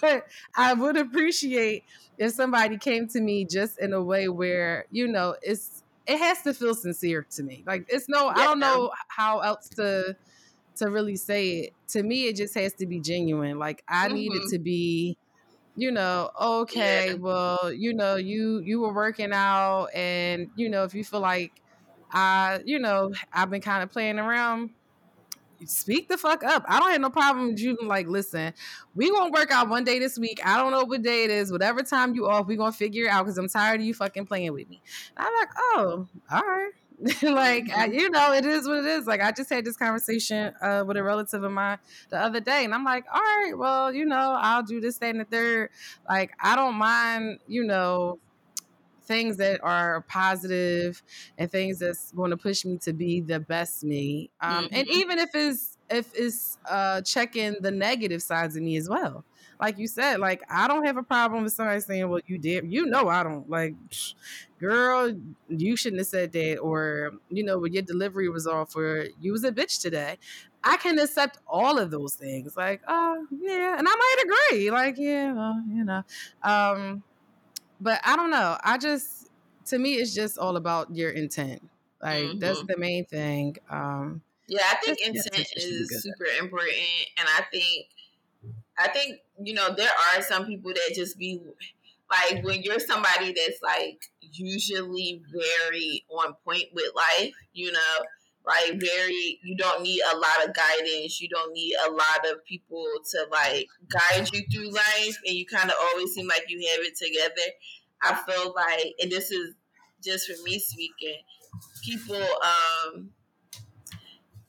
[0.00, 0.26] but
[0.56, 1.84] I would appreciate
[2.18, 6.42] if somebody came to me just in a way where you know it's it has
[6.42, 8.32] to feel sincere to me like it's no yeah.
[8.36, 10.16] i don't know how else to
[10.74, 14.14] to really say it to me it just has to be genuine like i mm-hmm.
[14.14, 14.50] need it mm-hmm.
[14.50, 15.16] to be
[15.76, 17.14] you know okay yeah.
[17.14, 21.52] well you know you you were working out and you know if you feel like
[22.12, 24.70] i you know i've been kind of playing around
[25.66, 26.64] speak the fuck up.
[26.68, 27.76] I don't have no problem with you.
[27.82, 28.52] Like, listen,
[28.94, 30.40] we gonna work out one day this week.
[30.44, 31.50] I don't know what day it is.
[31.50, 34.26] Whatever time you off, we gonna figure it out because I'm tired of you fucking
[34.26, 34.80] playing with me.
[35.16, 36.72] And I'm like, oh, all right.
[37.22, 37.92] like I, mm-hmm.
[37.94, 39.06] you know, it is what it is.
[39.06, 41.78] Like I just had this conversation uh, with a relative of mine
[42.10, 45.10] the other day, and I'm like, all right, well, you know, I'll do this, that,
[45.10, 45.70] and the third.
[46.08, 48.18] Like I don't mind, you know,
[49.08, 51.02] things that are positive
[51.36, 54.30] and things that's going to push me to be the best me.
[54.40, 54.74] Um, mm-hmm.
[54.74, 59.24] And even if it's if it's uh, checking the negative sides of me as well.
[59.60, 62.70] Like you said, like I don't have a problem with somebody saying, "Well, you did."
[62.72, 63.74] You know, I don't like,
[64.60, 65.12] girl.
[65.48, 69.32] You shouldn't have said that, or you know, when your delivery was off, or you
[69.32, 70.18] was a bitch today.
[70.62, 72.56] I can accept all of those things.
[72.56, 74.70] Like, oh yeah, and I might agree.
[74.70, 76.02] Like, yeah, well, you know.
[76.44, 77.02] Um,
[77.80, 78.56] but I don't know.
[78.62, 79.28] I just
[79.66, 81.62] to me it's just all about your intent.
[82.02, 82.38] Like mm-hmm.
[82.38, 83.56] that's the main thing.
[83.70, 86.76] Um Yeah, I think intent is super important
[87.18, 87.86] and I think
[88.78, 91.40] I think, you know, there are some people that just be
[92.10, 98.04] like when you're somebody that's like usually very on point with life, you know,
[98.48, 101.20] like very you don't need a lot of guidance.
[101.20, 105.46] You don't need a lot of people to like guide you through life and you
[105.46, 107.52] kind of always seem like you have it together.
[108.02, 109.54] I feel like and this is
[110.02, 111.18] just for me speaking
[111.84, 113.10] people um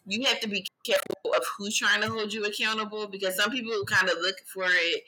[0.06, 3.72] you have to be careful of who's trying to hold you accountable because some people
[3.86, 5.04] kind of look for it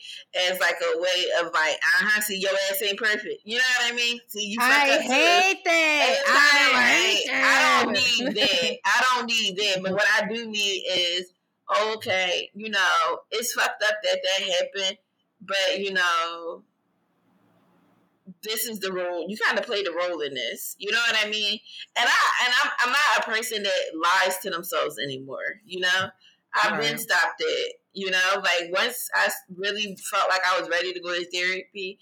[0.49, 3.41] as like a way of like, uh huh, see your ass ain't perfect.
[3.43, 4.19] You know what I mean?
[4.27, 4.57] See you.
[4.61, 6.23] I hate that.
[6.27, 7.33] I hate that.
[7.33, 8.77] I don't need that.
[8.85, 9.83] I don't need that.
[9.83, 11.33] But what I do need is
[11.93, 12.49] okay.
[12.53, 14.97] You know, it's fucked up that that happened,
[15.41, 16.63] but you know,
[18.43, 21.25] this is the role you kind of play the role in this you know what
[21.25, 21.59] i mean?
[21.97, 26.09] And i and i'm, I'm not a person that lies to themselves anymore you know?
[26.53, 26.81] I've right.
[26.81, 26.97] been uh-huh.
[26.97, 28.35] stopped it you know?
[28.35, 31.99] Like once i really felt like i was ready to go to therapy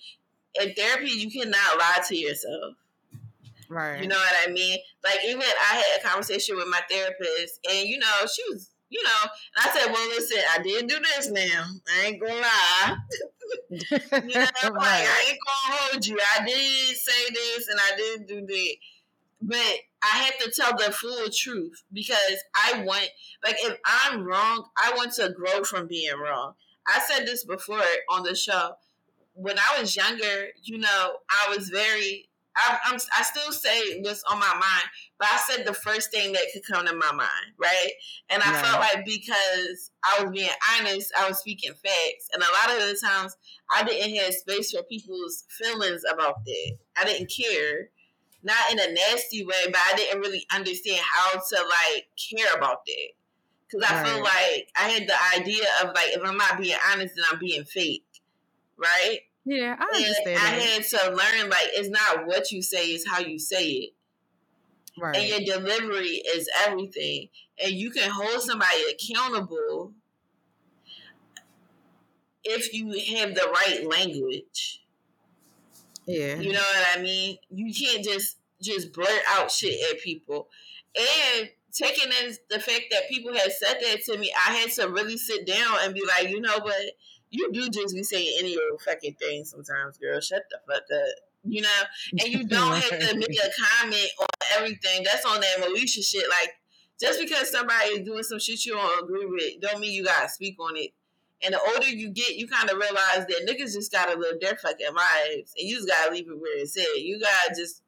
[0.62, 2.76] in therapy you cannot lie to yourself.
[3.70, 4.02] Right.
[4.02, 4.80] you know what i mean?
[5.04, 9.04] Like even i had a conversation with my therapist and you know she was you
[9.04, 11.66] know, and I said, well, listen, I did do this now.
[11.88, 12.96] I ain't gonna lie.
[13.70, 14.52] you know, right.
[14.64, 16.18] like I ain't gonna hold you.
[16.38, 18.76] I did say this and I did do that.
[19.42, 19.58] But
[20.04, 23.10] I have to tell the full truth because I want,
[23.44, 26.54] like, if I'm wrong, I want to grow from being wrong.
[26.88, 28.72] I said this before on the show.
[29.34, 32.29] When I was younger, you know, I was very
[32.62, 36.34] I, I'm, I still say what's on my mind, but I said the first thing
[36.34, 37.92] that could come to my mind, right?
[38.30, 38.66] And I right.
[38.66, 42.88] felt like because I was being honest, I was speaking facts, and a lot of
[42.88, 43.38] the times
[43.72, 46.78] I didn't have space for people's feelings about that.
[46.98, 47.90] I didn't care,
[48.44, 52.86] not in a nasty way, but I didn't really understand how to like care about
[52.86, 53.10] that.
[53.68, 54.06] Because I right.
[54.06, 57.40] feel like I had the idea of like if I'm not being honest, then I'm
[57.40, 58.04] being fake,
[58.78, 59.20] right?
[59.50, 60.38] Yeah, I understand.
[60.38, 63.90] I had to learn like it's not what you say, it's how you say it.
[65.02, 65.18] Right.
[65.18, 67.30] And your delivery is everything.
[67.64, 69.94] And you can hold somebody accountable
[72.44, 74.84] if you have the right language.
[76.06, 76.36] Yeah.
[76.36, 77.38] You know what I mean?
[77.50, 80.48] You can't just just blurt out shit at people.
[80.96, 84.90] And taking in the fact that people had said that to me, I had to
[84.90, 86.92] really sit down and be like, you know what?
[87.32, 90.20] You do just be saying any old fucking thing sometimes, girl.
[90.20, 91.16] Shut the fuck up.
[91.44, 91.82] You know?
[92.12, 94.28] And you don't have to make a comment on
[94.58, 95.04] everything.
[95.04, 96.26] That's on that Moesha shit.
[96.30, 96.54] Like,
[97.00, 100.28] just because somebody is doing some shit you don't agree with, don't mean you gotta
[100.28, 100.92] speak on it.
[101.42, 104.58] And the older you get, you kind of realize that niggas just gotta live their
[104.58, 107.00] fucking lives, and you just gotta leave it where it's at.
[107.00, 107.82] You gotta just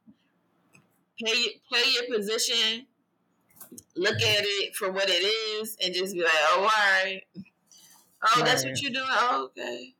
[1.20, 2.86] play play your position,
[3.98, 7.24] look at it for what it is, and just be like, "Oh, all right,
[8.24, 9.06] oh, that's what you're doing.
[9.10, 9.96] Oh, okay."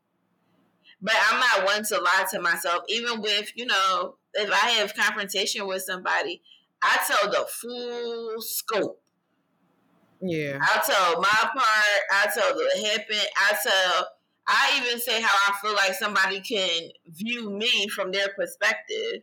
[1.00, 4.94] But I'm not one to lie to myself, even with you know, if I have
[4.94, 6.42] confrontation with somebody,
[6.82, 9.02] I tell the full scope
[10.22, 10.58] yeah.
[10.62, 12.02] I tell my part.
[12.12, 13.16] I tell the happen.
[13.36, 14.08] I tell.
[14.46, 19.22] I even say how I feel like somebody can view me from their perspective.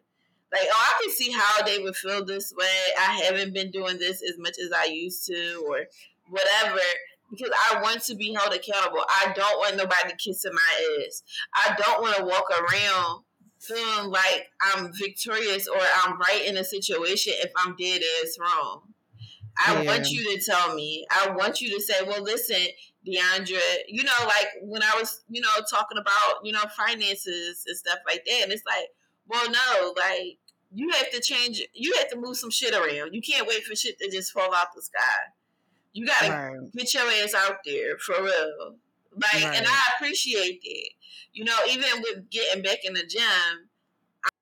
[0.51, 2.65] Like, oh, I can see how they would feel this way.
[2.97, 5.85] I haven't been doing this as much as I used to, or
[6.30, 6.81] whatever.
[7.30, 9.03] Because I want to be held accountable.
[9.07, 11.23] I don't want nobody kissing my ass.
[11.53, 13.23] I don't want to walk around
[13.60, 18.81] feeling like I'm victorious or I'm right in a situation if I'm dead ass wrong.
[19.57, 19.85] I yeah.
[19.85, 21.06] want you to tell me.
[21.11, 22.61] I want you to say, well, listen,
[23.06, 27.77] Deandra, you know, like when I was, you know, talking about, you know, finances and
[27.77, 28.43] stuff like that.
[28.43, 28.88] And it's like,
[29.27, 30.38] well, no, like
[30.73, 33.14] you have to change, you have to move some shit around.
[33.14, 35.01] You can't wait for shit to just fall out the sky.
[35.93, 36.73] You got to right.
[36.73, 38.75] get your ass out there for real.
[39.15, 39.57] Like, right.
[39.57, 40.89] and I appreciate that.
[41.33, 43.69] You know, even with getting back in the gym,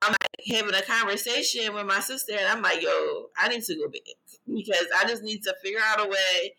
[0.02, 3.76] I'm like having a conversation with my sister, and I'm like, yo, I need to
[3.76, 4.02] go back
[4.48, 6.56] because I just need to figure out a way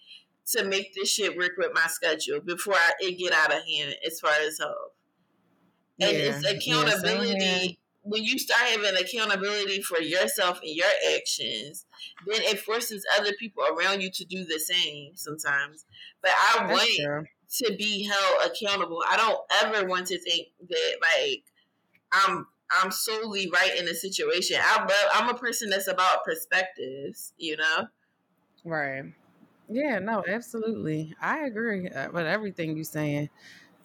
[0.53, 3.97] to make this shit work with my schedule before I, it get out of hand
[4.07, 4.93] as far as health.
[6.01, 6.19] And yeah.
[6.19, 7.39] it's accountability.
[7.39, 7.73] Yeah,
[8.09, 10.87] when you start having accountability for yourself and your
[11.17, 11.87] actions,
[12.27, 15.85] then it forces other people around you to do the same sometimes.
[16.23, 17.27] But I That's want true.
[17.59, 19.03] to be held accountable.
[19.09, 21.45] I don't ever want to think that like
[22.13, 24.59] I'm I'm solely right in the situation.
[24.61, 27.89] I love, I'm a person that's about perspectives, you know?
[28.65, 29.05] Right.
[29.71, 31.15] Yeah, no, absolutely.
[31.21, 33.31] I agree uh, with everything you're saying.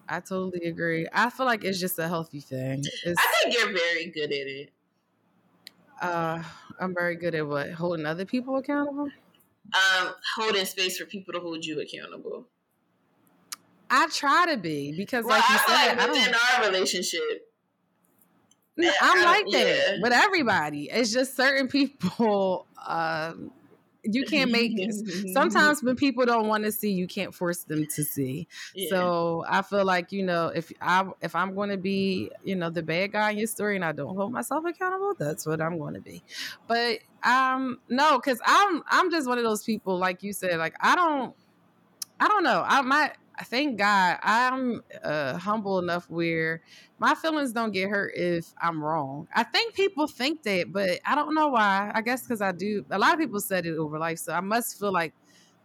[0.08, 1.08] I totally agree.
[1.14, 2.84] I feel like it's just a healthy thing.
[3.06, 4.70] It's, I think you're very good at it.
[6.02, 6.44] Uh,
[6.80, 9.10] I'm very good at what holding other people accountable.
[9.74, 12.46] Um, holding space for people to hold you accountable.
[13.90, 17.48] I try to be because, well, like you I said, like within our relationship,
[19.02, 20.02] I'm like that yeah.
[20.02, 20.90] with everybody.
[20.90, 22.66] It's just certain people.
[22.86, 23.52] Um,
[24.04, 24.94] you can't make it.
[25.34, 28.48] Sometimes when people don't want to see you can't force them to see.
[28.76, 28.90] Yeah.
[28.90, 32.70] so i feel like you know if i if i'm going to be you know
[32.70, 35.78] the bad guy in your story and i don't hold myself accountable that's what i'm
[35.78, 36.24] going to be.
[36.68, 40.76] But um no because i'm i'm just one of those people like you said like
[40.82, 41.36] i don't
[42.20, 42.64] i don't know.
[42.66, 46.62] I might thank God I'm uh, humble enough where
[47.00, 49.28] my feelings don't get hurt if I'm wrong.
[49.34, 51.92] I think people think that, but I don't know why.
[51.94, 52.86] I guess because I do.
[52.92, 55.14] A lot of people said it over life, so I must feel like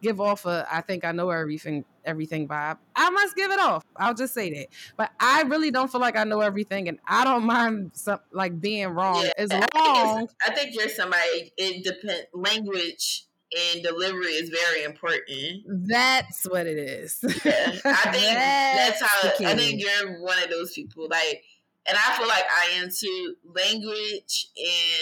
[0.01, 2.79] give off a I think I know everything everything vibe.
[2.97, 3.85] I must give it off.
[3.97, 4.69] I'll just say that.
[4.97, 8.61] But I really don't feel like I know everything and I don't mind some like
[8.61, 13.83] being wrong yeah, as long I think, I think you're somebody it depends language and
[13.83, 15.65] delivery is very important.
[15.67, 17.19] That's what it is.
[17.45, 21.09] Yeah, I think that's, that's how I think you're one of those people.
[21.09, 21.43] Like,
[21.87, 23.37] and I feel like I am too.
[23.55, 24.49] Language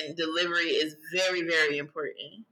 [0.05, 2.45] and delivery is very, very important.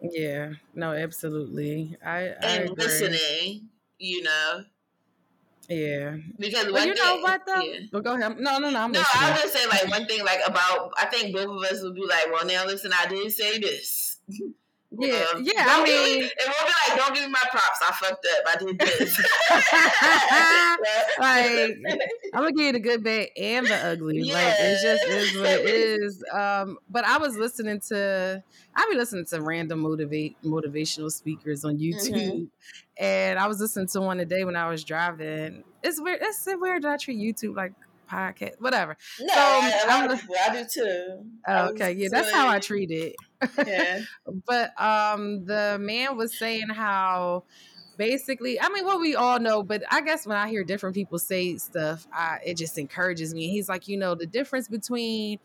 [0.00, 0.52] Yeah.
[0.74, 1.96] No, absolutely.
[2.04, 3.68] I and listening.
[3.98, 4.64] You know.
[5.68, 6.16] Yeah.
[6.38, 7.60] Because well, you thing, know what though?
[7.60, 7.80] Yeah.
[7.92, 8.38] Well, go ahead.
[8.38, 8.78] No, no, no.
[8.78, 11.64] I'm no, I was gonna say like one thing like about I think both of
[11.64, 14.18] us would be like, well, now listen, I did say this.
[14.92, 15.64] Yeah, uh, yeah.
[15.68, 17.80] I mean, it won't be like, don't give me my props.
[17.82, 18.44] I fucked up.
[18.48, 19.18] I did this.
[21.18, 22.00] like,
[22.34, 24.20] I'm gonna give you the good, bad, and the ugly.
[24.20, 24.34] Yeah.
[24.34, 26.24] Like, it just is what it is.
[26.32, 28.42] Um, but I was listening to,
[28.74, 32.44] I be listening to random motivate motivational speakers on YouTube, mm-hmm.
[33.02, 35.64] and I was listening to one today when I was driving.
[35.82, 36.20] It's weird.
[36.22, 37.72] It's weird that I treat YouTube like
[38.10, 38.96] podcast, whatever.
[39.20, 41.24] No, so, I, I, I do too.
[41.48, 43.16] okay, yeah, that's how I treat it.
[43.66, 44.00] Yeah.
[44.46, 47.44] but um, the man was saying how
[47.96, 51.18] basically, I mean, what we all know, but I guess when I hear different people
[51.18, 53.48] say stuff, I, it just encourages me.
[53.48, 55.38] He's like, you know, the difference between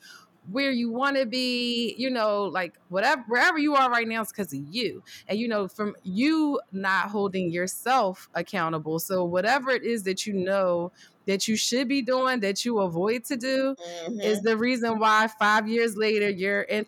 [0.49, 4.29] where you want to be, you know, like whatever wherever you are right now is
[4.29, 5.03] because of you.
[5.27, 8.99] And you know, from you not holding yourself accountable.
[8.99, 10.91] So whatever it is that you know
[11.27, 14.19] that you should be doing that you avoid to do mm-hmm.
[14.21, 16.85] is the reason why five years later you're in,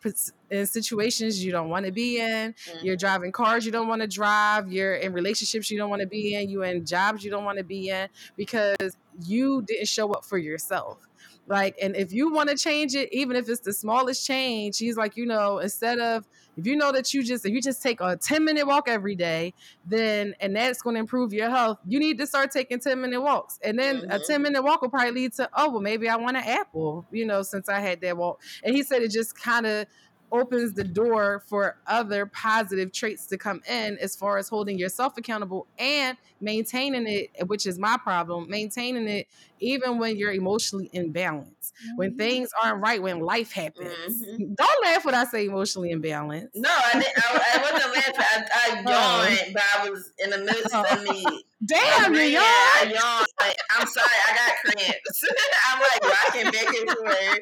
[0.50, 2.86] in situations you don't want to be in mm-hmm.
[2.86, 6.08] you're driving cars you don't want to drive you're in relationships you don't want to
[6.08, 10.12] be in you're in jobs you don't want to be in because you didn't show
[10.12, 11.08] up for yourself
[11.48, 14.96] like, and if you want to change it, even if it's the smallest change, he's
[14.96, 16.26] like, you know, instead of
[16.56, 19.16] if you know that you just if you just take a 10 minute walk every
[19.16, 19.54] day,
[19.86, 23.22] then and that's going to improve your health, you need to start taking 10 minute
[23.22, 23.60] walks.
[23.64, 24.12] And then mm-hmm.
[24.12, 27.06] a 10 minute walk will probably lead to, oh, well, maybe I want an apple,
[27.12, 28.42] you know, since I had that walk.
[28.64, 29.88] And he said it just kind of
[30.34, 35.16] opens the door for other positive traits to come in as far as holding yourself
[35.18, 39.28] accountable and maintaining it, which is my problem, maintaining it
[39.60, 41.72] even when you're emotionally imbalanced.
[41.72, 41.96] Mm-hmm.
[41.96, 44.22] When things aren't right, when life happens.
[44.22, 44.54] Mm-hmm.
[44.56, 46.50] Don't laugh when I say emotionally imbalanced.
[46.56, 47.18] No, I didn't.
[47.18, 48.14] I, I wasn't laughing.
[48.20, 49.28] I, I oh.
[49.30, 50.84] yawned, but I was in the midst oh.
[50.92, 51.24] of me.
[51.66, 52.44] Damn, you yawned.
[52.46, 53.56] I yawned.
[53.72, 55.24] I'm sorry, I got cramps.
[55.70, 57.40] I'm like rocking back and forth.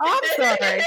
[0.00, 0.82] Oh, I'm sorry.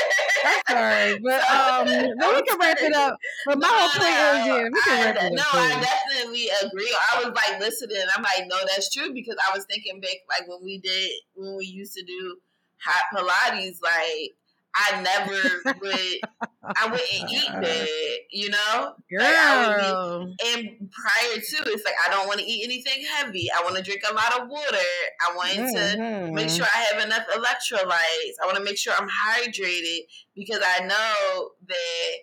[0.45, 1.19] I'm sorry.
[1.23, 1.85] But um
[2.17, 3.17] no, we can wrap it up.
[3.45, 5.31] But my whole point is yeah, we can wrap it up.
[5.33, 6.95] No, I definitely agree.
[7.13, 8.03] I was like listening.
[8.15, 11.55] I'm like, no, that's true because I was thinking back like when we did when
[11.57, 12.37] we used to do
[12.77, 14.35] hot Pilates, like
[14.75, 16.19] I never would.
[16.63, 17.87] I wouldn't eat that,
[18.31, 18.93] you know.
[19.09, 20.27] Girl.
[20.27, 23.47] Like be, and prior to, it's like I don't want to eat anything heavy.
[23.55, 24.77] I want to drink a lot of water.
[25.21, 26.25] I want mm-hmm.
[26.25, 28.35] to make sure I have enough electrolytes.
[28.41, 29.99] I want to make sure I'm hydrated
[30.35, 32.15] because I know that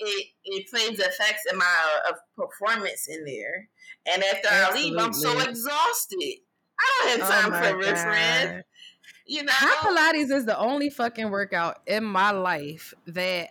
[0.00, 3.68] it it plays effects in my uh, performance in there.
[4.06, 4.80] And after Absolutely.
[4.80, 6.38] I leave, I'm so exhausted.
[6.80, 8.64] I don't have oh time oh for riff
[9.30, 13.50] you know, hot Pilates is the only fucking workout in my life that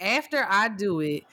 [0.00, 1.24] after I do it,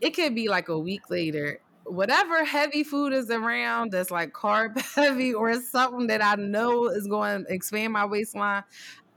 [0.00, 1.60] it could be like a week later.
[1.84, 7.06] Whatever heavy food is around that's like carb heavy or something that I know is
[7.06, 8.64] going to expand my waistline,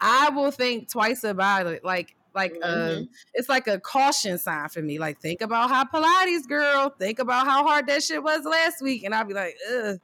[0.02, 1.86] I will think twice about it.
[1.86, 3.04] Like like uh, mm-hmm.
[3.34, 5.00] it's like a caution sign for me.
[5.00, 9.06] Like think about how Pilates girl, think about how hard that shit was last week,
[9.06, 9.98] and I'll be like, ugh.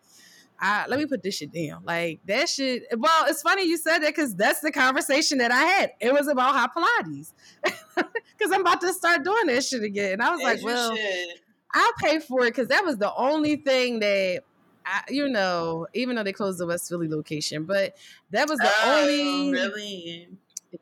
[0.59, 1.83] I, let me put this shit down.
[1.83, 2.83] Like that shit.
[2.97, 5.91] Well, it's funny you said that because that's the conversation that I had.
[5.99, 7.33] It was about hot Pilates
[7.95, 10.13] because I'm about to start doing that shit again.
[10.13, 11.39] And I was As like, well, should.
[11.73, 14.43] I'll pay for it because that was the only thing that.
[14.87, 17.97] I, you know, even though they closed the West Philly location, but
[18.29, 20.29] that was the oh, only really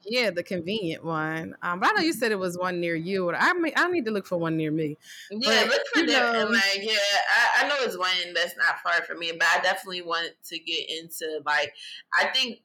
[0.04, 1.56] yeah, the convenient one.
[1.62, 3.32] Um, but I know you said it was one near you.
[3.32, 4.98] I mean, I need to look for one near me.
[5.32, 6.52] Yeah, but, look for that.
[6.52, 6.94] Like, yeah,
[7.58, 10.60] I, I know it's one that's not far from me, but I definitely want to
[10.60, 11.74] get into like.
[12.14, 12.60] I think.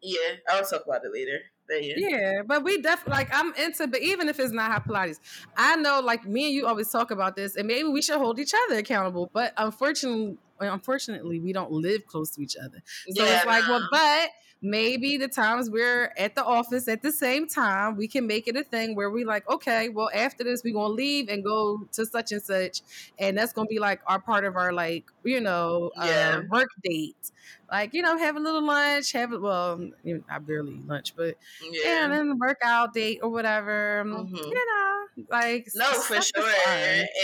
[0.00, 1.40] Yeah, I'll talk about it later.
[1.68, 1.94] But yeah.
[1.98, 5.20] yeah, but we definitely like I'm into, but even if it's not hot Pilates,
[5.56, 8.38] I know like me and you always talk about this, and maybe we should hold
[8.38, 9.30] each other accountable.
[9.34, 12.82] But unfortunately, unfortunately, we don't live close to each other.
[13.10, 13.72] So yeah, it's like, no.
[13.72, 14.30] well, but
[14.60, 18.56] maybe the times we're at the office at the same time, we can make it
[18.56, 22.04] a thing where we like, okay, well, after this, we're gonna leave and go to
[22.04, 22.82] such and such,
[23.18, 26.40] and that's gonna be like our part of our like, you know, uh, yeah.
[26.40, 27.30] uh, work date.
[27.70, 29.90] Like, you know, have a little lunch, have it well,
[30.30, 31.36] I barely eat lunch, but
[31.70, 34.04] yeah, and then workout date or whatever.
[34.06, 34.34] Mm-hmm.
[34.34, 36.54] You know, like no, for sure,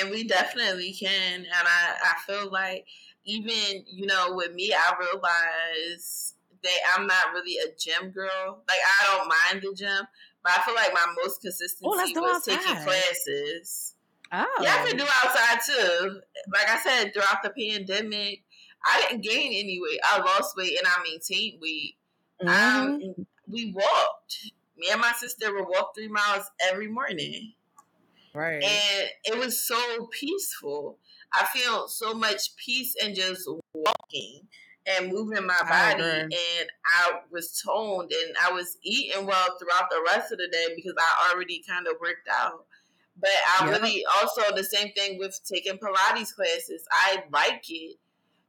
[0.01, 1.41] and we definitely can.
[1.41, 2.87] And I, I feel like
[3.25, 6.34] even you know, with me, I realize
[6.65, 8.63] that I'm not really a gym girl.
[8.69, 10.07] Like I don't mind the gym,
[10.43, 12.59] but I feel like my most consistency oh, was outside.
[12.59, 13.95] taking classes.
[14.33, 14.47] Oh.
[14.61, 16.21] Yeah, I can do outside too.
[16.53, 18.43] Like I said, throughout the pandemic,
[18.85, 20.01] I didn't gain any weight.
[20.03, 21.95] I lost weight and I maintained weight.
[22.43, 23.09] Mm-hmm.
[23.09, 24.53] Um, we walked.
[24.77, 27.53] Me and my sister would walk three miles every morning.
[28.35, 28.63] Right.
[28.65, 30.99] And it was so peaceful.
[31.33, 34.49] I feel so much peace in just walking
[34.87, 40.03] and moving my body and I was toned and I was eating well throughout the
[40.07, 42.67] rest of the day because I already kind of worked out.
[43.19, 43.31] But
[43.61, 43.81] I yep.
[43.81, 46.85] really also the same thing with taking Pilates classes.
[46.91, 47.97] I like it.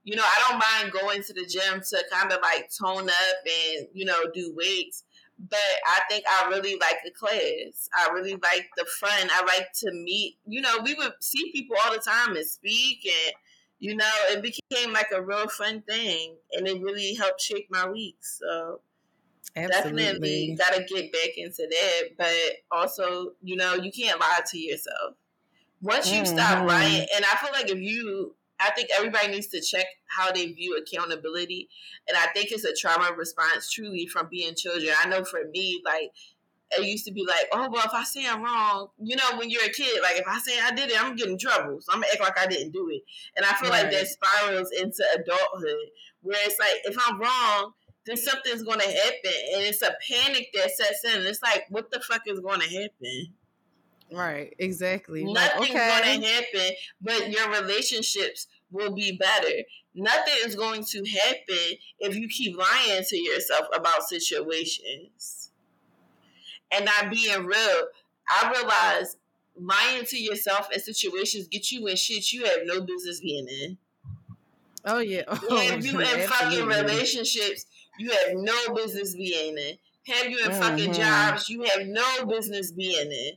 [0.03, 3.38] You know, I don't mind going to the gym to kind of like tone up
[3.45, 5.03] and, you know, do weights.
[5.38, 7.90] But I think I really like the class.
[7.94, 9.30] I really like the fun.
[9.32, 13.06] I like to meet, you know, we would see people all the time and speak
[13.06, 13.36] and
[13.80, 17.89] you know, it became like a real fun thing, and it really helped shape my
[17.89, 18.18] week.
[18.22, 18.81] So
[19.56, 20.03] Absolutely.
[20.03, 22.10] definitely got to get back into that.
[22.18, 25.15] But also, you know, you can't lie to yourself.
[25.81, 26.35] Once you mm-hmm.
[26.35, 30.31] stop lying, and I feel like if you I think everybody needs to check how
[30.31, 31.69] they view accountability.
[32.07, 34.93] And I think it's a trauma response truly from being children.
[34.97, 36.11] I know for me, like,
[36.77, 39.49] it used to be like, oh, well, if I say I'm wrong, you know, when
[39.49, 41.80] you're a kid, like, if I say I did it, I'm getting trouble.
[41.81, 43.02] So I'm going to act like I didn't do it.
[43.35, 43.84] And I feel right.
[43.84, 45.89] like that spirals into adulthood
[46.22, 47.73] where it's like, if I'm wrong,
[48.06, 49.34] then something's going to happen.
[49.53, 51.26] And it's a panic that sets in.
[51.26, 53.34] It's like, what the fuck is going to happen?
[54.11, 55.23] Right, exactly.
[55.23, 56.03] Nothing's like, okay.
[56.03, 59.64] going to happen, but your relationships will be better.
[59.95, 65.44] Nothing is going to happen if you keep lying to yourself about situations
[66.72, 67.88] and not being real.
[68.30, 69.18] I realize
[69.58, 73.78] lying to yourself in situations get you in shit you have no business being in.
[74.84, 75.24] Oh yeah.
[75.30, 77.66] Oh, if you in fucking relationships
[77.98, 79.78] you have no business being in.
[80.08, 80.62] Have you in mm-hmm.
[80.62, 83.32] fucking jobs you have no business being in.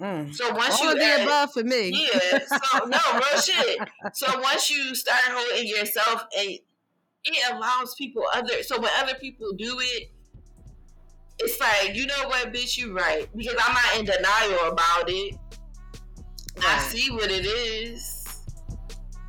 [0.00, 0.34] Mm.
[0.34, 1.90] So once All you the above for me.
[1.90, 2.38] Yeah.
[2.46, 3.78] So no real shit.
[4.14, 6.58] So once you start holding yourself and
[7.24, 10.12] it allows people other so when other people do it,
[11.40, 13.28] it's like, you know what, bitch, you right.
[13.36, 15.36] Because I'm not in denial about it.
[16.56, 16.66] Right.
[16.66, 18.14] I see what it is.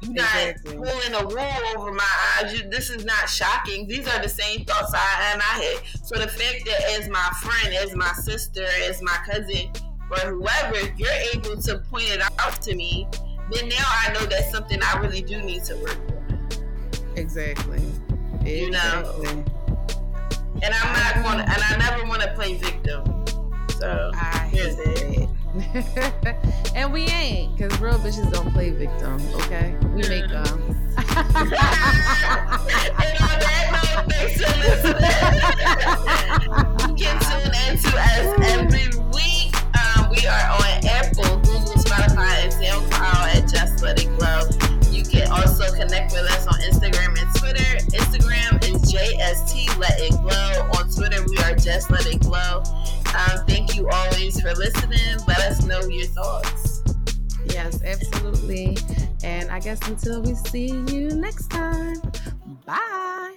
[0.02, 0.78] You're exactly.
[0.78, 2.54] not pulling a wool over my eyes.
[2.54, 3.88] You, this is not shocking.
[3.88, 5.82] These are the same thoughts I had in my head.
[6.04, 9.72] So the fact that as my friend, as my sister, as my cousin,
[10.12, 13.08] or whoever, if you're able to point it out to me,
[13.52, 16.50] then now I know that's something I really do need to work on.
[17.16, 17.82] Exactly.
[18.46, 18.60] exactly.
[18.62, 19.46] You know.
[20.62, 23.26] And I'm not gonna and I never wanna play victim.
[23.80, 25.30] So I here's it.
[26.76, 29.76] and we ain't, because real bitches don't play victim, okay?
[29.94, 30.62] We make uh, them.
[30.98, 31.54] and
[33.20, 35.16] on that note, thanks for listening.
[36.88, 41.29] you can tune into us every week um, we are on Apple,
[49.40, 50.70] JST Let It Glow.
[50.78, 52.64] On Twitter, we are Just Let It Glow.
[53.16, 55.18] Um, thank you always for listening.
[55.28, 56.84] Let us know your thoughts.
[57.46, 58.78] Yes, absolutely.
[59.24, 62.02] And I guess until we see you next time,
[62.66, 63.36] bye.